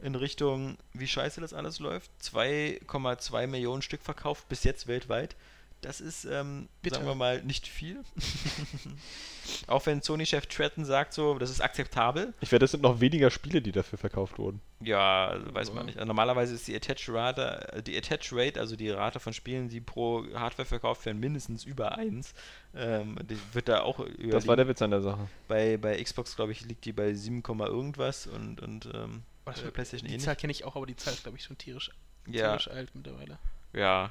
[0.00, 2.10] in Richtung, wie scheiße das alles läuft.
[2.22, 5.36] 2,2 Millionen Stück verkauft bis jetzt weltweit.
[5.80, 8.02] Das ist, ähm, sagen wir mal, nicht viel.
[9.66, 12.32] Auch wenn Sony-Chef Tretton sagt so, das ist akzeptabel.
[12.40, 14.62] ich werde, es sind noch weniger Spiele, die dafür verkauft wurden.
[14.80, 15.84] Ja, also weiß man Ja.
[15.84, 15.98] nicht.
[15.98, 19.68] Also normalerweise ist die Attach Rate, äh, die Attach Rate, also die Rate von Spielen,
[19.68, 22.32] die pro Hardware verkauft werden, mindestens über 1.
[22.74, 25.28] Ähm, die wird da auch über Das war der Witz an der Sache.
[25.48, 29.52] bei, bei Xbox, glaube ich, liegt die bei 7, Komma irgendwas und, und ähm, bei
[29.52, 30.24] Also, der PlayStation die ähnlich.
[30.24, 31.90] Zahl kenne ich auch, aber die Zahl ist, glaube ich, schon tierisch,
[32.26, 33.38] Ja, tierisch alt mittlerweile.
[33.72, 34.10] ja.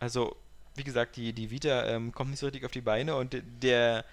[0.00, 0.36] Also,
[0.74, 4.04] wie gesagt, die, die Vita ähm, kommt nicht so richtig auf die Beine und der,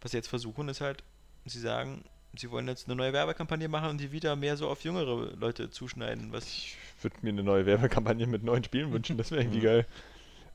[0.00, 1.02] was sie jetzt versuchen, ist halt,
[1.46, 2.04] sie sagen,
[2.36, 5.70] sie wollen jetzt eine neue Werbekampagne machen und die Vita mehr so auf jüngere Leute
[5.70, 9.16] zuschneiden, was Ich würde mir eine neue Werbekampagne mit neuen Spielen wünschen.
[9.16, 9.72] Das wäre irgendwie Ja.
[9.72, 9.86] geil.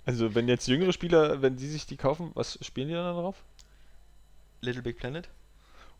[0.06, 3.44] Also, wenn jetzt jüngere Spieler, wenn die sich die kaufen, was spielen die dann drauf?
[4.61, 5.27] Little Big Planet.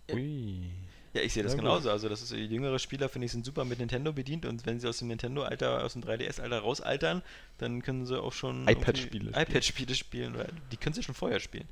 [0.08, 0.16] Ja.
[0.16, 0.70] Ui.
[1.18, 1.66] Ja, ich sehe das Ja, gut.
[1.66, 1.90] genauso.
[1.90, 4.88] Also, das ist jüngere Spieler, finde ich, sind super mit Nintendo bedient und wenn sie
[4.88, 7.24] aus dem Nintendo-Alter, aus dem 3DS-Alter rausaltern,
[7.58, 10.36] dann können sie auch schon iPad-Spiele irgendwie iPad-Spiele spielen.
[10.36, 11.68] Oder die können sie schon vorher spielen.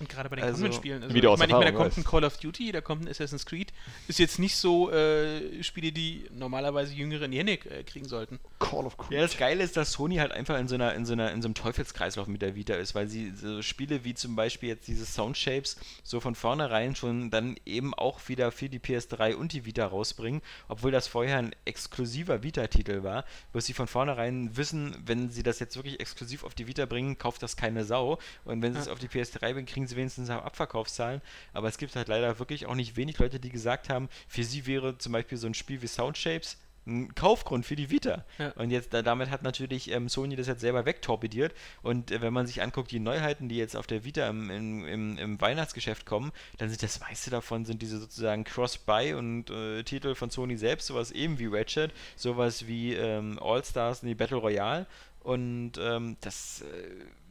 [0.00, 1.02] Und gerade bei den Also, kommenden Spielen.
[1.04, 2.10] Also, wieder ich meine, ich meine, da kommt ein weiß.
[2.10, 3.72] Call of Duty, da kommt ein Assassin's Creed.
[4.08, 8.40] Ist jetzt nicht so äh, Spiele, die normalerweise Jüngere in die Hände äh, kriegen sollten.
[8.58, 11.12] Call of Ja, das Geile ist, dass Sony halt einfach in so einer, in so
[11.12, 14.34] einer, in so einem Teufelskreislauf mit der Vita ist, weil sie so Spiele wie zum
[14.36, 19.34] Beispiel jetzt diese Soundshapes so von vornherein schon dann eben auch wieder für die PS3
[19.34, 24.56] und die Vita rausbringen, obwohl das vorher ein exklusiver Vita-Titel war, wo sie von vornherein
[24.56, 28.18] wissen, wenn sie das jetzt wirklich exklusiv auf die Vita bringen, kauft das keine Sau
[28.44, 28.92] und wenn sie es Ja.
[28.92, 31.20] auf die PS3 bringen, kriegen sie wenigstens auch Abverkaufszahlen,
[31.52, 34.66] aber es gibt halt leider wirklich auch nicht wenig Leute, die gesagt haben, für sie
[34.66, 38.24] wäre zum Beispiel so ein Spiel wie Soundshapes ein Kaufgrund für die Vita.
[38.38, 38.50] Ja.
[38.52, 41.54] Und jetzt da, damit hat natürlich ähm, Sony das jetzt selber wegtorpediert.
[41.82, 45.18] Und äh, wenn man sich anguckt, die Neuheiten, die jetzt auf der Vita im, im,
[45.18, 50.14] im, Weihnachtsgeschäft kommen, dann sind das meiste davon sind diese sozusagen Cross-Buy und äh, Titel
[50.14, 54.86] von Sony selbst, sowas eben wie Ratchet, sowas wie ähm, All-Stars in die Battle Royale.
[55.20, 56.64] Und ähm, das, äh,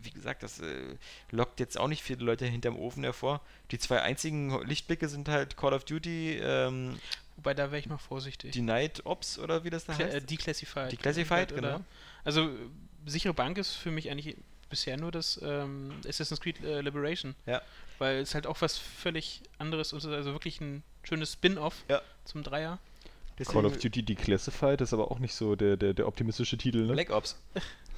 [0.04, 0.96] wie gesagt, das äh,
[1.32, 3.42] lockt jetzt auch nicht viele Leute hinterm Ofen hervor.
[3.72, 7.00] Die zwei einzigen Lichtblicke sind halt Call of Duty, ähm,
[7.36, 8.52] Wobei, da wäre ich mal vorsichtig.
[8.52, 10.30] die Night Ops oder wie das da Kla- äh, heißt.
[10.30, 10.92] Declassified.
[10.92, 11.80] Declassified, Oder- genau.
[12.24, 12.50] Also,
[13.06, 14.38] sichere Bank ist für mich eigentlich
[14.70, 17.36] bisher nur das ähm, Assassin's Creed äh, Liberation.
[17.46, 17.62] Ja.
[18.00, 20.06] Weil es halt auch was völlig anderes ist.
[20.06, 22.02] Also wirklich ein schönes Spin-off Ja.
[22.26, 22.80] zum Dreier.
[23.48, 26.94] Call of Duty Declassified ist aber auch nicht so der, der, der optimistische Titel, ne?
[26.94, 27.36] Black Ops.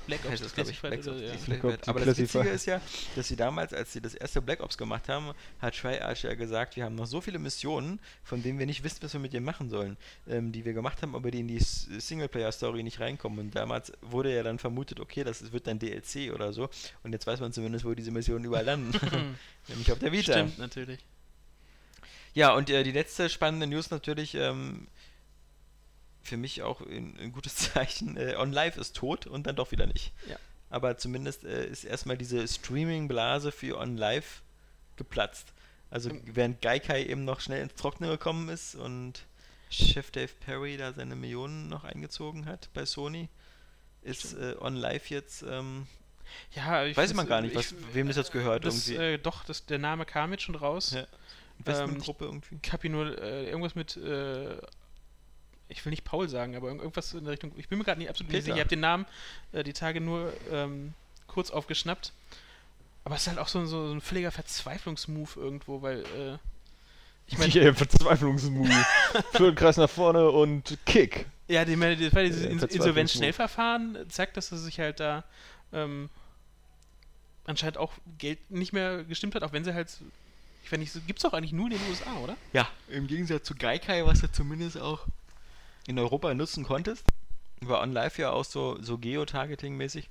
[0.05, 0.79] Black Ops heißt das, glaube ich.
[0.79, 1.47] Declassified Black Ops.
[1.47, 1.75] oder, ja.
[1.75, 2.17] Ops Aber das.
[2.17, 2.81] Witzige ist ja,
[3.15, 6.75] dass sie damals, als sie das erste Black Ops gemacht haben, hat Treyarch ja gesagt,
[6.75, 9.45] wir haben noch so viele Missionen, von denen wir nicht wissen, was wir mit denen
[9.45, 13.39] machen sollen, ähm, die wir gemacht haben, aber die in die Singleplayer-Story nicht reinkommen.
[13.39, 16.69] Und damals wurde ja dann vermutet, okay, das wird dann DLC oder so.
[17.03, 18.91] Und jetzt weiß man zumindest, wo diese Missionen überall landen.
[19.67, 20.33] Nämlich auf der Vita.
[20.33, 20.99] Stimmt, natürlich.
[22.33, 24.87] Ja, und äh, die letzte spannende News natürlich, ähm,
[26.25, 29.71] für mich auch ein, ein gutes Zeichen, äh, On Live ist tot und dann doch
[29.71, 30.13] wieder nicht.
[30.29, 30.37] Ja.
[30.69, 34.41] Aber zumindest äh, ist erstmal diese Streaming-Blase für On Live
[34.97, 35.53] geplatzt.
[35.89, 36.21] Also Ähm.
[36.25, 39.25] während Gaikai eben noch schnell ins Trockene gekommen ist und
[39.69, 43.29] Chef Dave Perry da seine Millionen noch eingezogen hat bei Sony,
[44.01, 45.87] ist äh, On Live jetzt, ähm,
[46.55, 49.13] Ja, ich weiß man gar nicht, was, ich- wem das jetzt gehört Das, irgendwie.
[49.13, 50.91] äh, doch, das, der Name kam jetzt schon raus.
[50.91, 51.05] Ja.
[51.59, 52.59] Investmentgruppe irgendwie.
[52.61, 54.57] Ich habe hier nur äh, irgendwas mit, äh,
[55.69, 57.99] ich will nicht Paul sagen, aber irg- irgendwas in der Richtung, ich bin mir gerade
[57.99, 58.43] nicht absolut Peter.
[58.43, 58.55] sicher.
[58.55, 59.05] Ich habe den Namen
[59.51, 60.93] äh, die Tage nur ähm,
[61.27, 62.11] kurz aufgeschnappt.
[63.03, 66.37] Aber es ist halt auch so, so, so ein völliger Verzweiflungsmove irgendwo, weil äh,
[67.27, 68.69] ich meine, Yeah, Verzweiflungsmove.
[69.31, 71.25] Für den Kreis nach vorne und Kick.
[71.47, 72.75] ja, die, meine, das war dieses Äh, Ins- Verzweiflungsmove.
[72.87, 75.23] Insolvenzschnellverfahren äh, zeigt, dass er sich halt da
[75.73, 76.09] ähm,
[77.45, 79.89] anscheinend auch Geld nicht mehr gestimmt hat, auch wenn sie halt,
[80.63, 82.35] ich weiß nicht, gibt's doch eigentlich nur in den USA, oder?
[82.53, 85.05] Ja, im Gegensatz zu Gaikai, was du zumindest auch
[85.87, 87.05] in Europa nutzen konntest,
[87.61, 90.09] war OnLive ja auch so, so Geo-Targeting-mäßig.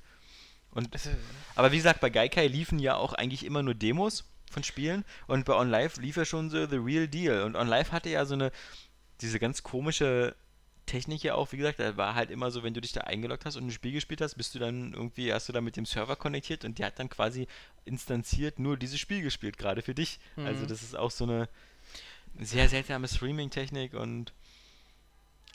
[0.71, 1.11] Und, Also,
[1.55, 5.45] aber wie gesagt, bei Gaikai liefen ja auch eigentlich immer nur Demos von Spielen und
[5.45, 7.43] bei OnLive lief ja schon so The Real Deal.
[7.45, 8.51] Und OnLive hatte ja so eine,
[9.21, 10.35] diese ganz komische
[10.87, 13.47] Technik ja auch, wie gesagt, da war halt immer so, wenn du dich da eingeloggt
[13.47, 15.87] hast und ein Spiel gespielt hast, bist du dann irgendwie, hast du da mit dem
[15.87, 17.47] Server konnektiert und der hat dann quasi
[17.85, 20.19] instanziert nur dieses Spiel gespielt, gerade für dich.
[20.37, 20.69] Also Mhm.
[20.69, 21.49] das ist auch so eine
[22.39, 24.33] sehr seltsame Streaming-Technik und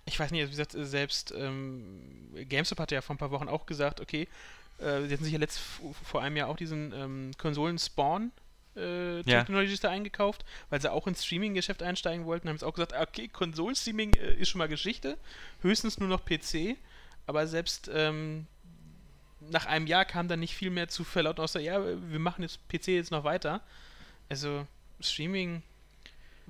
[0.09, 3.47] ich weiß nicht, also wie gesagt, selbst ähm, GameStop hatte ja vor ein paar Wochen
[3.47, 4.27] auch gesagt, okay,
[4.79, 5.59] äh, sie hatten sich ja letzt
[6.03, 8.31] vor einem Jahr auch diesen ähm, Konsolen-Spawn
[8.75, 9.39] äh, Ja.
[9.39, 13.27] Technologies da eingekauft, weil sie auch ins Streaming-Geschäft einsteigen wollten, haben jetzt auch gesagt, okay,
[13.27, 15.17] Konsolen-Streaming äh, ist schon mal Geschichte,
[15.61, 16.77] höchstens nur noch PC,
[17.27, 18.47] aber selbst ähm,
[19.41, 22.67] nach einem Jahr kam dann nicht viel mehr zu verlauten, außer, ja, wir machen jetzt
[22.67, 23.61] PC jetzt noch weiter.
[24.27, 24.67] Also
[24.99, 25.63] Streaming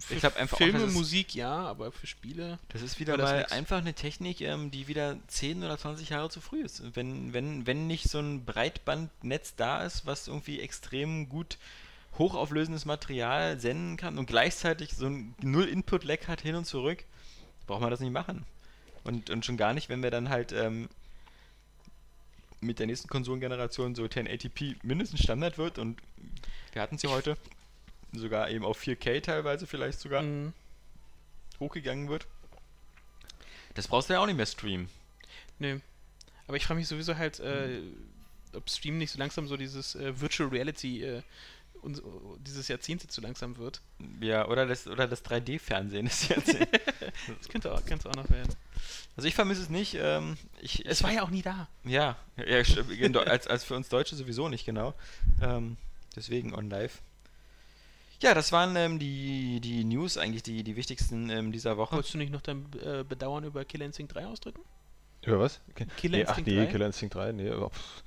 [0.09, 3.45] Ich glaub einfach auch, Filme, ist- Musik, ja, aber für Spiele das ist wieder mal
[3.47, 6.95] einfach eine Technik, ähm, die wieder 10 oder 20 Jahre zu früh ist.
[6.95, 11.57] Wenn, wenn, wenn nicht so ein Breitbandnetz da ist, was irgendwie extrem gut
[12.17, 17.03] hochauflösendes Material senden kann und gleichzeitig so ein Null-Input-Lag hat hin und zurück,
[17.67, 18.45] braucht man das nicht machen.
[19.03, 20.89] Und, und schon gar nicht, wenn wir dann halt ähm,
[22.61, 25.99] mit der nächsten Konsolengeneration so 1080p mindestens Standard wird und
[26.73, 27.38] wir hatten sie heute
[28.14, 30.53] sogar eben auf 4K teilweise vielleicht sogar Mhm.
[31.60, 32.27] hochgegangen wird.
[33.76, 34.90] Das brauchst du ja auch nicht mehr streamen.
[35.60, 35.80] Nö.
[36.48, 37.81] Aber ich frage mich sowieso halt, äh,
[38.53, 41.22] ob Stream nicht so langsam so dieses äh, Virtual Reality äh,
[41.81, 42.02] uns,
[42.45, 43.81] dieses Jahrzehnt jetzt so langsam wird.
[44.19, 46.56] Ja, oder das, oder das 3D-Fernsehen ist jetzt.
[47.40, 48.53] Das könnte auch, könnte auch noch werden.
[49.18, 49.95] also ich vermisse es nicht.
[49.99, 51.68] Ähm, ich, Es war ja auch nie da.
[51.84, 54.94] Ja, ja Deu- als, als für uns Deutsche sowieso nicht, genau.
[55.41, 55.77] Ähm,
[56.15, 57.02] deswegen on live.
[58.21, 61.95] Ja, das waren ähm, die, die News, eigentlich die, die wichtigsten ähm, dieser Woche.
[61.95, 64.61] Wolltest du nicht noch dein äh, Bedauern über Killer Instinct 3 ausdrücken?
[65.25, 65.61] Über was?
[65.71, 65.87] Okay.
[65.97, 66.65] Killer nee, ach nee, 3?
[66.65, 68.03] Killer Instinct 3, nee, aber pff.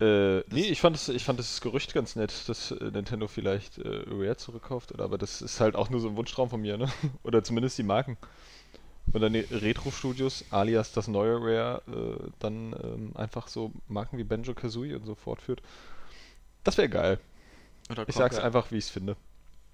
[0.00, 3.78] Äh, nee, ich fand, das, ich fand das Gerücht ganz nett, dass äh, Nintendo vielleicht
[3.78, 6.78] äh, Rare zurückkauft, oder, aber das ist halt auch nur so ein Wunschtraum von mir,
[6.78, 6.88] ne?
[7.24, 8.16] Oder zumindest die Marken.
[9.12, 14.24] Und dann die Retro-Studios, alias das neue Rare, äh, dann ähm, einfach so Marken wie
[14.24, 15.62] Banjo Kazooie und so fortführt.
[16.62, 17.18] Das wäre geil.
[17.90, 19.16] Oder Ich sag's einfach, wie ich es finde.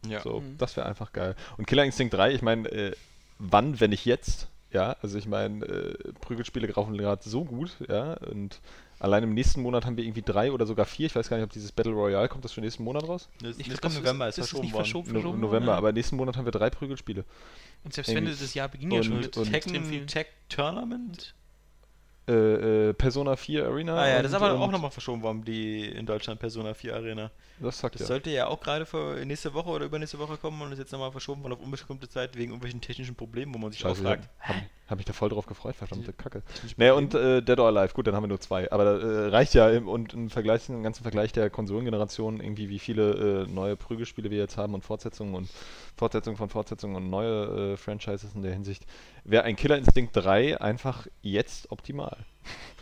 [0.06, 0.20] Ja.
[0.20, 0.58] So, Mhm.
[0.58, 1.34] das wäre einfach geil.
[1.56, 2.92] Und Killer Instinct 3, ich meine, äh,
[3.38, 4.48] wann, wenn nicht jetzt?
[4.70, 8.60] Ja, also ich meine, äh, Prügelspiele laufen gerade so gut, ja, und
[8.98, 11.06] allein im nächsten Monat haben wir irgendwie drei oder sogar vier.
[11.06, 13.28] Ich weiß gar nicht, ob dieses Battle Royale kommt, das schon nächsten Monat raus?
[13.40, 14.84] Das, Ich das glaub, kommt das November, ist- ist, verschoben nicht worden.
[14.84, 15.08] verschoben.
[15.12, 15.78] No verschoben November, ja.
[15.78, 17.24] aber nächsten Monat haben wir drei Prügelspiele.
[17.84, 20.06] Und selbst wenn Irgendwie- das, das Jahr beginnt ja schon mit und- extrem Tekken.
[20.08, 21.34] Tech Tournament?
[22.26, 23.96] Äh, äh, Persona 4 Arena.
[23.96, 27.30] Ah ja, das ist aber auch nochmal verschoben worden, die in Deutschland Persona 4 Arena.
[27.60, 28.06] Das sagt Das ja.
[28.06, 31.12] sollte ja auch gerade für nächste Woche oder übernächste Woche kommen und ist jetzt nochmal
[31.12, 34.24] verschoben worden auf unbestimmte Zeit wegen irgendwelchen technischen Problemen, wo man sich Scheiße, fragt.
[34.42, 34.56] ich hab,
[34.88, 36.42] hab mich da voll drauf gefreut, verdammte Kacke.
[36.70, 36.94] Probleme?
[36.94, 38.72] und äh, Dead or Alive, gut, dann haben wir nur zwei.
[38.72, 42.78] Aber äh, reicht ja im, und im Vergleich, im ganzen Vergleich der Konsolengeneration irgendwie, wie
[42.78, 45.50] viele äh, neue Prügelspiele wir jetzt haben und Fortsetzungen und
[45.96, 48.84] Fortsetzungen von Fortsetzungen und neue äh, Franchises in der Hinsicht,
[49.24, 52.16] wäre ein Killer Instinct 3 einfach jetzt optimal.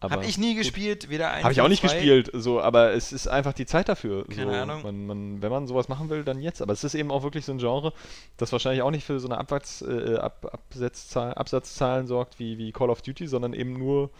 [0.00, 1.94] Hab ich nie gespielt, weder eins Habe ich auch nicht zwei.
[1.94, 4.26] gespielt, so, aber es ist einfach die Zeit dafür.
[4.26, 4.82] Keine so, Ahnung.
[4.82, 6.60] Man, man, wenn man sowas machen will, dann jetzt.
[6.60, 7.92] Aber es ist eben auch wirklich so ein Genre,
[8.36, 12.72] das wahrscheinlich auch nicht für so eine Abwärts, äh, Ab, Absetzzahl, Absatzzahlen sorgt wie, wie
[12.72, 14.10] Call of Duty, sondern eben nur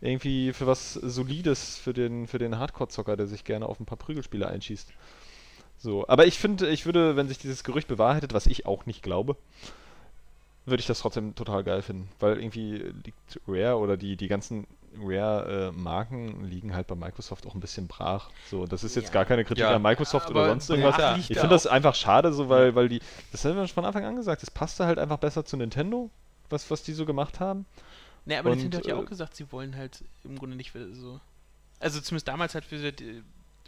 [0.00, 3.98] irgendwie für was Solides für den, für den Hardcore-Zocker, der sich gerne auf ein paar
[3.98, 4.92] Prügelspiele einschießt.
[5.82, 9.02] So, aber ich finde, ich würde, wenn sich dieses Gerücht bewahrheitet, was ich auch nicht
[9.02, 9.36] glaube,
[10.66, 12.08] würde ich das trotzdem total geil finden.
[12.20, 14.66] Weil irgendwie liegt Rare oder die, die ganzen
[15.02, 18.28] Rare-Marken liegen halt bei Microsoft auch ein bisschen brach.
[18.50, 19.12] So, das ist jetzt Ja.
[19.12, 21.18] gar keine Kritik Ja, an Microsoft oder aber sonst irgendwas.
[21.18, 23.00] Ich da finde das einfach schade, so weil, weil die,
[23.32, 26.10] das haben wir schon von Anfang an gesagt, das passte halt einfach besser zu Nintendo,
[26.50, 27.64] was, was die so gemacht haben.
[28.26, 30.72] Ne, aber Und, Nintendo hat ja äh, auch gesagt, sie wollen halt im Grunde nicht
[30.92, 31.20] so.
[31.78, 32.92] Also zumindest damals halt für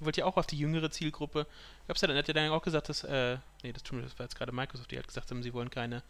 [0.02, 1.46] die, wollte ja auch auf die jüngere Zielgruppe.
[1.86, 4.36] Gab's ja dann, hat ja dann auch gesagt, dass, äh, nee, das, das war jetzt
[4.36, 6.02] gerade Microsoft, die halt gesagt haben, sie wollen keine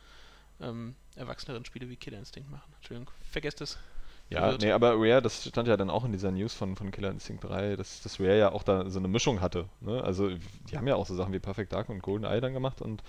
[0.61, 2.73] ähm, erwachseneren Spiele wie Killer Instinct machen.
[2.77, 3.79] Entschuldigung, vergesst das.
[4.31, 7.11] Ja, nee, aber Rare, das stand ja dann auch in dieser News von, von Killer
[7.11, 9.69] Instinct 3, dass, dass Rare ja auch da so eine Mischung hatte.
[9.81, 10.03] Ne?
[10.03, 10.31] Also,
[10.71, 13.03] die haben ja auch so Sachen wie Perfect Dark und GoldenEye dann gemacht und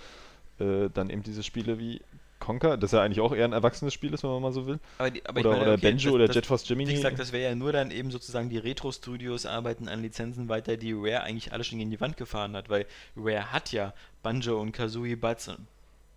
[0.58, 2.02] äh, dann eben diese Spiele wie
[2.44, 4.78] Conker, das ja eigentlich auch eher ein erwachsenes Spiel ist, wenn man mal so will.
[4.98, 6.90] Aber, die, aber oder meine, oder okay, Benjo das- oder Jet Force Gemini.
[6.90, 10.76] Wie gesagt, das wäre ja nur dann eben sozusagen die Retro-Studios arbeiten an Lizenzen weiter,
[10.76, 14.60] die Rare eigentlich alle schon gegen die Wand gefahren hat, weil Rare hat ja Banjo
[14.60, 15.66] und Kazooie Buds und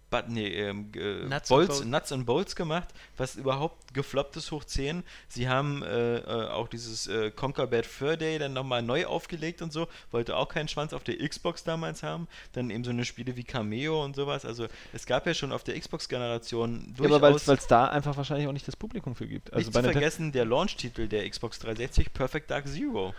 [0.09, 4.51] But, nee, ähm, äh, Nuts Bolts, and Nuts and Bolts gemacht, was überhaupt gefloppt ist
[4.51, 5.03] hoch 10.
[5.27, 9.61] Sie haben äh, äh, auch dieses äh, Conquer Bad Fur Day dann nochmal neu aufgelegt
[9.61, 12.29] und so, wollte auch keinen Schwanz auf der Xbox damals haben.
[12.53, 14.45] Dann eben so eine Spiele wie Cameo und sowas.
[14.45, 18.15] Also es gab ja schon auf der Xbox-Generation ja, aber weil durchaus es da einfach
[18.15, 19.51] wahrscheinlich auch nicht das Publikum für gibt.
[19.51, 23.13] Also nicht bei zu vergessen, der Launch-Titel der Xbox 360, Perfect Dark Zero.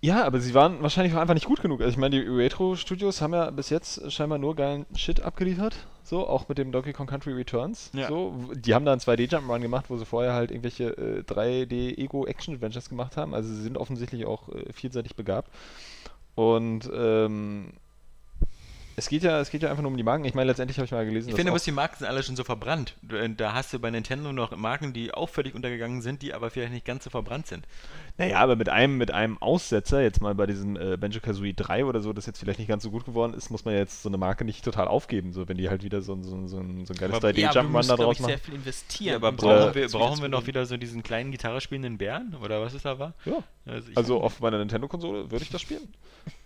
[0.00, 1.80] Ja, aber sie waren wahrscheinlich auch einfach nicht gut genug.
[1.80, 5.74] Also ich meine, die Retro-Studios haben ja bis jetzt scheinbar nur geilen Shit abgeliefert.
[6.04, 7.90] So, auch mit dem Donkey Kong Country Returns.
[7.92, 8.06] Ja.
[8.08, 13.16] So, die haben da einen 2D-Jump'n'Run gemacht, wo sie vorher halt irgendwelche äh, 3D-Ego-Action-Adventures gemacht
[13.16, 13.34] haben.
[13.34, 15.50] Also sie sind offensichtlich auch äh, vielseitig begabt.
[16.36, 17.72] Und ähm,
[18.98, 20.24] es geht ja, es geht ja einfach nur um die Marken.
[20.24, 22.36] Ich meine, letztendlich habe ich mal gelesen, Ich finde, bloß die Marken sind alle schon
[22.36, 22.94] so verbrannt.
[23.10, 26.50] Äh, Da hast du bei Nintendo noch Marken, die auch völlig untergegangen sind, die aber
[26.50, 27.66] vielleicht nicht ganz so verbrannt sind.
[28.18, 31.84] Naja, aber mit einem, mit einem Aussetzer, jetzt mal bei diesem äh, Banjo Kazooie 3
[31.84, 34.08] oder so, das jetzt vielleicht nicht ganz so gut geworden ist, muss man jetzt so
[34.08, 36.58] eine Marke nicht total aufgeben, so wenn die halt wieder so, ein- so, ein- so,
[36.58, 38.20] ein- so ein geiles Aber- 3D Ja, aber du Jump'n'Run musst, da glaub draus ich,
[38.22, 38.30] machen.
[38.30, 39.10] sehr viel investieren.
[39.10, 42.34] Ja, aber brauchen wir, brauchen wir noch wieder so diesen kleinen Gitarre spielenden Bären?
[42.42, 43.14] Oder was es da war?
[43.24, 43.38] Ja.
[43.64, 45.88] Also, Also auf meiner Nintendo-Konsole würde ich das spielen.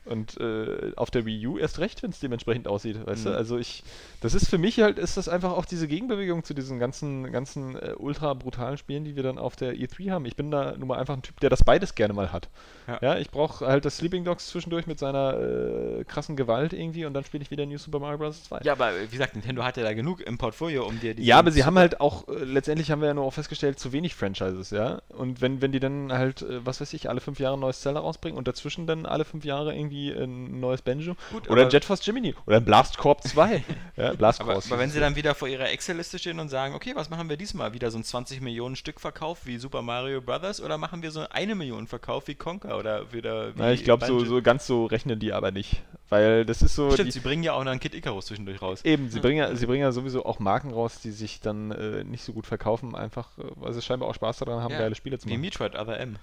[0.05, 3.31] Und äh, auf der Wii U erst recht, wenn es dementsprechend aussieht, weißt Mhm.
[3.31, 3.37] du?
[3.37, 3.85] Also ich,
[4.21, 7.77] das ist für mich halt, ist das einfach auch diese Gegenbewegung zu diesen ganzen, ganzen
[7.77, 10.27] äh, ultra brutalen Spielen, die wir dann auf der E3 haben.
[10.27, 12.49] Ich bin da nun mal einfach ein Typ, der das beides gerne mal hat.
[12.89, 12.99] Ja.
[13.01, 17.15] Ja, ich brauche halt das Sleeping Dogs zwischendurch mit seiner äh, krassen Gewalt irgendwie und
[17.15, 18.43] dann spiele ich wieder New Super Mario Bros.
[18.45, 18.61] 2.
[18.65, 21.23] ja, aber äh, wie gesagt, Nintendo hat ja da genug im Portfolio, um dir die.
[21.25, 23.93] Ja, aber sie haben halt auch, äh, letztendlich haben wir ja nur auch festgestellt, zu
[23.93, 25.01] wenig Franchises, ja.
[25.11, 27.81] Und wenn, wenn die dann halt, äh, was weiß ich, alle fünf Jahre ein neues
[27.83, 31.71] Zelda rausbringen und dazwischen dann alle fünf Jahre irgendwie ein neues Banjo Gut, oder ein
[31.71, 33.65] Jet Force Gemini oder ein Blast Corp 2.
[33.97, 36.93] ja, Blast Aber, aber wenn sie dann wieder vor ihrer Excel-Liste stehen und sagen, okay,
[36.95, 37.73] was machen wir diesmal?
[37.73, 41.27] Wieder so ein 20 Millionen Stück Verkauf wie Super Mario Brothers oder machen wir so
[41.31, 44.87] eine Million Verkauf wie Conker oder wieder wie Na, ich glaube, so, so ganz so
[44.87, 45.83] rechnen die aber nicht.
[46.13, 46.91] Weil das ist so.
[46.91, 48.85] Stimmt, die, sie bringen ja auch noch einen Kid Icarus zwischendurch raus.
[48.85, 52.05] Eben, sie bringen, ja, sie bringen ja sowieso auch Marken raus, die sich dann äh,
[52.05, 54.95] nicht so gut verkaufen, einfach äh, weil sie scheinbar auch Spaß daran haben, Ja, geile
[54.95, 55.41] Spiele zu Wie machen.
[55.41, 56.17] Metroid Other M.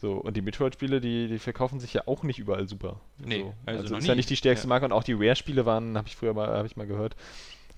[0.00, 3.00] So, und die Metroid-Spiele, die, die verkaufen sich ja auch nicht überall super.
[3.18, 3.54] Nee, so.
[3.64, 4.18] also also, ist ja nie.
[4.18, 4.68] nicht die stärkste Ja.
[4.68, 7.16] Marke und auch die Rare-Spiele waren, habe ich früher mal, habe ich mal gehört,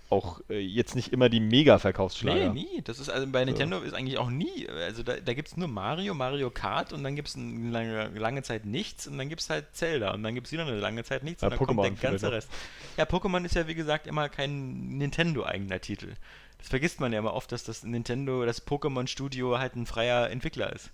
[0.08, 2.52] auch äh, jetzt nicht immer die Mega-Verkaufsschlager.
[2.52, 2.82] Nee, nie.
[2.82, 4.68] Das ist also bei Nintendo ist eigentlich auch nie.
[4.68, 8.08] Also da, da gibt es nur Mario, Mario Kart und dann gibt es eine lange,
[8.18, 10.78] lange Zeit nichts und dann gibt es halt Zelda und dann gibt es wieder eine
[10.78, 12.30] lange Zeit nichts Ja, und dann kommt Pokémon der ganze.
[12.30, 12.48] Rest.
[12.96, 16.14] Ja, Pokémon ist ja wie gesagt immer kein Nintendo-eigener Titel.
[16.58, 20.72] Das vergisst man ja immer oft, dass das Nintendo, das Pokémon-Studio halt ein freier Entwickler
[20.72, 20.90] ist.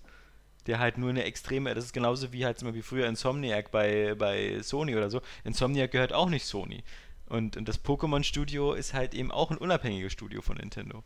[0.67, 4.61] Der halt nur eine extreme, das ist genauso wie halt zum früher Insomniac bei, bei
[4.61, 5.21] Sony oder so.
[5.43, 6.83] Insomniac gehört auch nicht Sony.
[7.27, 11.03] Und, und das Pokémon-Studio ist halt eben auch ein unabhängiges Studio von Nintendo.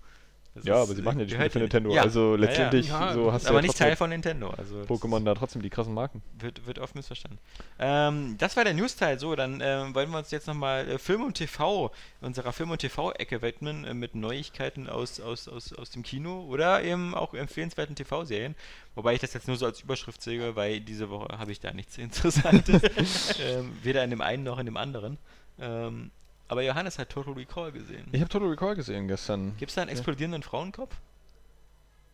[0.57, 1.59] Das Ja, aber sie machen ja die Spiele für.
[1.59, 1.93] Nintendo.
[1.93, 2.45] Ja, Also ja, ja.
[2.47, 4.49] letztendlich Ja, so hast du aber ja nicht Teil von Nintendo.
[4.49, 6.21] Also Pokémon da trotzdem die krassen Marken.
[6.39, 7.39] wird, wird oft missverstanden.
[7.79, 9.19] Ähm, das war der News-Teil.
[9.19, 12.79] So, dann ähm, wollen wir uns jetzt nochmal äh, Film und TV, unserer Film- und
[12.79, 17.95] TV-Ecke widmen, äh, mit Neuigkeiten aus, aus, aus, aus dem Kino oder eben auch empfehlenswerten
[17.95, 18.55] TV-Serien.
[18.95, 21.71] Wobei ich das jetzt nur so als Überschrift sehe, weil diese Woche habe ich da
[21.71, 22.81] nichts Interessantes.
[23.41, 25.17] ähm, weder in dem einen noch in dem anderen.
[25.59, 26.11] Ähm,
[26.48, 28.06] aber Johannes hat Total Recall gesehen.
[28.11, 29.56] Ich habe Total Recall gesehen gestern.
[29.57, 30.95] Gibt es da einen explodierenden Frauenkopf?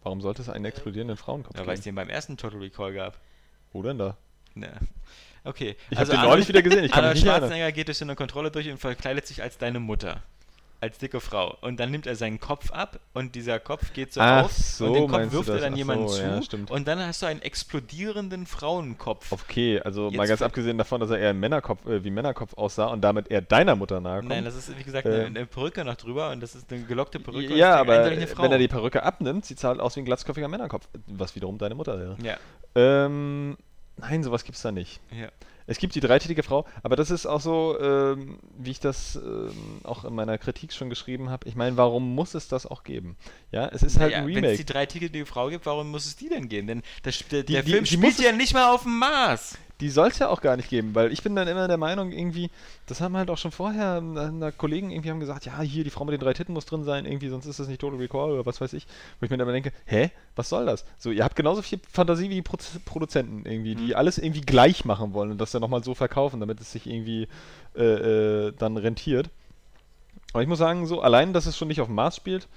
[0.03, 1.95] Warum sollte es einen explodierenden Frauenkopf Ja, weil es geben?
[1.95, 3.17] den beim ersten Total Recall gab.
[3.71, 4.17] Wo denn da?
[4.53, 4.71] Ne.
[5.45, 5.75] Okay.
[5.89, 7.41] Ich habe den neulich wieder gesehen, ich kann Arnold nicht erinnern.
[7.49, 10.21] Schwarzenegger geht durch so eine Kontrolle durch und verkleidet sich als deine Mutter.
[10.83, 11.55] Als dicke Frau.
[11.61, 14.87] Und dann nimmt er seinen Kopf ab und dieser Kopf geht so Ach auf so,
[14.87, 16.21] und den Kopf wirft er dann jemandem so, zu.
[16.21, 19.31] ja, und dann hast du einen explodierenden Frauenkopf.
[19.31, 22.53] Okay, also mal Jetzt ganz ver- abgesehen davon, dass er eher Männerkopf, äh, wie Männerkopf
[22.55, 24.27] aussah und damit eher deiner Mutter nahe kommt.
[24.29, 25.13] Nein, das ist wie gesagt Ähm.
[25.13, 27.55] eine, eine Perücke noch drüber und das ist eine gelockte Perücke.
[27.55, 30.89] ja, aber wenn er die Perücke abnimmt, sieht es halt aus wie ein glatzköpfiger Männerkopf,
[31.07, 32.17] was wiederum deine Mutter wäre.
[32.21, 32.35] Ja,
[32.75, 33.55] Ähm,
[33.95, 34.99] nein, sowas gibt's da nicht.
[35.11, 35.29] ja.
[35.67, 39.51] Es gibt die dreitätige Frau, aber das ist auch so, ähm, wie ich das ähm,
[39.83, 41.47] auch in meiner Kritik schon geschrieben habe.
[41.47, 43.15] Ich meine, warum muss es das auch geben?
[43.51, 44.57] Ja, es ist halt ja ein Wenn es Remake.
[44.57, 46.67] die drei Titel die Frau gibt, warum muss es die denn geben?
[46.67, 49.57] Denn das, der, Die- der die- Film die spielt ja nicht mal auf dem Mars.
[49.81, 52.11] Die soll es ja auch gar nicht geben, weil ich bin dann immer der Meinung,
[52.11, 52.49] irgendwie,
[52.85, 54.01] das haben halt auch schon vorher
[54.41, 56.83] äh, Kollegen irgendwie haben gesagt, ja, hier die Frau mit den drei Titten muss drin
[56.83, 58.85] sein, irgendwie, sonst ist das nicht Total Recall oder was weiß ich.
[59.19, 60.85] Wo ich mir dann immer denke, hä, was soll das?
[60.97, 63.95] So, ihr habt genauso viel Fantasie wie die Proz Produzenten irgendwie, die Mhm.
[63.95, 67.27] alles irgendwie gleich machen wollen und das dann nochmal so verkaufen, damit es sich irgendwie
[67.75, 69.29] äh, äh, dann rentiert.
[70.33, 72.47] Aber ich muss sagen, so allein, dass es schon nicht auf dem Mars spielt,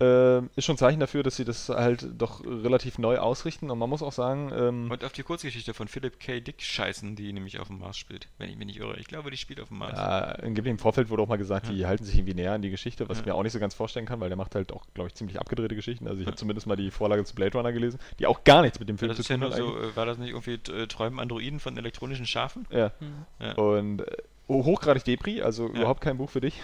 [0.00, 3.70] äh, ist schon ein Zeichen dafür, dass sie das halt doch relativ neu ausrichten.
[3.70, 6.40] Und man muss auch sagen, ähm, Und auf die Kurzgeschichte von Philip K.
[6.40, 8.28] Dick scheißen, die nämlich auf dem Mars spielt.
[8.38, 8.96] Wenn ich mich nicht irre.
[8.98, 9.92] Ich glaube, die spielt auf dem Mars.
[9.98, 13.08] Ja, im Vorfeld wurde auch mal gesagt, die halten sich irgendwie näher an die Geschichte,
[13.08, 13.22] was Ja.
[13.22, 15.14] ich mir auch nicht so ganz vorstellen kann, weil der macht halt auch, glaube ich,
[15.14, 16.06] ziemlich abgedrehte Geschichten.
[16.08, 16.38] Also ich habe Ja.
[16.38, 19.00] zumindest mal die Vorlage zu Blade Runner gelesen, die auch gar nichts mit dem Ja,
[19.00, 19.54] Film zu ja tun hat.
[19.56, 22.66] so, äh, war das nicht irgendwie äh, Träumen Androiden von elektronischen Schafen?
[22.70, 22.92] Ja.
[23.40, 23.52] Ja.
[23.54, 24.16] Und äh,
[24.50, 25.74] oh, hochgradig Depri, also Ja.
[25.80, 26.54] überhaupt kein Buch für dich.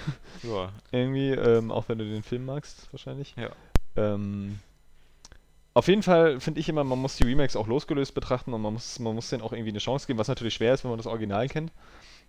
[0.43, 0.71] Ja.
[0.93, 3.35] irgendwie, ähm, auch wenn du den Film magst, wahrscheinlich.
[3.37, 3.51] Ja.
[3.97, 4.59] Ähm,
[5.73, 8.73] auf jeden Fall finde ich immer, man muss die Remakes auch losgelöst betrachten und man
[8.73, 10.99] muss, man muss denen auch irgendwie eine Chance geben, was natürlich schwer ist, wenn man
[10.99, 11.71] das Original kennt.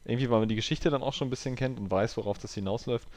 [0.06, 2.54] Irgendwie, weil man die Geschichte dann auch schon ein bisschen kennt und weiß, worauf das
[2.54, 3.08] hinausläuft.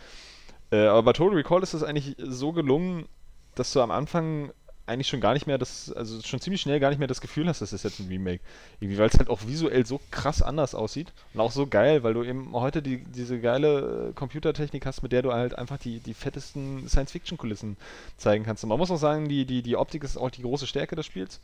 [0.73, 3.07] Äh, aber bei Total Recall ist es eigentlich so gelungen,
[3.55, 4.53] dass du am Anfang
[4.91, 7.47] eigentlich schon gar nicht mehr das, also schon ziemlich schnell gar nicht mehr das Gefühl
[7.49, 8.41] hast, das ist jetzt ein Remake.
[8.81, 12.15] Irgendwie, weil es halt auch visuell so krass anders aussieht und auch so geil, weil
[12.15, 16.01] du eben heute die, diese geile äh, Computertechnik hast, mit der du halt einfach die,
[16.01, 17.77] die fettesten Science-Fiction-Kulissen
[18.17, 18.65] zeigen kannst.
[18.65, 21.07] Und man muss auch sagen, die, die, die Optik ist auch die große Stärke des
[21.07, 21.41] Spiels.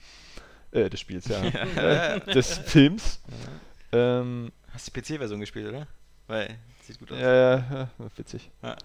[0.73, 1.43] Äh, des Spiels, ja.
[1.77, 3.21] äh, des Films.
[3.93, 5.87] Ähm, Hast du die PC-Version gespielt, oder?
[6.27, 7.19] Weil, sieht gut aus.
[7.19, 8.51] ja, ja, ja, witzig.
[8.63, 8.77] Ja.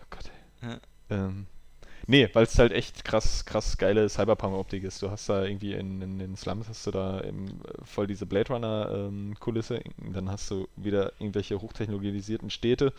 [0.00, 0.24] Oh Gott,
[0.60, 0.68] ey.
[0.68, 0.80] Ja.
[1.10, 1.46] Ähm,
[2.10, 5.00] nee, weil es halt echt krass, krass geile Cyberpunk-Optik ist.
[5.02, 8.26] Du hast da irgendwie in, in den Slums hast du da eben äh, voll diese
[8.26, 9.80] Blade Runner-Kulisse.
[10.12, 12.92] dann hast du wieder irgendwelche hochtechnologisierten Städte,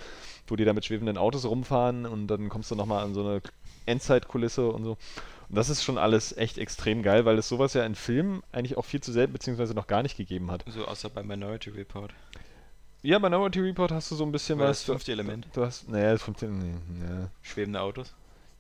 [0.48, 3.42] wo die da mit schwebenden Autos rumfahren und dann kommst du nochmal an so eine
[3.86, 4.92] Endzeit-Kulisse und so.
[4.92, 8.78] Und das ist schon alles echt extrem geil, weil es sowas ja in Filmen eigentlich
[8.78, 10.64] auch viel zu selten beziehungsweise noch gar nicht gegeben hat.
[10.68, 12.14] So außer bei Minority Report.
[13.04, 14.80] Ja, bei Minority Report hast du so ein bisschen War was.
[14.80, 15.48] das fünfte Element.
[15.54, 16.78] Du hast, naja, das funktioniert.
[16.88, 17.30] Nee, ja.
[17.42, 18.14] Schwebende Autos.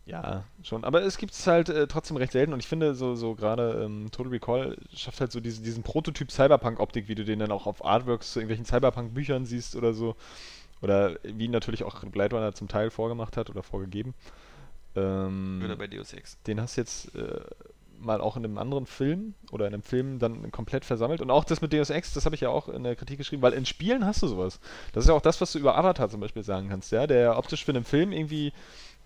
[0.06, 0.84] Ja, schon.
[0.84, 3.84] Aber es gibt es halt äh, trotzdem recht selten und ich finde, so, so gerade
[3.86, 7.68] ähm, Total Recall schafft halt so diese, diesen Prototyp Cyberpunk-Optik, wie du den dann auch
[7.68, 10.16] auf Artworks zu irgendwelchen Cyberpunk-Büchern siehst oder so.
[10.82, 14.16] Oder wie natürlich auch Blade Runner zum Teil vorgemacht hat oder vorgegeben.
[14.96, 16.42] Ähm, Oder bei Deus Ex.
[16.48, 17.40] den hast du jetzt äh,
[18.00, 21.22] mal auch in einem anderen Film oder in einem Film dann komplett versammelt.
[21.22, 23.42] Und auch das mit Deus Ex, das habe ich ja auch in der Kritik geschrieben,
[23.42, 24.60] weil in Spielen hast du sowas.
[24.92, 27.38] Das ist ja auch das, was du über Avatar zum Beispiel sagen kannst, ja, der
[27.38, 28.52] optisch für einen Film irgendwie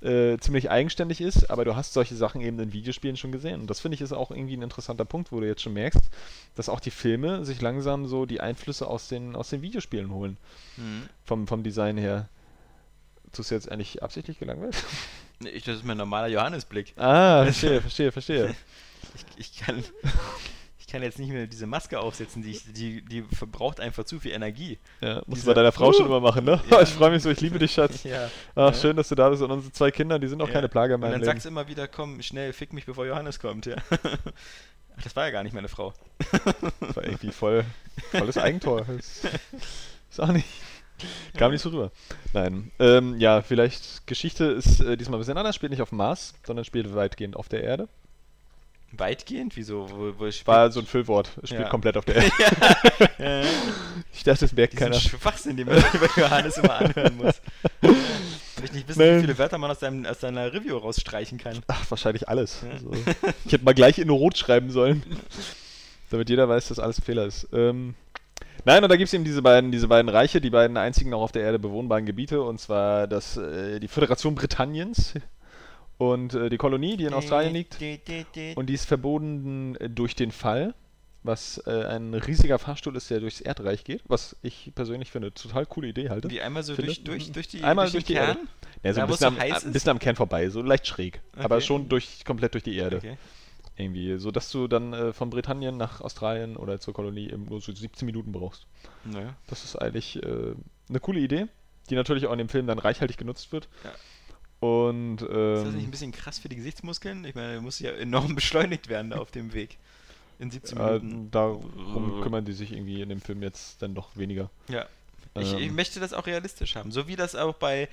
[0.06, 3.62] äh, ziemlich eigenständig ist, aber du hast solche Sachen eben in Videospielen schon gesehen.
[3.62, 6.04] Und das finde ich ist auch irgendwie ein interessanter Punkt, wo du jetzt schon merkst,
[6.56, 10.38] dass auch die Filme sich langsam so die Einflüsse aus den, aus den Videospielen holen.
[10.78, 11.10] Mhm.
[11.26, 12.30] Vom, vom Design her.
[13.34, 14.76] Tust du jetzt eigentlich absichtlich gelangweilt?
[15.42, 16.94] Nee, Ich, das ist mein normaler Johannesblick.
[16.96, 18.56] Ah, verstehe, verstehe, verstehe.
[19.38, 19.84] Ich, ich kann.
[20.96, 24.18] Ich kann jetzt nicht mehr diese Maske aufsetzen, die, ich, die, die verbraucht einfach zu
[24.18, 24.80] viel Energie.
[25.02, 26.08] Ja, musst du bei deiner Frau schon Uh.
[26.08, 26.62] immer machen, ne?
[26.72, 26.82] Ja.
[26.82, 28.04] Ich freue mich so, ich liebe dich, Schatz.
[28.06, 28.30] Ja.
[28.56, 30.94] Ach, schön, dass du da bist und unsere zwei Kinder, die sind auch keine Plage
[30.94, 31.26] in Und dann Leben.
[31.26, 33.76] sagst du immer wieder, komm, schnell, fick mich, bevor Johannes kommt, ja.
[33.90, 33.98] Ach,
[35.04, 35.94] das war ja gar nicht meine Frau.
[36.80, 37.66] Das war irgendwie voll,
[38.12, 38.86] volles Eigentor.
[38.88, 39.22] Das
[40.10, 40.48] ist auch nicht.
[41.36, 41.92] Kam nicht so rüber.
[42.32, 42.72] Nein.
[42.80, 46.36] Ähm, ja, vielleicht Geschichte ist äh, diesmal ein bisschen anders, spielt nicht auf dem Mars,
[46.48, 47.90] sondern spielt weitgehend auf der Erde.
[49.00, 49.56] Weitgehend?
[49.56, 49.90] Wieso?
[49.90, 51.32] Wo, wo War so ein Füllwort.
[51.44, 51.70] Spielt Ja.
[51.70, 52.32] komplett auf der Erde.
[53.20, 53.42] Ja,
[54.14, 55.00] Ich dachte, das merkt diesen keiner.
[55.00, 57.36] Schwachsinn, den man über Johannes immer anhören muss.
[58.64, 59.18] Ich nicht wissen, Nein.
[59.18, 61.60] wie viele Wörter man aus, deinem, aus deiner Review rausstreichen kann.
[61.68, 62.62] Ach, wahrscheinlich alles.
[62.64, 62.72] Ja.
[62.72, 62.92] Also,
[63.46, 65.04] ich hätte mal gleich in Rot schreiben sollen.
[66.10, 67.48] Damit jeder weiß, dass alles ein Fehler ist.
[67.54, 67.96] Ähm,
[68.64, 71.22] nein, und da gibt es eben diese beiden, diese beiden Reiche, die beiden einzigen noch
[71.22, 75.14] auf der Erde bewohnbaren Gebiete, und zwar das, äh, die Föderation Britanniens
[75.98, 77.78] und äh, die Kolonie, die in Australien liegt.
[78.56, 80.74] Und die ist verboten äh, durch den Fall,
[81.24, 85.34] was äh, ein riesiger Fahrstuhl ist, der durchs Erdreich geht, was ich persönlich für eine
[85.34, 86.30] total coole Idee halte.
[86.30, 88.28] Wie einmal so Finde- durch, durch, durch die, Einmal durch durch die Kern?
[88.38, 88.40] Erde.
[88.84, 89.74] Ja, so Da, ein bisschen, am, ein ist?
[89.74, 91.22] bisschen am Kern vorbei, so leicht schräg.
[91.38, 91.66] Aber Okay.
[91.66, 92.98] schon durch, komplett durch die Erde.
[92.98, 93.18] Okay.
[93.78, 97.60] Irgendwie, so dass du dann äh, von Britannien nach Australien oder zur Kolonie eben nur
[97.60, 98.68] so 17 Minuten brauchst.
[99.04, 99.36] Naja.
[99.48, 100.54] Das ist eigentlich äh,
[100.88, 101.48] eine coole Idee,
[101.90, 103.68] die natürlich auch in dem Film dann reichhaltig genutzt wird.
[103.84, 103.92] Ja.
[104.66, 107.26] Und Ist das nicht ein ähm, bisschen krass für die Gesichtsmuskeln?
[107.26, 109.78] Ich meine, muss ja enorm beschleunigt werden auf dem Weg.
[110.40, 111.32] In 17 äh, Minuten.
[111.32, 114.50] darum kümmern die sich irgendwie in dem Film jetzt dann doch weniger.
[114.68, 114.86] Ja.
[115.38, 115.76] Ich, ich Ähm.
[115.76, 116.92] möchte das auch realistisch haben.
[116.92, 117.88] So wie das auch bei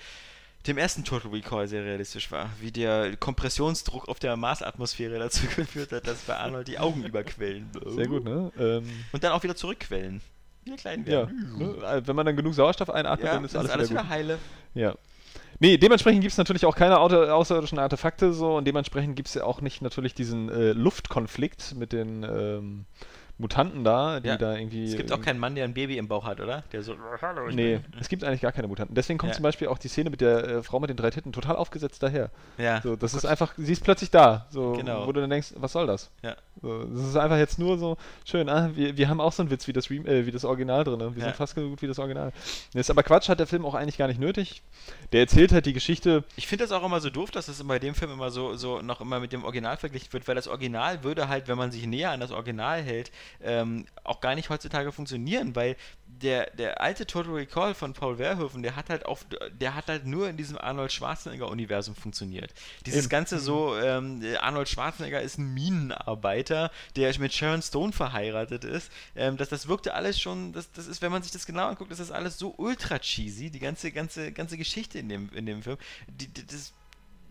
[0.66, 2.50] dem ersten Total Recall sehr realistisch war.
[2.60, 7.68] Wie der Kompressionsdruck auf der Marsatmosphäre dazu geführt hat, dass bei Arnold die Augen überquellen.
[7.86, 8.50] Sehr gut, ne?
[8.58, 10.20] Ähm, Und dann auch wieder zurückquellen.
[10.64, 11.58] Wieder klein ja, werden.
[11.58, 11.64] ne?
[11.84, 14.38] äh, wenn man dann genug Sauerstoff einatmet, Ja, dann ist alles, alles wieder wieder heile.
[14.74, 14.94] Ja.
[15.62, 19.44] Nee, dementsprechend gibt es natürlich auch keine außerirdischen Artefakte so und dementsprechend gibt es ja
[19.44, 22.84] auch nicht natürlich diesen äh, Luftkonflikt mit den ähm,
[23.42, 24.36] Mutanten da, die Ja.
[24.38, 24.84] da irgendwie.
[24.84, 26.62] Es gibt auch keinen Mann, der ein Baby im Bauch hat, oder?
[26.72, 26.94] Der so.
[27.20, 28.94] Hallo, ich Nee, bin- es gibt eigentlich gar keine Mutanten.
[28.94, 29.36] Deswegen kommt Ja.
[29.36, 32.02] zum Beispiel auch die Szene mit der äh, Frau mit den drei Titten total aufgesetzt
[32.02, 32.30] daher.
[32.56, 32.80] Ja.
[32.80, 35.06] So, das ist einfach, sie ist plötzlich da, so, Genau.
[35.06, 36.10] wo du dann denkst, was soll das?
[36.22, 36.36] Ja.
[36.62, 39.50] So, das ist einfach jetzt nur so schön, ah, wir, wir haben auch so einen
[39.50, 41.24] Witz wie das, Rem äh, wie das Original drin, wir Ja.
[41.24, 42.32] sind fast so gut wie das Original.
[42.72, 44.62] Das ist aber Quatsch, hat der Film auch eigentlich gar nicht nötig.
[45.12, 47.78] Der erzählt halt die Geschichte, Ich finde das auch immer so doof, dass das bei
[47.80, 51.02] dem Film immer so, so noch immer mit dem Original verglichen wird, weil das Original
[51.02, 53.10] würde halt, wenn man sich näher an das Original hält,
[53.42, 55.76] ähm, auch gar nicht heutzutage funktionieren, weil
[56.06, 60.06] der, der alte Total Recall von Paul Verhoeven, der hat halt auf, der hat halt
[60.06, 62.52] nur in diesem Arnold Schwarzenegger-Universum funktioniert.
[62.86, 63.10] Dieses Eben.
[63.10, 68.90] Ganze so, ähm, Arnold Schwarzenegger ist ein Minenarbeiter, der mit Sharon Stone verheiratet ist.
[69.16, 71.90] Ähm, das, das wirkte alles schon, das, das ist, wenn man sich das genau anguckt,
[71.90, 75.62] das ist alles so ultra cheesy, die ganze, ganze, ganze Geschichte in dem, in dem
[75.62, 75.76] Film.
[76.08, 76.72] Die, die, das,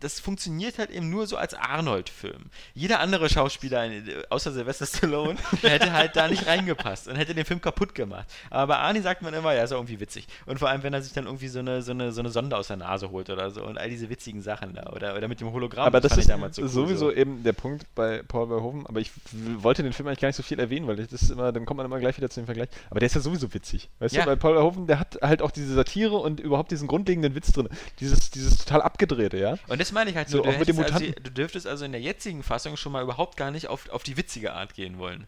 [0.02, 2.46] das funktioniert halt eben nur so als Arnold-Film.
[2.74, 3.90] Jeder andere Schauspieler,
[4.30, 8.28] außer Sylvester Stallone, hätte halt da nicht reingepasst und hätte den Film kaputt gemacht.
[8.50, 10.28] Aber bei Arnie sagt man immer, ja, ist ja irgendwie witzig.
[10.46, 12.58] Und vor allem, wenn er sich dann irgendwie so eine, so eine, so eine Sonde
[12.58, 14.92] aus der Nase holt oder so und all diese witzigen Sachen da.
[14.94, 15.86] Oder, oder mit dem Hologramm.
[15.86, 17.12] aber das fand ist damals so cool, sowieso so.
[17.14, 19.12] eben der Punkt bei Paul Verhoeven, aber ich
[19.58, 21.86] wollte den Film eigentlich gar nicht so viel erwähnen, weil das immer, dann kommt man
[21.86, 22.70] immer gleich wieder zu dem Vergleich.
[22.90, 23.90] Aber der ist ja sowieso witzig.
[24.00, 24.24] Weißt Ja.
[24.24, 27.52] du, bei Paul Verhoeven, der hat halt auch diese Satire und überhaupt diesen grundlegenden Witz
[27.52, 27.70] drin.
[28.00, 29.56] Dieses, dieses total abgedrehte, ja.
[29.68, 32.02] Und das meine ich halt So, nur, du, hättest also, du dürftest also in der
[32.02, 35.28] jetzigen Fassung schon mal überhaupt gar nicht auf, auf die witzige Art gehen wollen.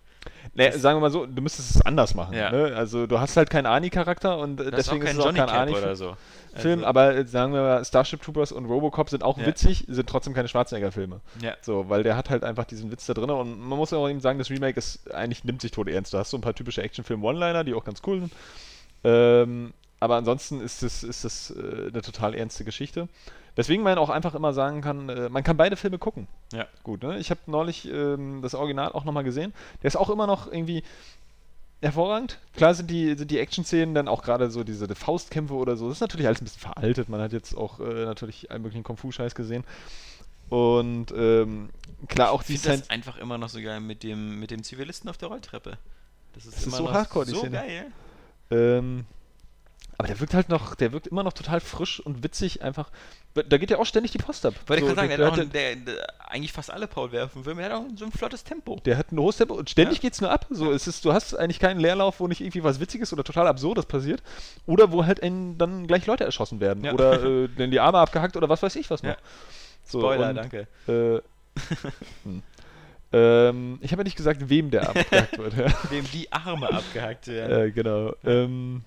[0.53, 2.33] Nee, sagen wir mal so, du müsstest es anders machen.
[2.35, 2.49] Ja.
[2.51, 2.73] Ne?
[2.75, 5.51] Also du hast halt keinen Ani-Charakter und äh, Das deswegen ist es auch kein Cap
[5.53, 6.15] Ani oder so.
[6.55, 9.45] Film, Also- aber äh, sagen wir mal, Starship Troopers und Robocop sind auch Ja.
[9.47, 11.19] witzig, sind trotzdem keine Schwarzenegger-Filme.
[11.41, 11.55] Ja.
[11.61, 14.21] So, weil der hat halt einfach diesen Witz da drin und man muss auch eben
[14.21, 16.13] sagen, das Remake ist eigentlich nimmt sich tot ernst.
[16.13, 18.33] Du hast so ein paar typische Actionfilm-One-Liner, die auch ganz cool sind.
[19.03, 23.07] Ähm, aber ansonsten ist es ist das, äh, eine total ernste Geschichte.
[23.55, 26.27] Deswegen man auch einfach immer sagen kann, äh, man kann beide Filme gucken.
[26.53, 26.65] Ja.
[26.83, 27.19] Gut, ne?
[27.19, 29.53] Ich habe neulich ähm, das Original auch nochmal gesehen.
[29.81, 30.83] Der ist auch immer noch irgendwie
[31.81, 32.39] hervorragend.
[32.55, 35.87] Klar sind die, sind die Action-Szenen dann auch gerade so diese Faustkämpfe oder so.
[35.87, 37.09] Das ist natürlich alles ein bisschen veraltet.
[37.09, 39.63] Man hat jetzt auch äh, natürlich einen möglichen Kung-Fu-Scheiß gesehen.
[40.49, 41.69] Und ähm,
[42.07, 44.51] klar auch Ich die finde Science das einfach immer noch so geil mit dem, mit
[44.51, 45.77] dem Zivilisten auf der Rolltreppe.
[46.33, 47.57] Das ist, Das ist so hardcore, die so Szene.
[47.57, 47.85] geil.
[48.51, 49.05] Ähm,
[49.97, 52.89] aber der wirkt halt noch, der wirkt immer noch total frisch und witzig einfach.
[53.35, 54.53] Da geht ja auch ständig die Post ab.
[54.67, 57.09] Wollte ich So, gerade sagen, der, der, hat auch der, der, eigentlich fast alle Paul
[57.09, 58.79] Verhoeven-Filme, der hat auch so ein flottes Tempo.
[58.85, 60.01] der hat ein hohes Tempo und ständig Ja.
[60.01, 60.45] geht's nur ab.
[60.51, 63.47] So, es ist, du hast eigentlich keinen Leerlauf, wo nicht irgendwie was Witziges oder total
[63.47, 64.21] Absurdes passiert.
[64.67, 66.83] Oder wo halt ein, dann gleich Leute erschossen werden.
[66.83, 66.93] Ja.
[66.93, 69.11] Oder äh, dann die Arme abgehackt oder was weiß ich was noch.
[69.11, 69.17] Ja.
[69.83, 70.67] So, Spoiler, und, danke.
[70.87, 71.21] Äh,
[72.23, 72.43] hm.
[73.11, 75.57] ähm, ich habe ja nicht gesagt, wem der Arm abgehackt wird.
[75.57, 75.67] Ja.
[75.91, 77.67] Dem die Arme abgehackt werden.
[77.67, 78.13] äh, genau.
[78.23, 78.83] Ähm,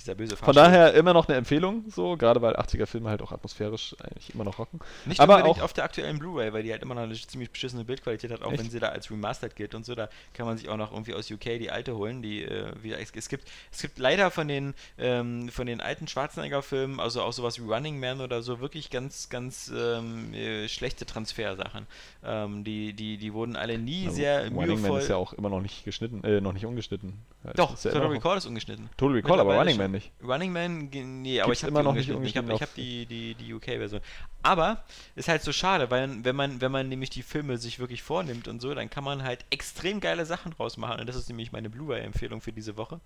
[0.00, 3.94] dieser böse Von daher immer noch eine Empfehlung, so, gerade weil 80er-Filme halt auch atmosphärisch
[4.02, 4.80] eigentlich immer noch rocken.
[5.06, 7.50] Nicht aber unbedingt auch- auf der aktuellen Blu-ray, weil die halt immer noch eine ziemlich
[7.50, 8.62] beschissene Bildqualität hat, auch Echt?
[8.62, 9.94] wenn sie da als Remastered gilt und so.
[9.94, 12.22] Da kann man sich auch noch irgendwie aus UK die alte holen.
[12.22, 17.00] Die, äh, wie, es, gibt, es gibt leider von den, ähm, von den alten Schwarzenegger-Filmen,
[17.00, 21.86] also auch sowas wie Running Man oder so, wirklich ganz, ganz ähm, äh, schlechte Transfersachen.
[22.24, 25.00] Ähm, die, die, die wurden alle nie Also, sehr Running Man mühevoll.
[25.00, 27.14] ist ja auch immer noch nicht geschnitten, äh, noch nicht ungeschnitten.
[27.54, 28.88] Doch, ja Total Recall ist ungeschnitten.
[28.96, 29.80] Total Recall, aber Running schon.
[29.90, 30.12] Man nicht.
[30.22, 30.88] Running Man,
[31.22, 32.30] nee, aber ich habe immer die noch nicht.
[32.30, 34.00] Ich habe hab die, die, die UK-Version.
[34.42, 34.84] Aber
[35.16, 38.48] ist halt so schade, weil wenn man, wenn man nämlich die Filme sich wirklich vornimmt
[38.48, 41.00] und so, dann kann man halt extrem geile Sachen draus machen.
[41.00, 43.00] Und das ist nämlich meine Blu-ray-Empfehlung für diese Woche.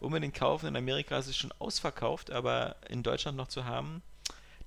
[0.00, 0.66] Unbedingt kaufen.
[0.66, 4.02] In Amerika ist es schon ausverkauft, aber in Deutschland noch zu haben.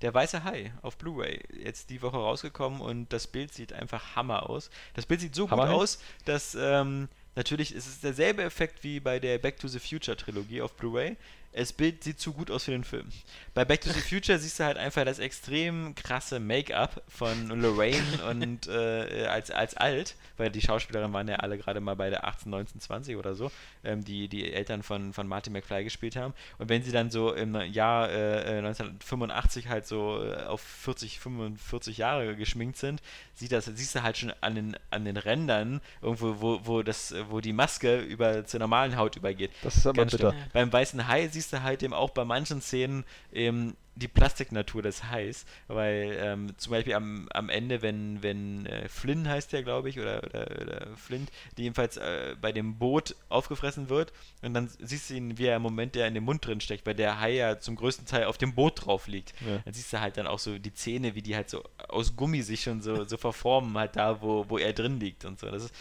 [0.02, 4.48] Der Weiße Hai auf Blu-ray, jetzt die Woche rausgekommen und das Bild sieht einfach Hammer
[4.50, 4.70] aus.
[4.94, 5.72] Das Bild sieht so gut Hammerhai?
[5.72, 10.16] aus, dass ähm, natürlich ist es derselbe Effekt wie bei der Back to the Future
[10.16, 11.16] Trilogie auf Blu-ray.
[11.56, 13.06] Das Bild sieht zu gut aus für den Film.
[13.54, 18.04] Bei Back to the Future siehst du halt einfach das extrem krasse Make-up von Lorraine
[18.30, 22.26] und äh, als, als alt, weil die Schauspielerinnen waren ja alle gerade mal bei der
[22.26, 23.50] 18, 19, 20 oder so,
[23.84, 26.34] ähm, die die Eltern von, von Marty McFly gespielt haben.
[26.58, 31.20] Und wenn sie dann so im Jahr äh, äh, 1985 halt so äh, auf 40,
[31.20, 33.00] 45 Jahre geschminkt sind,
[33.34, 37.14] sieht das, siehst du halt schon an den, an den Rändern irgendwo, wo, wo, das,
[37.30, 39.52] wo die Maske über zur normalen Haut übergeht.
[39.62, 40.34] Das ist aber Ganz bitter.
[40.52, 45.04] Beim weißen Hai siehst du halt eben auch bei manchen Szenen eben die Plastiknatur des
[45.10, 49.88] Hais, weil ähm, zum Beispiel am, am Ende, wenn, wenn äh, Flynn heißt der, glaube
[49.88, 54.12] ich, oder, oder, oder Flint, die jedenfalls äh, bei dem Boot aufgefressen wird
[54.42, 56.86] und dann siehst du ihn, wie er im Moment der in dem Mund drin steckt,
[56.86, 59.32] weil der Hai ja zum größten Teil auf dem Boot drauf liegt.
[59.40, 59.58] Ja.
[59.64, 62.42] Dann siehst du halt dann auch so die Zähne, wie die halt so aus Gummi
[62.42, 65.50] sich schon so, so verformen, halt da, wo, wo er drin liegt und so.
[65.50, 65.74] Das ist,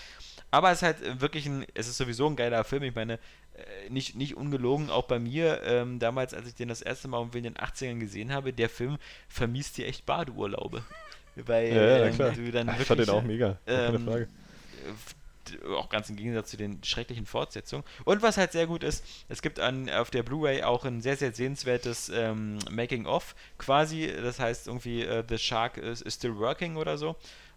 [0.51, 2.83] aber es ist halt wirklich ein, es ist sowieso ein geiler Film.
[2.83, 3.19] Ich meine,
[3.89, 7.39] nicht, nicht ungelogen, auch bei mir, ähm, damals, als ich den das erste Mal irgendwie
[7.39, 10.83] in den 80ern gesehen habe, der Film vermisst dir echt Badeurlaube.
[11.35, 13.57] Weil Ja, ja, ähm, du dann ich wirklich, fand den auch mega.
[13.65, 14.23] Keine ähm, Frage.
[14.23, 17.85] äh, auch ganz im Gegensatz zu den schrecklichen Fortsetzungen.
[18.03, 21.17] Und was halt sehr gut ist, es gibt an, auf der Blu-ray auch ein sehr,
[21.17, 24.11] sehr sehenswertes ähm, Making-of quasi.
[24.11, 27.15] Das heißt irgendwie äh, The Shark is, is Still Working oder so.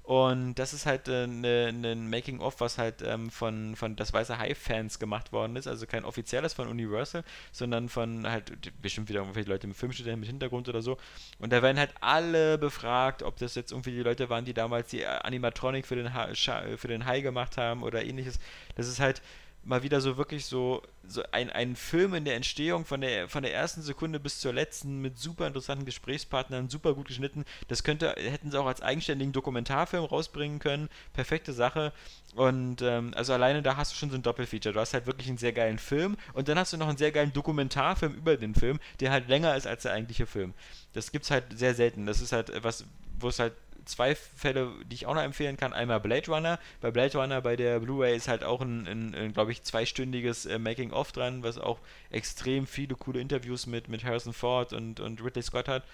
[0.08, 4.10] Und das ist halt ein äh, ne, ein Making-of, was halt ähm, von, von Das
[4.10, 5.66] Weiße Hai-Fans gemacht worden ist.
[5.68, 10.30] Also kein offizielles von Universal, sondern von halt bestimmt wieder irgendwelche Leute mit Filmstudenten mit
[10.30, 10.96] Hintergrund oder so.
[11.40, 14.88] Und da werden halt alle befragt, ob das jetzt irgendwie die Leute waren, die damals
[14.88, 18.38] die äh, Animatronic für den, ha für den Hai gemacht haben oder ähnliches.
[18.76, 19.20] Das ist halt
[19.68, 23.42] mal wieder so wirklich so, so ein, ein Film in der Entstehung von der, von
[23.42, 27.44] der ersten Sekunde bis zur letzten mit super interessanten Gesprächspartnern, super gut geschnitten.
[27.68, 30.88] Das könnte, hätten sie auch als eigenständigen Dokumentarfilm rausbringen können.
[31.12, 31.92] Perfekte Sache.
[32.34, 34.72] Und ähm, also alleine da hast du schon so ein Doppelfeature.
[34.72, 37.12] Du hast halt wirklich einen sehr geilen Film und dann hast du noch einen sehr
[37.12, 40.54] geilen Dokumentarfilm über den Film, der halt länger ist als der eigentliche Film.
[40.94, 42.06] Das gibt's halt sehr selten.
[42.06, 42.86] Das ist halt was,
[43.20, 43.52] wo es halt
[43.88, 45.72] zwei Fälle, die ich auch noch empfehlen kann.
[45.72, 46.58] Einmal Blade Runner.
[46.80, 50.46] Bei Blade Runner bei der Blu-ray ist halt auch ein, ein, ein glaube ich, zweistündiges
[50.46, 51.78] äh, Making-of dran, was auch
[52.10, 55.84] extrem viele coole Interviews mit, mit Harrison Ford und, und Ridley Scott hat.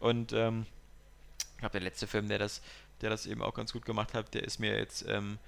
[0.00, 0.66] Und ähm,
[1.38, 2.60] ich glaube, der letzte Film, der das,
[3.00, 5.38] der das eben auch ganz gut gemacht hat, der ist mir jetzt ähm,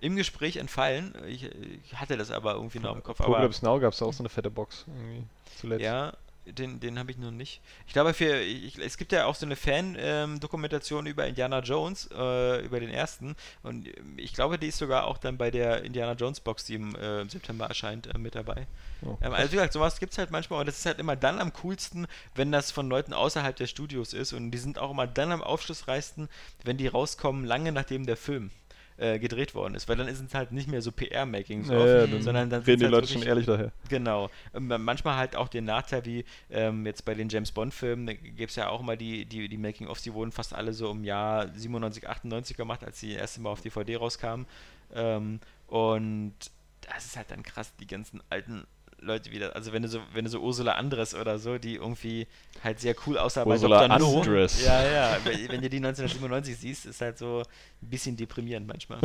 [0.00, 1.14] im Gespräch entfallen.
[1.26, 3.20] Ich, ich hatte das aber irgendwie noch im Kopf.
[3.20, 5.24] Aber, Apocalypse Now gab es auch so eine fette Box irgendwie
[5.56, 5.82] zuletzt.
[5.82, 6.12] ja,
[6.46, 7.60] den, den habe ich noch nicht.
[7.86, 12.64] Ich glaube, für ich, es gibt ja auch so eine Fan-Dokumentation über Indiana Jones, äh,
[12.64, 13.36] über den ersten.
[13.62, 16.74] Und ähm, ich glaube, die ist sogar auch dann bei der Indiana Jones Box, die
[16.74, 18.66] im, äh, im September erscheint, äh, mit dabei.
[19.02, 21.16] Oh, Ähm, also wie gesagt, sowas gibt es halt manchmal und das ist halt immer
[21.16, 24.90] dann am coolsten, wenn das von Leuten außerhalb der Studios ist und die sind auch
[24.90, 26.28] immer dann am aufschlussreichsten,
[26.64, 28.50] wenn die rauskommen, lange nachdem der Film
[28.98, 32.06] äh, gedreht worden ist, weil dann ist es halt nicht mehr so PR-Makings, Ja, ja,
[32.06, 33.72] dann sondern dann reden sind's die halt Leute schon ehrlich daher.
[33.88, 34.30] Genau.
[34.54, 38.50] Ähm, manchmal halt auch den Nachteil, wie ähm, jetzt bei den James Bond-Filmen, da gibt
[38.50, 41.48] es ja auch immer die, die, die Making-ofs, die wurden fast alle so im Jahr
[41.54, 44.46] 97, 98 gemacht, als die erste Mal auf DVD rauskamen.
[44.94, 46.34] Ähm, und
[46.80, 48.66] das ist halt dann krass, die ganzen alten
[49.00, 49.54] Leute wieder.
[49.54, 52.26] Also wenn du so, wenn du so Ursula Andres oder so, die irgendwie
[52.64, 53.98] halt sehr cool aussah Ursula Dr.
[53.98, 54.18] No.
[54.20, 54.64] Andres.
[54.64, 55.16] Ja, ja.
[55.24, 57.42] Wenn wenn du die 1997 siehst, ist halt so
[57.82, 58.98] ein bisschen deprimierend manchmal.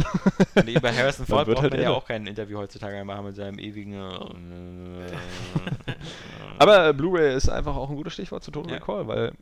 [0.56, 3.36] Und über Harrison Ford braucht halt man ja auch kein Interview heutzutage mehr machen mit
[3.36, 3.94] seinem ewigen.
[3.94, 5.12] äh,
[6.58, 8.78] Aber Blu-ray ist einfach auch ein gutes Stichwort zu Total Ja.
[8.78, 9.34] Recall, weil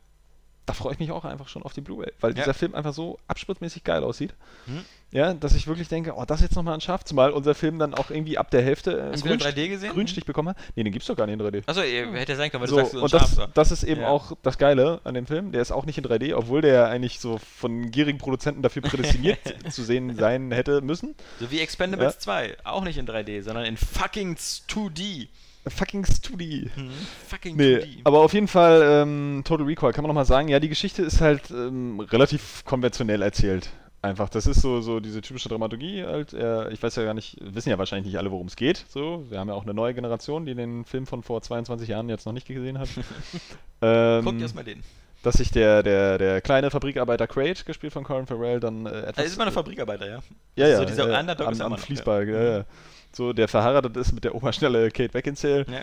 [0.66, 2.42] da freue ich mich auch einfach schon auf die Blu-ray, weil Ja.
[2.42, 4.34] dieser Film einfach so abspritzmäßig geil aussieht.
[4.66, 4.84] Hm?
[5.12, 7.94] Ja, dass ich wirklich denke, oh, das jetzt nochmal ein Schaff, zumal unser Film dann
[7.94, 9.92] auch irgendwie ab der Hälfte äh, Hast einen du den Grünst- 3D gesehen?
[9.92, 10.56] Grünstich bekommen hat.
[10.76, 11.62] Nee, den gibt's doch gar nicht in 3D.
[11.66, 13.48] Achso, hätte ja sein können, weil So, du sagst, so und das, war.
[13.48, 14.08] das ist eben Ja.
[14.08, 15.50] auch das Geile an dem Film.
[15.50, 19.38] Der ist auch nicht in 3D, obwohl der eigentlich so von gierigen Produzenten dafür prädestiniert
[19.72, 21.16] zu sehen sein hätte müssen.
[21.40, 22.20] So wie Expendables Ja.
[22.20, 22.56] 2.
[22.62, 25.26] Auch nicht in 3D, sondern in fucking 2D.
[25.66, 26.70] Fucking Studi.
[26.74, 26.90] Hm,
[27.28, 28.00] fucking Nee, 2D.
[28.04, 30.48] aber auf jeden Fall ähm, Total Recall kann man nochmal sagen.
[30.48, 33.70] Ja, die Geschichte ist halt ähm, relativ konventionell erzählt.
[34.02, 36.32] Einfach, das ist so, so diese typische Dramaturgie halt.
[36.32, 38.86] Er, ich weiß ja gar nicht, wissen ja wahrscheinlich nicht alle, worum es geht.
[38.88, 42.08] So, wir haben ja auch eine neue Generation, die den Film von vor 22 Jahren
[42.08, 42.88] jetzt noch nicht gesehen hat.
[43.82, 44.82] ähm, Guckt erstmal den.
[45.22, 49.18] dass sich der, der, der kleine Fabrikarbeiter Crate, gespielt von Colin Farrell, dann äh, etwas...
[49.18, 50.18] Also ist immer eine Fabrikarbeiter, ja.
[50.56, 50.76] Ja, ja.
[50.78, 52.42] So dieser ja, Underdog am, ist er am Fließball, ja.
[52.58, 52.64] ja.
[53.12, 55.66] So, der verheiratet ist mit der Oberschnelle Kate Beckinsale.
[55.68, 55.82] ja.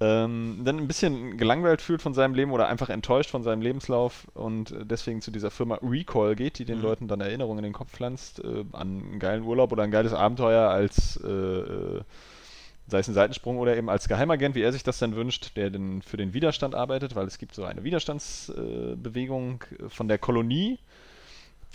[0.00, 4.28] Ähm, dann ein bisschen gelangweilt fühlt von seinem Leben oder einfach enttäuscht von seinem Lebenslauf
[4.34, 6.84] und deswegen zu dieser Firma Recall geht, die den Mhm.
[6.84, 10.12] Leuten dann Erinnerungen in den Kopf pflanzt äh, an einen geilen Urlaub oder ein geiles
[10.12, 12.00] Abenteuer als äh, äh,
[12.86, 15.70] sei es ein Seitensprung oder eben als Geheimagent, wie er sich das dann wünscht, der
[15.70, 20.18] denn für den Widerstand arbeitet, weil es gibt so eine Widerstandsbewegung Bewegung, äh, von der
[20.18, 20.78] Kolonie,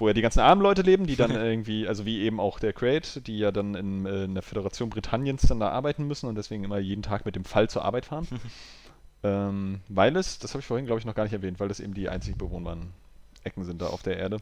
[0.03, 2.73] wo ja die ganzen armen Leute leben, die dann irgendwie, also wie eben auch der
[2.73, 6.35] Crate, die ja dann in, äh, in der Föderation Britanniens dann da arbeiten müssen und
[6.35, 8.27] deswegen immer jeden Tag mit dem Fall zur Arbeit fahren.
[9.23, 11.79] ähm, weil es, das habe ich vorhin glaube ich noch gar nicht erwähnt, weil das
[11.79, 12.89] eben die einzig bewohnbaren
[13.45, 14.37] Ecken sind da auf der Erde.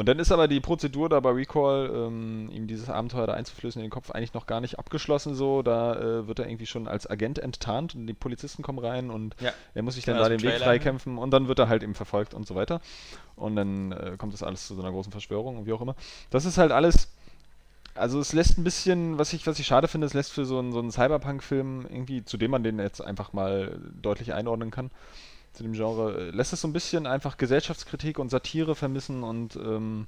[0.00, 3.82] Und dann ist aber die Prozedur da bei Recall, ähm, ihm dieses Abenteuer da einzuflößen
[3.82, 5.60] in den Kopf, eigentlich noch gar nicht abgeschlossen so.
[5.60, 9.36] Da äh, wird er irgendwie schon als Agent enttarnt und die Polizisten kommen rein und
[9.42, 9.52] Ja.
[9.74, 10.64] er muss sich Genau, dann da aus den dem Weg Trailer.
[10.64, 12.80] freikämpfen und dann wird er halt eben verfolgt und so weiter.
[13.36, 15.94] Und dann äh, kommt das alles zu so einer großen Verschwörung und wie auch immer.
[16.30, 17.08] Das ist halt alles.
[17.94, 20.58] Also es lässt ein bisschen, was ich, was ich schade finde, es lässt für so
[20.60, 24.90] einen, so einen Cyberpunk-Film irgendwie, zu dem man den jetzt einfach mal deutlich einordnen kann,
[25.52, 29.56] zu dem Genre, äh, lässt es so ein bisschen einfach Gesellschaftskritik und Satire vermissen und
[29.56, 30.06] ähm,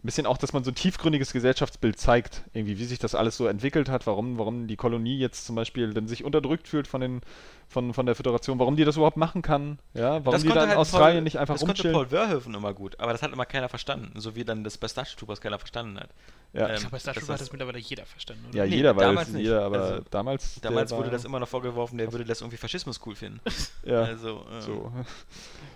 [0.00, 3.36] ein bisschen auch, dass man so ein tiefgründiges Gesellschaftsbild zeigt, irgendwie, wie sich das alles
[3.36, 7.00] so entwickelt hat, warum, warum die Kolonie jetzt zum Beispiel dann sich unterdrückt fühlt von
[7.00, 7.20] den,
[7.66, 10.60] von, von der Föderation, warum die das überhaupt machen kann, ja, warum Das die konnte
[10.60, 11.94] da in halt Australien Paul, nicht einfach Das konnte rumchillen.
[11.94, 14.12] Paul Verhoeven immer gut, aber das hat immer keiner verstanden.
[14.20, 16.10] So wie dann das bei Starship Troopers keiner verstanden hat.
[16.54, 16.68] Ja.
[16.68, 18.56] Ähm, Ich glaube, bei Star das Trek hat das mittlerweile jeder verstanden, oder?
[18.56, 19.44] Ja, Nee, jeder, damals es- nicht.
[19.44, 20.60] jeder, aber Also, damals.
[20.62, 23.40] Damals wurde das immer noch vorgeworfen, der würde das irgendwie Faschismus cool finden.
[23.84, 24.92] Ja, Also, ähm, so.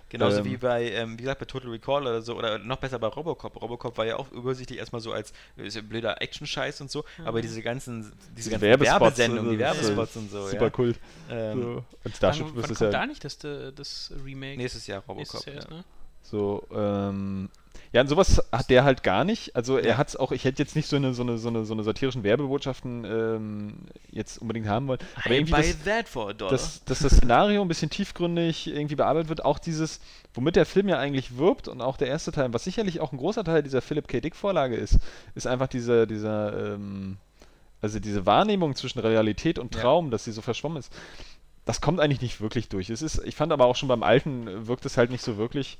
[0.08, 0.44] Genauso Ähm.
[0.44, 3.60] wie bei, ähm, wie gesagt, bei Total Recall oder so, oder noch besser bei Robocop.
[3.60, 7.40] Robocop war ja auch übersichtlich erstmal so als ist ja blöder Action-Scheiß und so, aber
[7.42, 10.72] diese ganzen, diese ganzen Werbespots, Werbesendungen, die äh, Werbespots und so, Super ja.
[10.78, 10.94] cool.
[11.30, 11.84] Ähm, So.
[12.04, 14.56] Und Starship wann, wann ist kommt ja da nicht das, äh, das Remake?
[14.58, 15.16] Nächstes Jahr Robocop.
[15.18, 15.76] Nächstes Jahr ja.
[15.76, 15.84] ne?
[16.22, 17.48] So, ähm,
[17.92, 19.54] ja, und sowas hat der halt gar nicht.
[19.54, 19.96] Also er Ja.
[19.98, 21.82] hat es auch, ich hätte jetzt nicht so eine, so eine, so eine, so eine
[21.84, 23.74] satirischen Werbebotschaften ähm,
[24.10, 25.00] jetzt unbedingt haben wollen.
[25.16, 26.52] Aber I irgendwie buy das, that for a dollar.
[26.52, 30.00] dass, dass das Szenario ein bisschen tiefgründig irgendwie bearbeitet wird, auch dieses,
[30.34, 33.18] womit der Film ja eigentlich wirbt und auch der erste Teil, was sicherlich auch ein
[33.18, 34.20] großer Teil dieser Philip K.
[34.20, 34.98] Dick Vorlage ist,
[35.34, 37.18] ist einfach dieser, dieser, ähm,
[37.82, 39.82] also diese Wahrnehmung zwischen Realität und Ja.
[39.82, 40.92] Traum, dass sie so verschwommen ist.
[41.64, 42.90] Das kommt eigentlich nicht wirklich durch.
[42.90, 45.78] Es ist, ich fand aber auch schon beim alten wirkt es halt nicht so wirklich,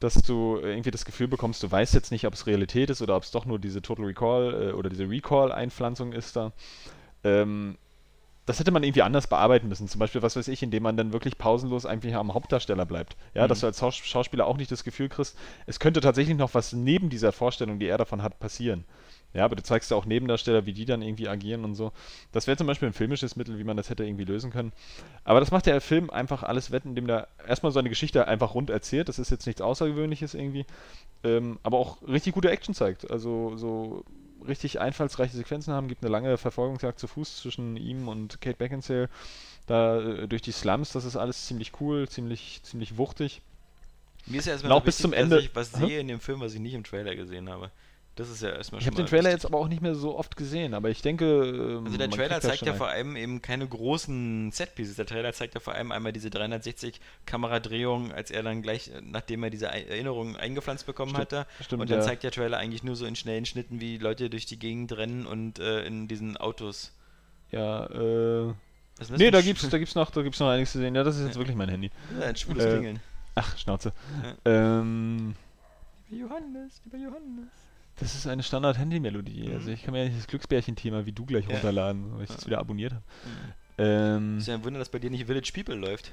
[0.00, 3.16] dass du irgendwie das Gefühl bekommst, du weißt jetzt nicht, ob es Realität ist oder
[3.16, 6.52] ob es doch nur diese Total Recall äh, oder diese Recall-Einpflanzung ist da.
[7.24, 7.78] Ähm,
[8.44, 9.88] das hätte man irgendwie anders bearbeiten müssen.
[9.88, 13.16] Zum Beispiel, was weiß ich, indem man dann wirklich pausenlos einfach am Hauptdarsteller bleibt.
[13.34, 13.48] Ja, Mhm.
[13.48, 15.36] dass du als Schaus Schauspieler auch nicht das Gefühl kriegst,
[15.66, 18.84] es könnte tatsächlich noch was neben dieser Vorstellung, die er davon hat, passieren.
[19.34, 21.92] Ja, aber du zeigst ja auch Nebendarsteller, wie die dann irgendwie agieren und so.
[22.32, 24.72] Das wäre zum Beispiel ein filmisches Mittel, wie man das hätte irgendwie lösen können.
[25.24, 28.70] Aber das macht der Film einfach alles wett, indem der erstmal seine Geschichte einfach rund
[28.70, 29.08] erzählt.
[29.10, 30.64] Das ist jetzt nichts Außergewöhnliches irgendwie.
[31.22, 33.10] Ähm, aber auch richtig gute Action zeigt.
[33.10, 34.04] Also so
[34.46, 35.88] richtig einfallsreiche Sequenzen haben.
[35.88, 39.10] Gibt eine lange Verfolgungsjagd zu Fuß zwischen ihm und Kate Beckinsale.
[39.66, 43.42] Da äh, durch die Slums, das ist alles ziemlich cool, ziemlich, ziemlich wuchtig.
[44.26, 46.40] Mir ist ja erstmal auch bis wichtig, zum Ende- ich was sehe in dem Film,
[46.40, 47.70] was ich nicht im Trailer gesehen habe.
[48.16, 50.36] Das ist ja erstmal Ich habe den Trailer jetzt aber auch nicht mehr so oft
[50.36, 51.24] gesehen, aber ich denke.
[51.44, 52.78] ähm, Also der Trailer zeigt ja ein.
[52.78, 54.96] vor allem eben keine großen Setpieces.
[54.96, 59.02] Der Trailer zeigt ja vor allem einmal diese 360 Kameradrehungen, als er dann gleich, äh,
[59.02, 61.46] nachdem er diese Erinnerungen eingepflanzt bekommen Stimmt, hatte.
[61.62, 62.04] stimmt, und dann ja.
[62.04, 65.26] zeigt der Trailer eigentlich nur so in schnellen Schnitten, wie Leute durch die Gegend rennen
[65.26, 66.92] und äh, in diesen Autos.
[67.52, 68.54] Ja, äh.
[69.14, 70.94] Nee, da gibt's, da gibt's noch, da gibt's noch einiges zu sehen.
[70.94, 71.40] Ja, das ist jetzt Ja.
[71.40, 71.90] wirklich mein Handy.
[72.18, 73.00] Ja, ein schwules Äh, Klingeln.
[73.34, 73.92] Ach, Schnauze.
[74.46, 75.34] Ähm,
[76.08, 77.48] Lieber Johannes, lieber Johannes.
[77.98, 79.48] Das ist eine Standard-Handy-Melodie.
[79.48, 79.54] Mhm.
[79.54, 81.52] Also ich kann mir ja nicht das Glücksbärchen-Thema wie du gleich Ja.
[81.52, 83.04] runterladen, weil ich das wieder abonniert habe.
[83.24, 83.52] Mhm.
[83.78, 86.10] Ähm, Ist ja ein Wunder, dass bei dir nicht Village People läuft.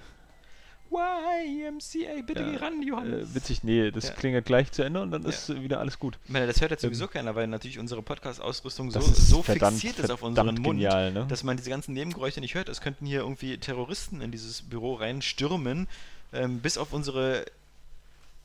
[0.91, 3.31] YMCA, bitte Ja, geh ran, Johannes.
[3.31, 4.13] äh, witzig, nee, das Ja.
[4.13, 5.29] klingelt gleich zu Ende und dann Ja.
[5.29, 6.19] ist äh, wieder alles gut.
[6.25, 9.79] Ich meine, das hört jetzt Ähm, sowieso keiner, weil natürlich unsere Podcast-Ausrüstung so, so verdammt,
[9.79, 11.25] fixiert ist auf unseren Mund, genial, ne?
[11.27, 12.69] dass man diese ganzen Nebengeräusche nicht hört.
[12.69, 15.87] Es könnten hier irgendwie Terroristen in dieses Büro reinstürmen.
[16.31, 17.45] Ähm, bis auf unsere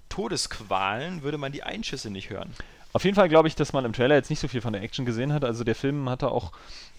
[0.08, 2.54] Todesqualen würde man die Einschüsse nicht hören.
[2.92, 4.82] Auf jeden Fall glaube ich, dass man im Trailer jetzt nicht so viel von der
[4.82, 5.44] Action gesehen hat.
[5.44, 6.52] Also der Film hatte auch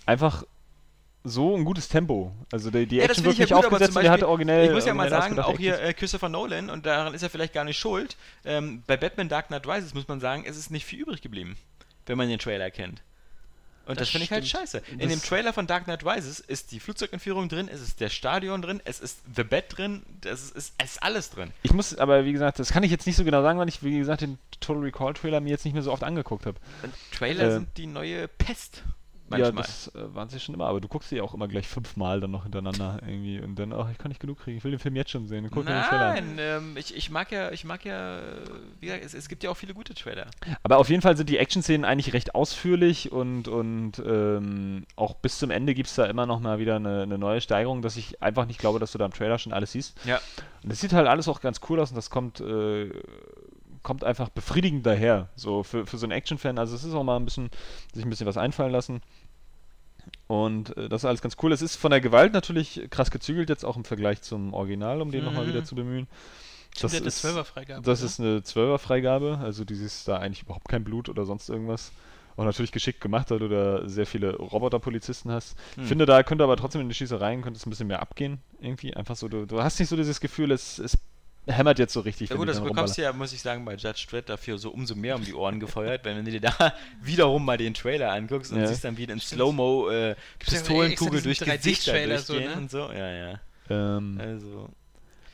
[0.05, 0.43] einfach
[1.23, 2.31] so ein gutes Tempo.
[2.51, 4.29] Also die, die Ja, Action finde ich wird ja gut, aufgesetzt und der hatte Beispiel-
[4.31, 4.65] originell.
[4.67, 7.53] ich muss ja mal sagen, auch hier äh, Christopher Nolan, und daran ist er vielleicht
[7.53, 10.85] gar nicht schuld, ähm, bei Batman Dark Knight Rises muss man sagen, es ist nicht
[10.85, 11.57] viel übrig geblieben,
[12.05, 13.01] wenn man den Trailer kennt.
[13.89, 14.81] Und das, Das finde ich halt scheiße.
[14.91, 18.09] In Das- dem Trailer von Dark Knight Rises ist die Flugzeugentführung drin, es ist der
[18.09, 21.51] Stadion drin, es ist The Bed drin, das ist, ist, es ist alles drin.
[21.63, 23.81] Ich muss aber, wie gesagt, das kann ich jetzt nicht so genau sagen, weil ich,
[23.83, 26.57] wie gesagt, den Total Recall Trailer mir jetzt nicht mehr so oft angeguckt habe.
[27.11, 28.83] Trailer Äh, sind die neue Pest.
[29.31, 29.63] Ja, Manchmal.
[29.63, 32.19] das äh, waren sie schon immer, aber du guckst sie ja auch immer gleich fünfmal
[32.19, 34.79] dann noch hintereinander irgendwie und dann, ach, ich kann nicht genug kriegen, ich will den
[34.79, 35.49] Film jetzt schon sehen.
[35.51, 35.65] Guck.
[35.65, 38.19] Nein, ähm, ich, ich mag ja, ich mag ja,
[38.79, 40.27] wie gesagt, es, es gibt ja auch viele gute Trailer.
[40.63, 45.37] Aber auf jeden Fall sind die Action-Szenen eigentlich recht ausführlich und, und ähm, auch bis
[45.37, 48.21] zum Ende gibt es da immer noch mal wieder eine, eine neue Steigerung, dass ich
[48.21, 49.97] einfach nicht glaube, dass du da im Trailer schon alles siehst.
[50.05, 50.19] Ja.
[50.63, 52.89] Und das sieht halt alles auch ganz cool aus und das kommt, äh,
[53.89, 56.59] kommt einfach befriedigend daher, so für, für so einen Action-Fan.
[56.59, 57.49] Also es ist auch mal ein bisschen,
[57.91, 59.01] sich ein bisschen was einfallen lassen.
[60.27, 61.51] Und äh, das ist alles ganz cool.
[61.51, 65.09] Es ist von der Gewalt natürlich krass gezügelt, jetzt auch im Vergleich zum Original, um
[65.11, 65.49] den nochmal Mhm.
[65.49, 66.07] wieder zu bemühen.
[66.83, 67.81] Hat eine ist- 12er-Freigabe.
[67.83, 68.05] das oder?
[68.05, 71.91] ist eine 12er-Freigabe, also dieses da eigentlich überhaupt kein Blut oder sonst irgendwas.
[72.37, 75.57] Auch natürlich geschickt gemacht, weil du da sehr viele Roboterpolizisten hast.
[75.75, 75.83] Hm.
[75.83, 78.37] Ich finde, da könnte aber trotzdem in die Schießereien könnte es ein bisschen mehr abgehen,
[78.61, 78.93] irgendwie.
[78.95, 80.95] Einfach so, du, du hast nicht so dieses Gefühl, es, es
[81.49, 82.29] hämmert jetzt so richtig.
[82.29, 84.95] Ja gut, das bekommst du ja, muss ich sagen, bei Judge Dredd dafür so umso
[84.95, 88.59] mehr um die Ohren gefeuert, wenn du dir da wiederum mal den Trailer anguckst und
[88.59, 88.67] Ja.
[88.67, 89.19] siehst dann wie in.
[89.19, 92.57] Slow-Mo äh, Pistolenkugel durch Gesichter 3D-Trailer so, durchgehen ne?
[92.61, 92.91] und so.
[92.91, 93.39] Ja, ja.
[93.69, 94.69] Ähm, Also,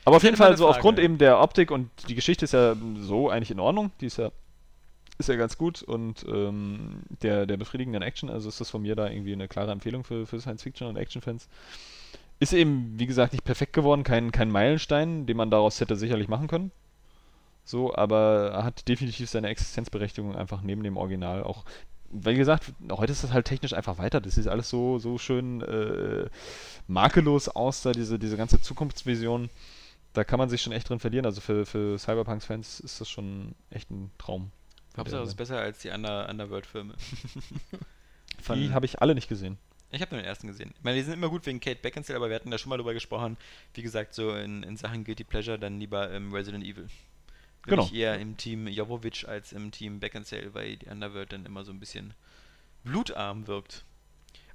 [0.04, 0.76] aber auf jeden Fall so Frage.
[0.76, 3.90] aufgrund eben der Optik und die Geschichte ist ja so eigentlich in Ordnung.
[4.00, 4.30] Die ist ja,
[5.18, 8.94] ist ja ganz gut und ähm, der, der befriedigenden Action, also ist das von mir
[8.94, 11.48] da irgendwie eine klare Empfehlung für, für Science-Fiction und Action-Fans.
[12.38, 16.28] Ist eben, wie gesagt, nicht perfekt geworden, kein, kein Meilenstein, den man daraus hätte sicherlich
[16.28, 16.70] machen können.
[17.64, 21.64] So, aber hat definitiv seine Existenzberechtigung einfach neben dem Original auch.
[22.10, 24.20] Wie gesagt, heute ist das halt technisch einfach weiter.
[24.20, 26.28] Das ist alles so, so schön äh,
[26.86, 29.50] makellos aus, da diese, diese ganze Zukunftsvision.
[30.12, 31.26] Da kann man sich schon echt drin verlieren.
[31.26, 34.52] Also für, für Cyberpunks-Fans ist das schon echt ein Traum.
[34.96, 36.94] Hauptsache, es ist besser als die Under Underworld-Filme.
[38.54, 39.58] Die habe ich alle nicht gesehen.
[39.90, 40.72] Ich habe nur den ersten gesehen.
[40.76, 42.76] Ich meine, die sind immer gut wegen Kate Beckinsale, aber wir hatten da schon mal
[42.76, 43.36] drüber gesprochen.
[43.74, 46.84] Wie gesagt, so in, in Sachen Guilty Pleasure dann lieber im Resident Evil.
[46.84, 46.90] Bin
[47.66, 47.84] Genau.
[47.84, 51.72] ich eher im Team Jovovich als im Team Beckinsale, weil die Underworld dann immer so
[51.72, 52.14] ein bisschen
[52.84, 53.84] blutarm wirkt.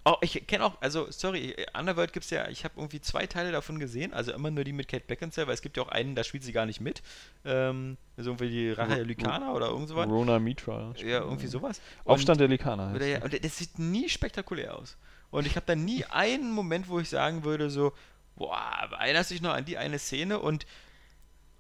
[0.04, 3.52] Oh, ich kenne auch, also sorry, Underworld gibt es ja, ich habe irgendwie zwei Teile
[3.52, 6.16] davon gesehen, also immer nur die mit Kate Beckinsale, weil es gibt ja auch einen,
[6.16, 7.04] da spielt sie gar nicht mit.
[7.46, 10.08] Ähm, also irgendwie die Rache der Lykaner oder irgend sowas.
[10.10, 10.94] Rona Mitra.
[10.98, 11.80] Ja, irgendwie sowas.
[12.04, 12.88] Und- Aufstand der Likaner.
[12.88, 14.98] heißt oder ja, und das sieht nie spektakulär aus.
[15.32, 17.94] Und ich habe da nie einen Moment, wo ich sagen würde, so,
[18.36, 20.66] boah, erinnerst du dich noch an die eine Szene und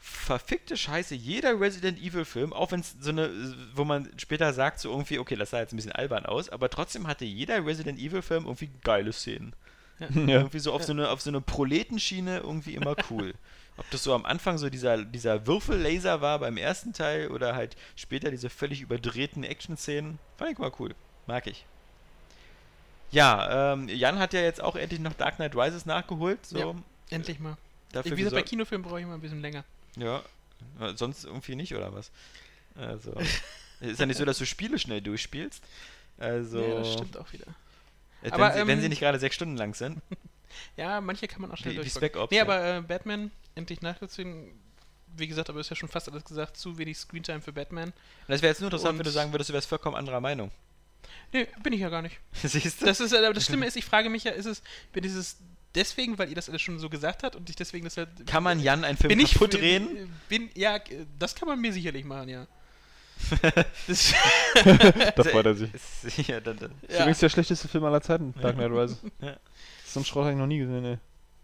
[0.01, 3.29] verfickte Scheiße, jeder Resident Evil Film, auch wenn es so eine,
[3.75, 6.69] wo man später sagt, so irgendwie, okay, das sah jetzt ein bisschen albern aus, aber
[6.69, 9.53] trotzdem hatte jeder Resident Evil Film irgendwie geile Szenen.
[9.99, 10.07] Ja.
[10.39, 13.35] Irgendwie so auf so eine, auf so eine Proletenschiene irgendwie immer cool.
[13.77, 17.75] Ob das so am Anfang so dieser, dieser Würfellaser war beim ersten Teil oder halt
[17.95, 20.95] später diese völlig überdrehten Action-Szenen, fand ich mal cool.
[21.27, 21.67] Mag ich.
[23.11, 26.45] Ja, ähm, Jan hat ja jetzt auch endlich noch Dark Knight Rises nachgeholt.
[26.45, 26.73] So, Ja.
[27.09, 27.57] Endlich mal.
[27.91, 28.41] dafür Wie gesagt, bei.
[28.43, 29.63] Kinofilmen brauche ich immer ein bisschen länger.
[29.97, 30.21] Ja,
[30.79, 32.09] äh, sonst irgendwie nicht, oder was?
[32.75, 33.13] Also,
[33.81, 35.61] ist ja nicht so, dass du Spiele schnell durchspielst.
[36.17, 37.47] Also, Ja, das stimmt auch wieder.
[37.47, 37.51] äh,
[38.23, 40.01] wenn, Aber, sie, wenn ähm, sie nicht gerade sechs Stunden lang sind.
[40.75, 42.09] Ja, manche kann man auch schnell Wie- wie durchgucken.
[42.09, 42.43] Spec Ops, Nee, ja.
[42.43, 44.51] aber äh, Batman, endlich nachgezogen.
[45.15, 46.57] Wie gesagt, aber ist ja schon fast alles gesagt.
[46.57, 47.85] Zu wenig Screentime für Batman.
[47.89, 47.93] Und
[48.27, 50.51] das wäre jetzt nur interessant, wenn du Und- sagen würdest, du wärst vollkommen anderer Meinung.
[51.33, 52.17] Nee, bin ich ja gar nicht.
[52.33, 52.85] Siehst du?
[52.85, 54.61] Das ist, äh, aber das Schlimme ist, ich frage mich ja, ist es,
[54.93, 55.37] bin dieses
[55.75, 58.09] deswegen, weil ihr das alles schon so gesagt habt und ich deswegen das halt.
[58.27, 60.13] Kann man Jan einen Film bin ich kaputt bin- drehen?
[60.29, 62.47] Bin, ja, äh, das kann man mir sicherlich machen, ja.
[63.87, 64.13] Das,
[65.15, 65.69] Da freut er sich.
[65.73, 66.71] Ist- ja, dann, dann.
[66.81, 68.97] Das ist ja, übrigens der schlechteste Film aller Zeiten, Dark Knight Rises.
[69.21, 69.37] Ja.
[69.85, 70.97] So einen Schrott habe ich noch nie gesehen, ey.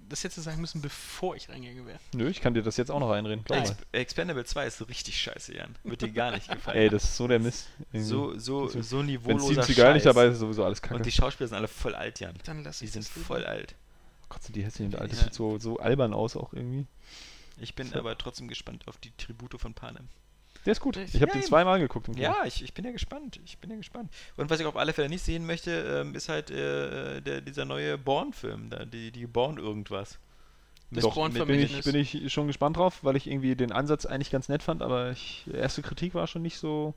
[0.09, 1.99] Das hättest du sagen müssen, bevor ich reingegangen wäre.
[2.13, 3.43] Nö, ich kann dir das jetzt auch noch einreden.
[3.43, 3.77] Glaub Ex mal.
[3.91, 5.75] Expendable 2 ist so richtig scheiße, Jan.
[5.83, 6.77] Wird dir gar nicht gefallen.
[6.77, 7.67] Ey, das ist so der Mist.
[7.93, 10.95] so, so, So- so Wenn niveauloser Steven Seagal nicht dabei ist, sowieso alles kacke.
[10.95, 12.35] Und die Schauspieler sind alle voll alt, Jan.
[12.45, 13.75] Dann lass Die sind voll alt.
[14.23, 15.11] oh Gott, sind die hässlich und alt.
[15.11, 15.23] Das Ja.
[15.25, 16.85] sieht so, so albern aus auch irgendwie.
[17.59, 17.97] Ich bin So.
[17.99, 20.07] aber trotzdem gespannt auf die Tribute von Panem.
[20.65, 20.97] Der ist gut.
[20.97, 22.09] Ich- habe Ja, den zweimal geguckt.
[22.17, 23.39] Ja, ich, ich bin ja gespannt.
[23.45, 24.11] Ich bin ja gespannt.
[24.35, 27.65] Und was ich auf alle Fälle nicht sehen möchte, ähm, ist halt äh, der, dieser
[27.65, 30.19] neue Born-Film, die, die Born irgendwas.
[30.91, 34.47] Doch, bin ich, bin ich schon gespannt drauf, weil ich irgendwie den Ansatz eigentlich ganz
[34.47, 36.93] nett fand, aber ich, die erste Kritik war schon nicht so.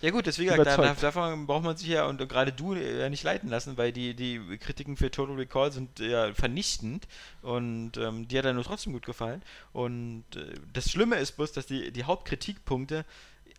[0.00, 3.22] Ja gut, deswegen da, davon braucht man sich ja und gerade du äh, ja nicht
[3.22, 7.06] leiten lassen, weil die, die Kritiken für Total Recall sind ja vernichtend
[7.42, 9.42] und ähm, die hat dann nur trotzdem gut gefallen.
[9.72, 13.04] Und äh, das Schlimme ist bloß, dass die, die Hauptkritikpunkte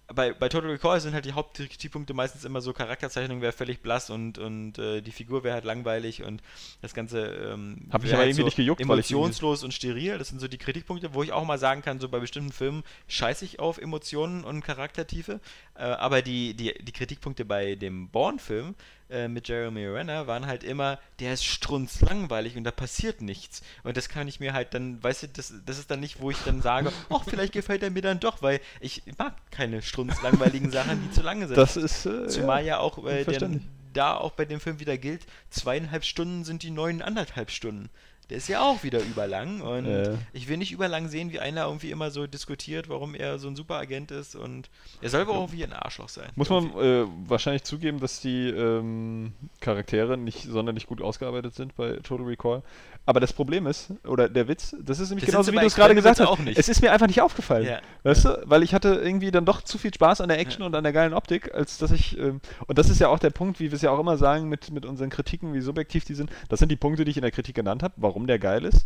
[0.07, 4.09] bei, bei Total Recall sind halt die Hauptkritikpunkte meistens immer so, Charakterzeichnung wäre völlig blass
[4.09, 6.41] und, und äh, die Figur wäre halt langweilig und
[6.81, 10.17] das Ganze ähm, Hab wär aber irgendwie nicht gejuckt, weil ich emotionslos und steril.
[10.17, 12.83] Das sind so die Kritikpunkte, wo ich auch mal sagen kann, so bei bestimmten Filmen
[13.07, 15.39] scheiße ich auf Emotionen und Charaktertiefe.
[15.75, 18.75] Äh, aber die, die, die Kritikpunkte bei dem Born-Film
[19.09, 23.61] äh, mit Jeremy Renner waren halt immer, der ist strunzlangweilig und da passiert nichts.
[23.83, 26.31] Und das kann ich mir halt dann, weißt du, das, das ist dann nicht, wo
[26.31, 30.71] ich dann sage, ach, vielleicht gefällt er mir dann doch, weil ich mag keine strunzlangweiligen
[30.71, 31.57] Sachen, die zu lange sind.
[31.57, 32.05] Das ist.
[32.05, 33.49] Äh, Zumal ja auch äh, der,
[33.93, 37.89] da auch bei dem Film wieder gilt, zweieinhalb Stunden sind die neuen anderthalb Stunden.
[38.29, 40.13] Der ist ja auch wieder überlang und Ja.
[40.31, 43.55] ich will nicht überlang sehen, wie einer irgendwie immer so diskutiert, warum er so ein
[43.55, 44.69] Superagent ist und
[45.01, 46.29] er soll aber auch wie ein Arschloch sein.
[46.35, 46.85] Muss man Irgendwie.
[46.85, 52.63] äh, wahrscheinlich zugeben, dass die ähm, Charaktere nicht sonderlich gut ausgearbeitet sind bei Total Recall.
[53.05, 55.75] Aber das Problem ist, oder der Witz, das ist nämlich Das genauso wie du es
[55.75, 56.39] gerade gesagt hast.
[56.55, 57.65] Es ist mir einfach nicht aufgefallen.
[57.65, 57.79] Ja.
[58.03, 58.41] Weißt du?
[58.45, 60.93] Weil ich hatte irgendwie dann doch zu viel Spaß an der Action und an der
[60.93, 62.17] geilen Optik, als dass ich.
[62.17, 64.47] Ähm, und das ist ja auch der Punkt, wie wir es ja auch immer sagen
[64.47, 66.31] mit, mit unseren Kritiken, wie subjektiv die sind.
[66.47, 68.85] Das sind die Punkte, die ich in der Kritik genannt habe, warum der geil ist.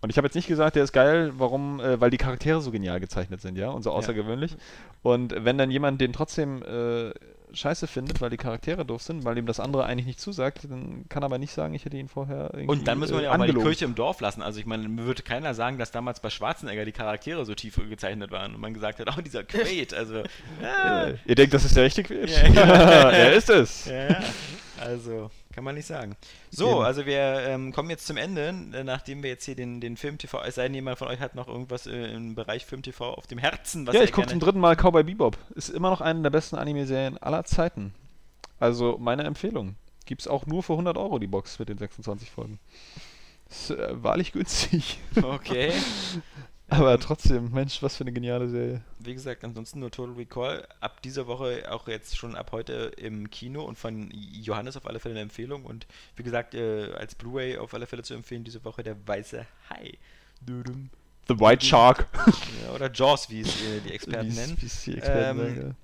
[0.00, 2.70] Und ich habe jetzt nicht gesagt, der ist geil, warum, äh, weil die Charaktere so
[2.70, 4.56] genial gezeichnet sind, ja, und so außergewöhnlich.
[5.02, 7.12] Und wenn dann jemand den trotzdem äh,
[7.52, 11.04] scheiße findet, weil die Charaktere doof sind, weil ihm das andere eigentlich nicht zusagt, dann
[11.08, 13.32] kann er aber nicht sagen, ich hätte ihn vorher irgendwie Und dann müssen wir ja
[13.32, 13.68] auch mal die angelogen.
[13.68, 14.42] Kirche im Dorf lassen.
[14.42, 17.76] Also ich meine, mir würde keiner sagen, dass damals bei Schwarzenegger die Charaktere so tief
[17.88, 20.22] gezeichnet waren und man gesagt hat, oh, dieser Quaid, also
[20.62, 22.54] ja, ihr denkt, das ist der richtige Quatsch?
[22.54, 23.86] Ja, er ist es.
[23.86, 24.20] Ja.
[24.80, 26.16] Also, kann man nicht sagen.
[26.50, 26.82] So, Eben.
[26.82, 30.42] also wir ähm, kommen jetzt zum Ende, äh, nachdem wir jetzt hier den, den Film-TV,
[30.42, 33.38] es sei denn, jemand von euch hat noch irgendwas äh, im Bereich Film-TV auf dem
[33.38, 35.38] Herzen, was ja, ich gucke zum dritten Mal Cowboy Bebop.
[35.54, 37.94] Ist immer noch eine der besten Anime-Serien aller Zeiten.
[38.60, 39.76] Also meine Empfehlung.
[40.06, 42.58] Gibt's auch nur für 100 Euro die Box mit den 26 Folgen.
[43.48, 44.98] Ist äh, wahrlich günstig.
[45.22, 45.72] Okay.
[46.70, 48.82] Aber trotzdem, Mensch, was für eine geniale Serie.
[48.98, 50.66] Wie gesagt, ansonsten nur Total Recall.
[50.80, 55.00] Ab dieser Woche auch jetzt schon ab heute im Kino und von Johannes auf alle
[55.00, 55.64] Fälle eine Empfehlung.
[55.64, 55.86] Und
[56.16, 59.94] wie gesagt, äh, als Blu-ray auf alle Fälle zu empfehlen, diese Woche der Weiße Hai.
[60.42, 60.90] Dudum.
[61.26, 62.06] The White Shark.
[62.66, 64.56] Ja, oder Jaws, wie es äh, die Experten Wie's- nennen.
[64.60, 65.76] wie's die Experten Ähm, sagen,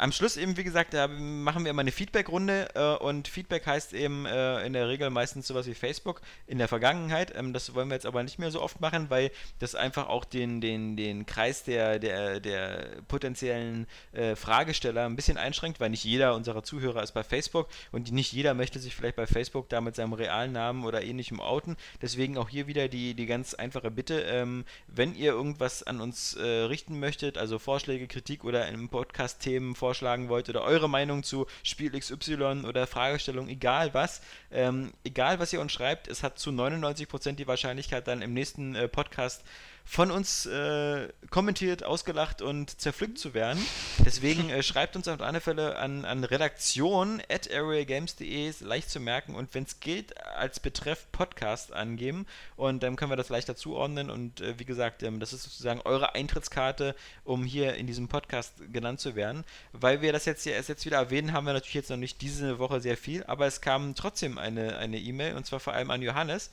[0.00, 3.92] Am Schluss eben, wie gesagt, da machen wir immer eine Feedback-Runde äh, und Feedback heißt
[3.92, 7.34] eben äh, in der Regel meistens sowas wie Facebook in der Vergangenheit.
[7.36, 10.24] Ähm, das wollen wir jetzt aber nicht mehr so oft machen, weil das einfach auch
[10.24, 16.04] den, den, den Kreis der, der, der potenziellen äh, Fragesteller ein bisschen einschränkt, weil nicht
[16.04, 19.82] jeder unserer Zuhörer ist bei Facebook und nicht jeder möchte sich vielleicht bei Facebook da
[19.82, 21.76] mit seinem realen Namen oder ähnlichem outen.
[22.00, 26.32] Deswegen auch hier wieder die, die ganz einfache Bitte, ähm, wenn ihr irgendwas an uns
[26.36, 31.24] äh, richten möchtet, also Vorschläge, Kritik oder im Podcast Themen vorschlagen wollt oder eure Meinung
[31.24, 34.20] zu Spiel XY oder Fragestellung, egal was,
[34.52, 38.76] ähm, egal was ihr uns schreibt, es hat zu 99% die Wahrscheinlichkeit dann im nächsten
[38.76, 39.42] äh, Podcast
[39.90, 43.60] von uns äh, kommentiert, ausgelacht und zerpflückt zu werden.
[43.98, 49.00] Deswegen äh, schreibt uns auf alle Fälle an, an redaktion at areagames.de, ist leicht zu
[49.00, 53.56] merken und wenn es geht, als Betreff Podcast angeben und dann können wir das leichter
[53.56, 56.94] zuordnen und äh, wie gesagt, ähm, das ist sozusagen eure Eintrittskarte,
[57.24, 59.42] um hier in diesem Podcast genannt zu werden.
[59.72, 62.22] Weil wir das jetzt ja erst jetzt wieder erwähnen, haben wir natürlich jetzt noch nicht
[62.22, 65.90] diese Woche sehr viel, aber es kam trotzdem eine eine E-Mail und zwar vor allem
[65.90, 66.52] an Johannes.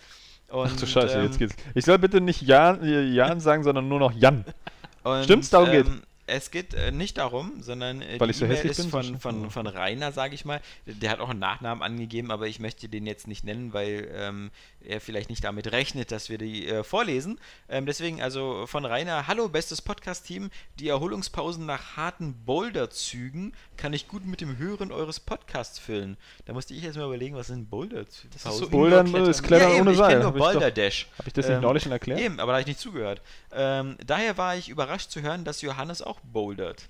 [0.49, 1.55] Und, Ach du Scheiße, ähm, jetzt geht's.
[1.75, 4.45] Ich soll bitte nicht Jan, äh, Jan sagen, sondern nur noch Jan.
[5.03, 5.49] Und, Stimmt's?
[5.49, 8.71] Darum ähm, Es geht äh, nicht darum, sondern äh, Weil die ich so E-Mail hässlich
[8.73, 8.89] ist bin?
[8.89, 10.61] von, von, von Rainer, sage ich mal.
[10.85, 14.51] Der hat auch einen Nachnamen angegeben, aber ich möchte den jetzt nicht nennen, weil ähm,
[14.81, 17.39] er vielleicht nicht damit rechnet, dass wir die äh, vorlesen.
[17.69, 20.49] Ähm, deswegen also von Rainer, hallo bestes Podcast-Team.
[20.79, 26.17] Die Erholungspausen nach harten Boulder-Zügen kann ich gut mit dem Hören eures Podcasts füllen.
[26.45, 28.33] Da musste ich erst mal überlegen, was sind Boulder-Züge?
[28.33, 30.09] Das ist so Bouldern ist Klettern ja, ohne ich Seil.
[30.09, 31.07] kenne nur ich Boulder Dash.
[31.17, 32.19] Hab ich das nicht Ähm, neulich schon erklärt?
[32.19, 33.21] Eben, aber da habe ich nicht zugehört.
[33.51, 36.89] Ähm, daher war ich überrascht zu hören, dass Johannes auch bouldert.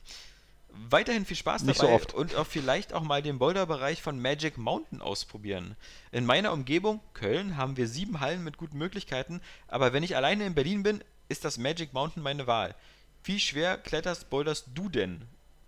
[0.89, 2.13] Weiterhin viel Spaß Nicht dabei so oft.
[2.13, 5.75] und auch vielleicht auch mal den Boulderbereich von Magic Mountain ausprobieren.
[6.11, 10.45] In meiner Umgebung, Köln, haben wir sieben Hallen mit guten Möglichkeiten, aber wenn ich alleine
[10.45, 12.75] in Berlin bin, ist das Magic Mountain meine Wahl.
[13.23, 15.23] Wie schwer kletterst, boulderst du denn,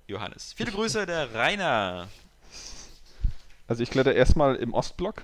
[0.08, 0.54] Johannes?
[0.56, 2.08] Viele Grüße, der Rainer.
[3.68, 5.24] Also ich kletter erstmal im Ostblock.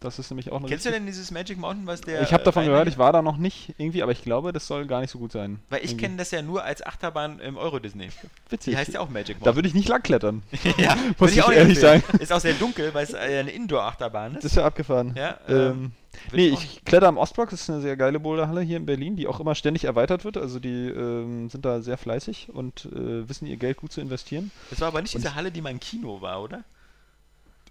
[0.00, 2.22] Das ist nämlich auch Kennst du denn dieses Magic Mountain, was der.
[2.22, 4.50] Ich habe davon äh, Rainer- gehört, ich war da noch nicht irgendwie, aber ich glaube,
[4.50, 5.60] das soll gar nicht so gut sein.
[5.68, 8.08] Weil ich kenne das ja nur als Achterbahn im Euro Disney.
[8.48, 8.72] Witzig.
[8.72, 9.56] Die heißt ja auch Magic Da Mountain.
[9.56, 10.42] würde ich nicht lang klettern.
[10.78, 12.02] ja, muss ich auch ehrlich sagen.
[12.18, 14.52] Ist auch sehr dunkel, weil es eine Indoor-Achterbahn Das ist.
[14.52, 15.12] ist ja abgefahren.
[15.16, 15.92] Ja, ähm, ähm,
[16.32, 19.16] nee, ich ich kletter am Ostblock, das ist eine sehr geile Boulderhalle hier in Berlin,
[19.16, 20.38] die auch immer ständig erweitert wird.
[20.38, 24.50] Also die ähm, sind da sehr fleißig und äh, wissen ihr Geld gut zu investieren.
[24.70, 26.64] Das war aber nicht Und diese Halle, die im Kino war, oder?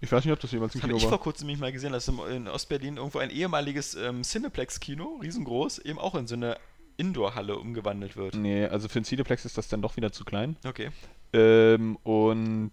[0.02, 1.18] Ich weiß nicht, ob das jemals Das habe Kino ich vor war.
[1.18, 6.14] kurzem nämlich mal gesehen, dass in Ostberlin irgendwo ein ehemaliges ähm, Cineplex-Kino, riesengroß, eben auch
[6.14, 6.56] in so eine
[6.96, 8.34] Indoor-Halle umgewandelt wird.
[8.34, 10.56] Nee, also für ein Cineplex ist das dann doch wieder zu klein.
[10.66, 10.90] Okay.
[11.32, 12.72] Ähm, und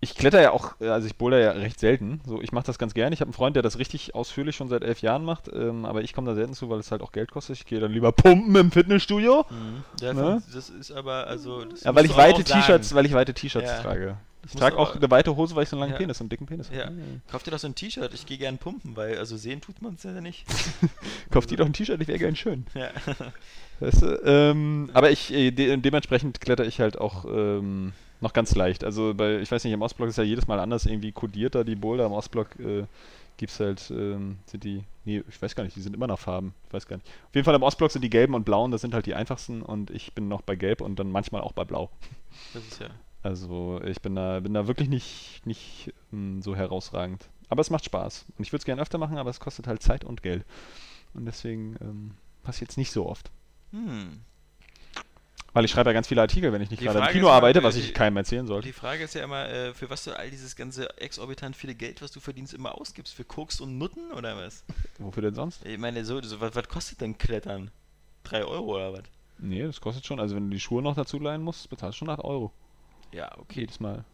[0.00, 2.20] ich kletter ja auch, äh, also ich boulder ja recht selten.
[2.26, 3.12] So, ich mache das ganz gern.
[3.14, 6.02] Ich habe einen Freund, der das richtig ausführlich schon seit elf Jahren macht, ähm, aber
[6.02, 7.56] ich komme da selten zu, weil es halt auch Geld kostet.
[7.56, 9.46] Ich gehe dann lieber pumpen im Fitnessstudio.
[10.02, 10.42] Ja, Ne?
[10.54, 11.64] Das ist aber, also.
[11.64, 12.44] Das Ja, weil ich weite.
[12.44, 13.80] T-Shirts, weil ich weite T-Shirts Ja.
[13.82, 14.18] trage.
[14.46, 15.98] Ich Muss trage auch eine weite Hose, weil ich so einen langen Ja.
[15.98, 16.86] Penis, einen dicken Penis Ja.
[16.86, 16.96] habe.
[17.30, 19.94] Kauf dir doch so ein T-Shirt, ich gehe gern pumpen, weil also sehen tut man
[19.94, 20.46] es ja nicht.
[21.32, 22.64] Kauf dir doch ein T-Shirt, ich wäre gern schön.
[22.74, 22.90] Ja.
[23.80, 24.20] Weißt du?
[24.24, 28.84] ähm, aber ich, äh, de dementsprechend kletter ich halt auch ähm, noch ganz leicht.
[28.84, 31.64] Also bei, ich weiß nicht, im Ostblock ist ja jedes Mal anders irgendwie kodiert da
[31.64, 32.06] die Boulder.
[32.06, 32.84] Im Ostblock äh,
[33.36, 36.54] gibt's halt, ähm, sind die, nee, ich weiß gar nicht, die sind immer nach Farben.
[36.68, 37.06] Ich weiß gar nicht.
[37.28, 39.60] Auf jeden Fall im Ostblock sind die gelben und blauen, das sind halt die einfachsten
[39.60, 41.90] und ich bin noch bei gelb und dann manchmal auch bei blau.
[42.54, 42.86] Das ist ja.
[43.22, 47.28] Also ich bin da, bin da wirklich nicht, nicht ähm, so herausragend.
[47.48, 48.26] Aber es macht Spaß.
[48.36, 50.44] Und ich würde es gerne öfter machen, aber es kostet halt Zeit und Geld.
[51.14, 52.10] Und deswegen ähm,
[52.42, 53.30] passiert es nicht so oft.
[53.72, 54.20] Hm.
[55.52, 57.26] Weil ich schreibe ja ganz viele Artikel, wenn ich nicht Die gerade im Frage Kino
[57.28, 58.66] ist mal, arbeite, äh, was die- ich keinem erzählen sollte.
[58.68, 62.02] Die Frage ist ja immer, äh, für was du all dieses ganze exorbitant viele Geld,
[62.02, 63.14] was du verdienst, immer ausgibst.
[63.14, 64.64] Für Koks und Nutten oder was?
[64.98, 65.64] Wofür denn sonst?
[65.64, 67.70] Ich meine, so, so was, was kostet denn Klettern?
[68.22, 69.02] Drei Euro oder was?
[69.38, 70.20] Nee, das kostet schon.
[70.20, 72.52] Also wenn du die Schuhe noch dazu leihen musst, bezahlst du schon 8 Euro.
[73.12, 73.60] Ja, okay.
[73.60, 74.04] Jedes Mal.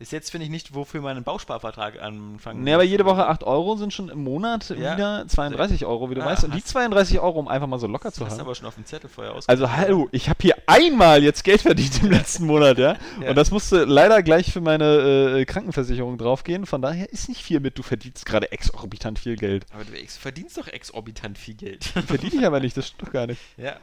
[0.00, 3.44] Ist jetzt, finde ich, nicht, wofür man einen Bausparvertrag anfangen Nee, aber jede Woche 8
[3.44, 4.96] Euro sind schon im Monat Ja.
[4.96, 6.44] wieder 32 Euro, wie du Ah, weißt.
[6.44, 8.40] Und die hast- 32 Euro, um einfach mal so locker zu Hast haben.
[8.40, 9.48] aber schon auf dem Zettel vorher aus.
[9.48, 12.96] Also hallo, ich habe hier einmal jetzt Geld verdient im letzten Monat, ja?
[13.22, 13.30] Ja.
[13.30, 16.66] Und das musste leider gleich für meine äh, Krankenversicherung draufgehen.
[16.66, 19.64] Von daher ist nicht viel mit, du verdienst gerade exorbitant viel Geld.
[19.72, 21.84] Aber du ex verdienst doch exorbitant viel Geld.
[21.84, 23.40] Verdiene ich aber nicht, das stimmt doch gar nicht.
[23.56, 23.76] ja.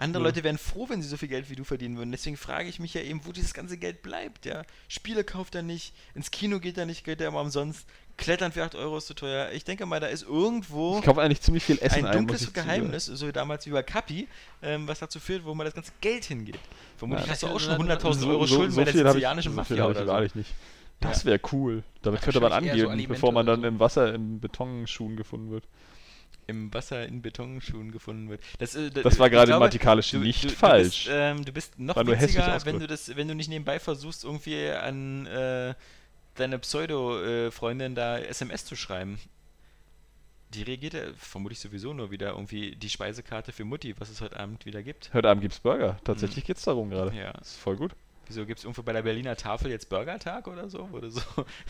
[0.00, 0.28] Andere Ja.
[0.28, 2.10] Leute wären froh, wenn sie so viel Geld wie du verdienen würden.
[2.10, 4.62] Deswegen frage ich mich ja eben, wo dieses ganze Geld bleibt, ja.
[4.88, 7.86] Spiele kauft er nicht, ins Kino geht er nicht, geht er immer umsonst.
[8.16, 9.50] Klettern für 8 Euro ist zu teuer.
[9.52, 12.40] Ich denke mal, da ist irgendwo Ich kaufe eigentlich ziemlich viel Essen ein ein, dunkles
[12.40, 12.54] zugeben.
[12.66, 14.28] Geheimnis, so wie damals wie bei Kapi,
[14.62, 16.58] ähm, was dazu führt, wo mal das ganze Geld hingeht.
[16.98, 19.76] Vermutlich Ja, hast du auch schon ja, 100.000 Euro Schulden bei der sizilianischen so Mafia
[19.76, 20.22] ich oder gar so.
[20.22, 20.36] nicht.
[20.36, 20.54] nicht.
[21.00, 21.82] Das wäre cool.
[22.02, 23.66] Damit Ja, könnte man eher so bevor man dann so.
[23.68, 25.64] im Wasser in Betonschuhen gefunden wird.
[26.50, 28.42] Im Wasser in Betonschuhen gefunden wird.
[28.58, 31.04] Das, äh, Das war gerade glaube, du- nicht du, du falsch.
[31.04, 34.24] Bist, ähm, du bist noch War witziger, wenn du, das, wenn du nicht nebenbei versuchst,
[34.24, 35.74] irgendwie an äh,
[36.34, 39.18] deine Pseudo-Freundin da SMS zu schreiben.
[40.54, 44.38] Die reagiert ja vermutlich sowieso nur wieder irgendwie die Speisekarte für Mutti, was es heute
[44.40, 45.10] Abend wieder gibt.
[45.14, 46.00] Heute Abend gibt's Burger.
[46.02, 47.16] Tatsächlich geht's darum gerade.
[47.16, 47.30] Ja.
[47.40, 47.92] Ist voll gut.
[48.30, 50.88] Wieso gibt es irgendwo bei der Berliner Tafel jetzt Burgertag oder so?
[50.92, 51.20] Du so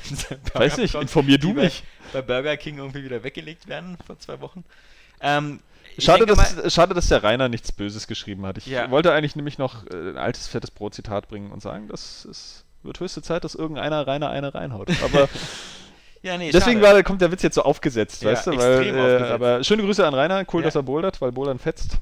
[0.55, 1.83] Weiß nicht, informier du die bei- mich.
[2.13, 4.63] Bei Burger King irgendwie wieder weggelegt werden vor zwei Wochen.
[5.23, 5.61] Ähm,
[5.99, 8.59] Schade dass, mal- schade, dass der Rainer nichts Böses geschrieben hat.
[8.59, 8.91] Ich Ja.
[8.91, 13.01] wollte eigentlich nämlich noch äh, ein altes, fettes Brot-Zitat bringen und sagen, das ist, wird
[13.01, 14.91] höchste Zeit, dass irgendeiner Rainer eine reinhaut.
[15.03, 15.29] Aber
[16.23, 18.51] ja, nee, deswegen war, kommt der Witz jetzt so aufgesetzt, Ja, weißt du?
[18.59, 19.31] Weil, äh, aufgesetzt.
[19.33, 20.45] aber schöne Grüße an Rainer.
[20.53, 20.67] Cool, Ja.
[20.67, 21.97] dass er bouldert, weil bouldern fetzt.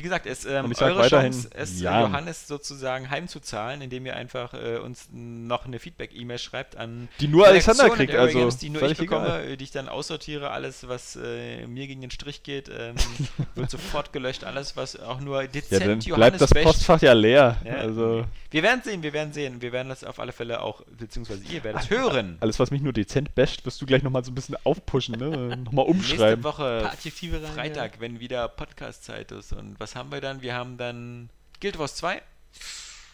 [0.00, 2.00] Wie gesagt, es ähm, eure Chance, es ja.
[2.00, 7.46] Johannes sozusagen heimzuzahlen, indem ihr einfach äh, uns noch eine Feedback-E-Mail schreibt an Die nur
[7.46, 9.44] Alexander kriegt, also Aerogames, die nur ich bekomme, egal.
[9.50, 10.52] äh, die ich dann aussortiere.
[10.52, 12.94] Alles, was äh, mir gegen den Strich geht, ähm,
[13.54, 14.42] wird sofort gelöscht.
[14.44, 16.64] Alles, was auch nur Ja, dezent dann Johannes bleibt das.
[16.64, 17.58] Postfach ja leer.
[17.62, 17.74] Ja.
[17.74, 19.60] Also Wir werden sehen, wir werden sehen.
[19.60, 22.38] Wir werden das auf alle Fälle auch, beziehungsweise ihr werdet es hören.
[22.40, 25.58] alles, was mich nur dezent basht, wirst du gleich nochmal so ein bisschen aufpushen, ne?
[25.58, 26.42] nochmal Nächste umschreiben.
[26.42, 29.52] Woche, Adjektive rein, Freitag, wenn wieder Podcast-Zeit ist.
[29.52, 30.42] Und was haben wir dann?
[30.42, 31.30] Wir haben dann
[31.60, 32.22] Guild Wars 2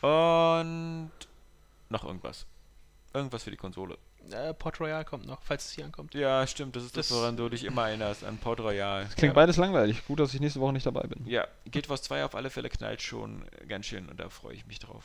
[0.03, 1.11] und
[1.89, 2.47] noch irgendwas.
[3.15, 3.97] Irgendwas für die Konsole.
[4.31, 6.13] Äh, Port Royal kommt noch, falls es hier ankommt.
[6.15, 9.05] Ja, stimmt, das ist das, Das- woran du dich immer erinnerst, an Port Royal.
[9.17, 9.33] Klingt ja.
[9.33, 10.05] beides langweilig.
[10.07, 11.25] Gut, dass ich nächste Woche nicht dabei bin.
[11.27, 14.67] Ja, Guild Wars 2 auf alle Fälle knallt schon ganz schön und da freue ich
[14.67, 15.05] mich drauf.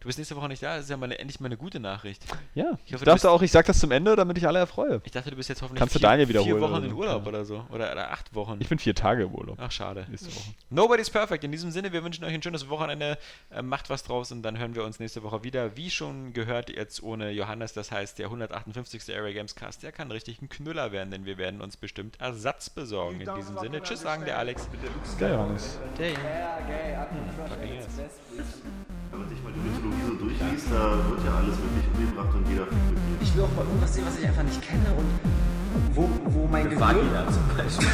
[0.00, 1.78] Du bist nächste Woche nicht da, das ist ja mal eine, endlich mal eine gute
[1.78, 2.24] Nachricht.
[2.54, 4.46] Ja, Ich ich, hoffe, du dachte bist- auch, ich sag das zum Ende, damit ich
[4.46, 5.02] alle erfreue.
[5.04, 6.92] Ich dachte, du bist jetzt hoffentlich Kannst du vier, Daniel vier Wochen in.
[6.94, 7.66] Urlaub oder so.
[7.68, 8.56] Oder, oder acht Wochen.
[8.60, 9.58] Ich bin vier Tage im Urlaub.
[9.60, 10.06] Ach, schade.
[10.08, 10.54] Nächste Woche.
[10.70, 11.44] Nobody's perfect.
[11.44, 13.18] In diesem Sinne, wir wünschen euch ein schönes Wochenende.
[13.50, 15.76] Äh, macht was draus und dann hören wir uns nächste Woche wieder.
[15.76, 17.74] Wie schon gehört, jetzt ohne Johannes.
[17.74, 19.14] Das heißt, der 158.
[19.14, 22.70] Area Games Cast, der kann richtig ein Knüller werden, denn wir werden uns bestimmt Ersatz
[22.70, 23.20] besorgen.
[23.20, 24.66] In diesem Sinne, tschüss sagen der Alex.
[25.18, 25.78] Geil, Johannes.
[25.98, 26.12] Der
[29.10, 32.46] Wenn man sich mal die Mythologie so durchliest, da wird ja alles wirklich umgebracht und
[32.48, 33.22] jeder fickt mit.
[33.22, 35.10] Ich will auch mal irgendwas sehen, was ich einfach nicht kenne und
[35.94, 37.26] wo, wo mein Gehirn...
[37.26, 37.88] zum Beispiel.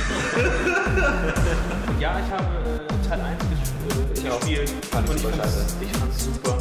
[1.99, 4.69] Ja, ich habe äh, Teil 1 ges äh, gespielt.
[4.91, 5.77] Fand ich und ich super fand's, scheiße.
[5.81, 6.59] ich fand's super.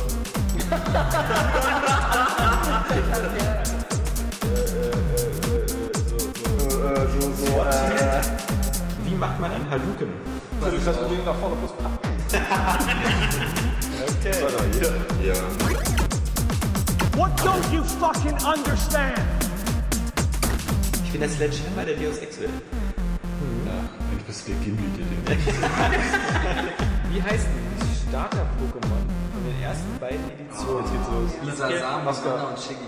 [9.04, 10.08] Wie macht man einen Haluken?
[17.16, 19.20] What don't you fucking understand?
[21.04, 22.50] Ich bin der Sledgehammer der Deus Ex will.
[24.12, 25.40] Eigentlich bist du der Gimli, der den
[27.14, 29.04] Wie heißt denn dieses Starter-Pokémon
[29.34, 30.84] von den ersten beiden Editionen?
[30.84, 31.32] Jetzt geht's los.
[31.44, 32.86] Lisa Sam, Mascara und Shiggy.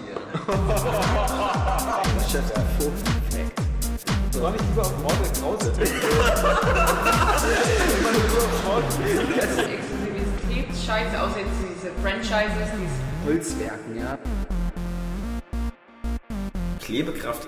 [4.31, 5.72] Soll ich lieber auf Mortal Krause?
[8.98, 9.80] Exklusivität
[10.68, 14.18] gibt's Scheiße, außer jetzt diese Franchises, diese Holzwerken, ja.
[16.81, 17.48] Klebekraft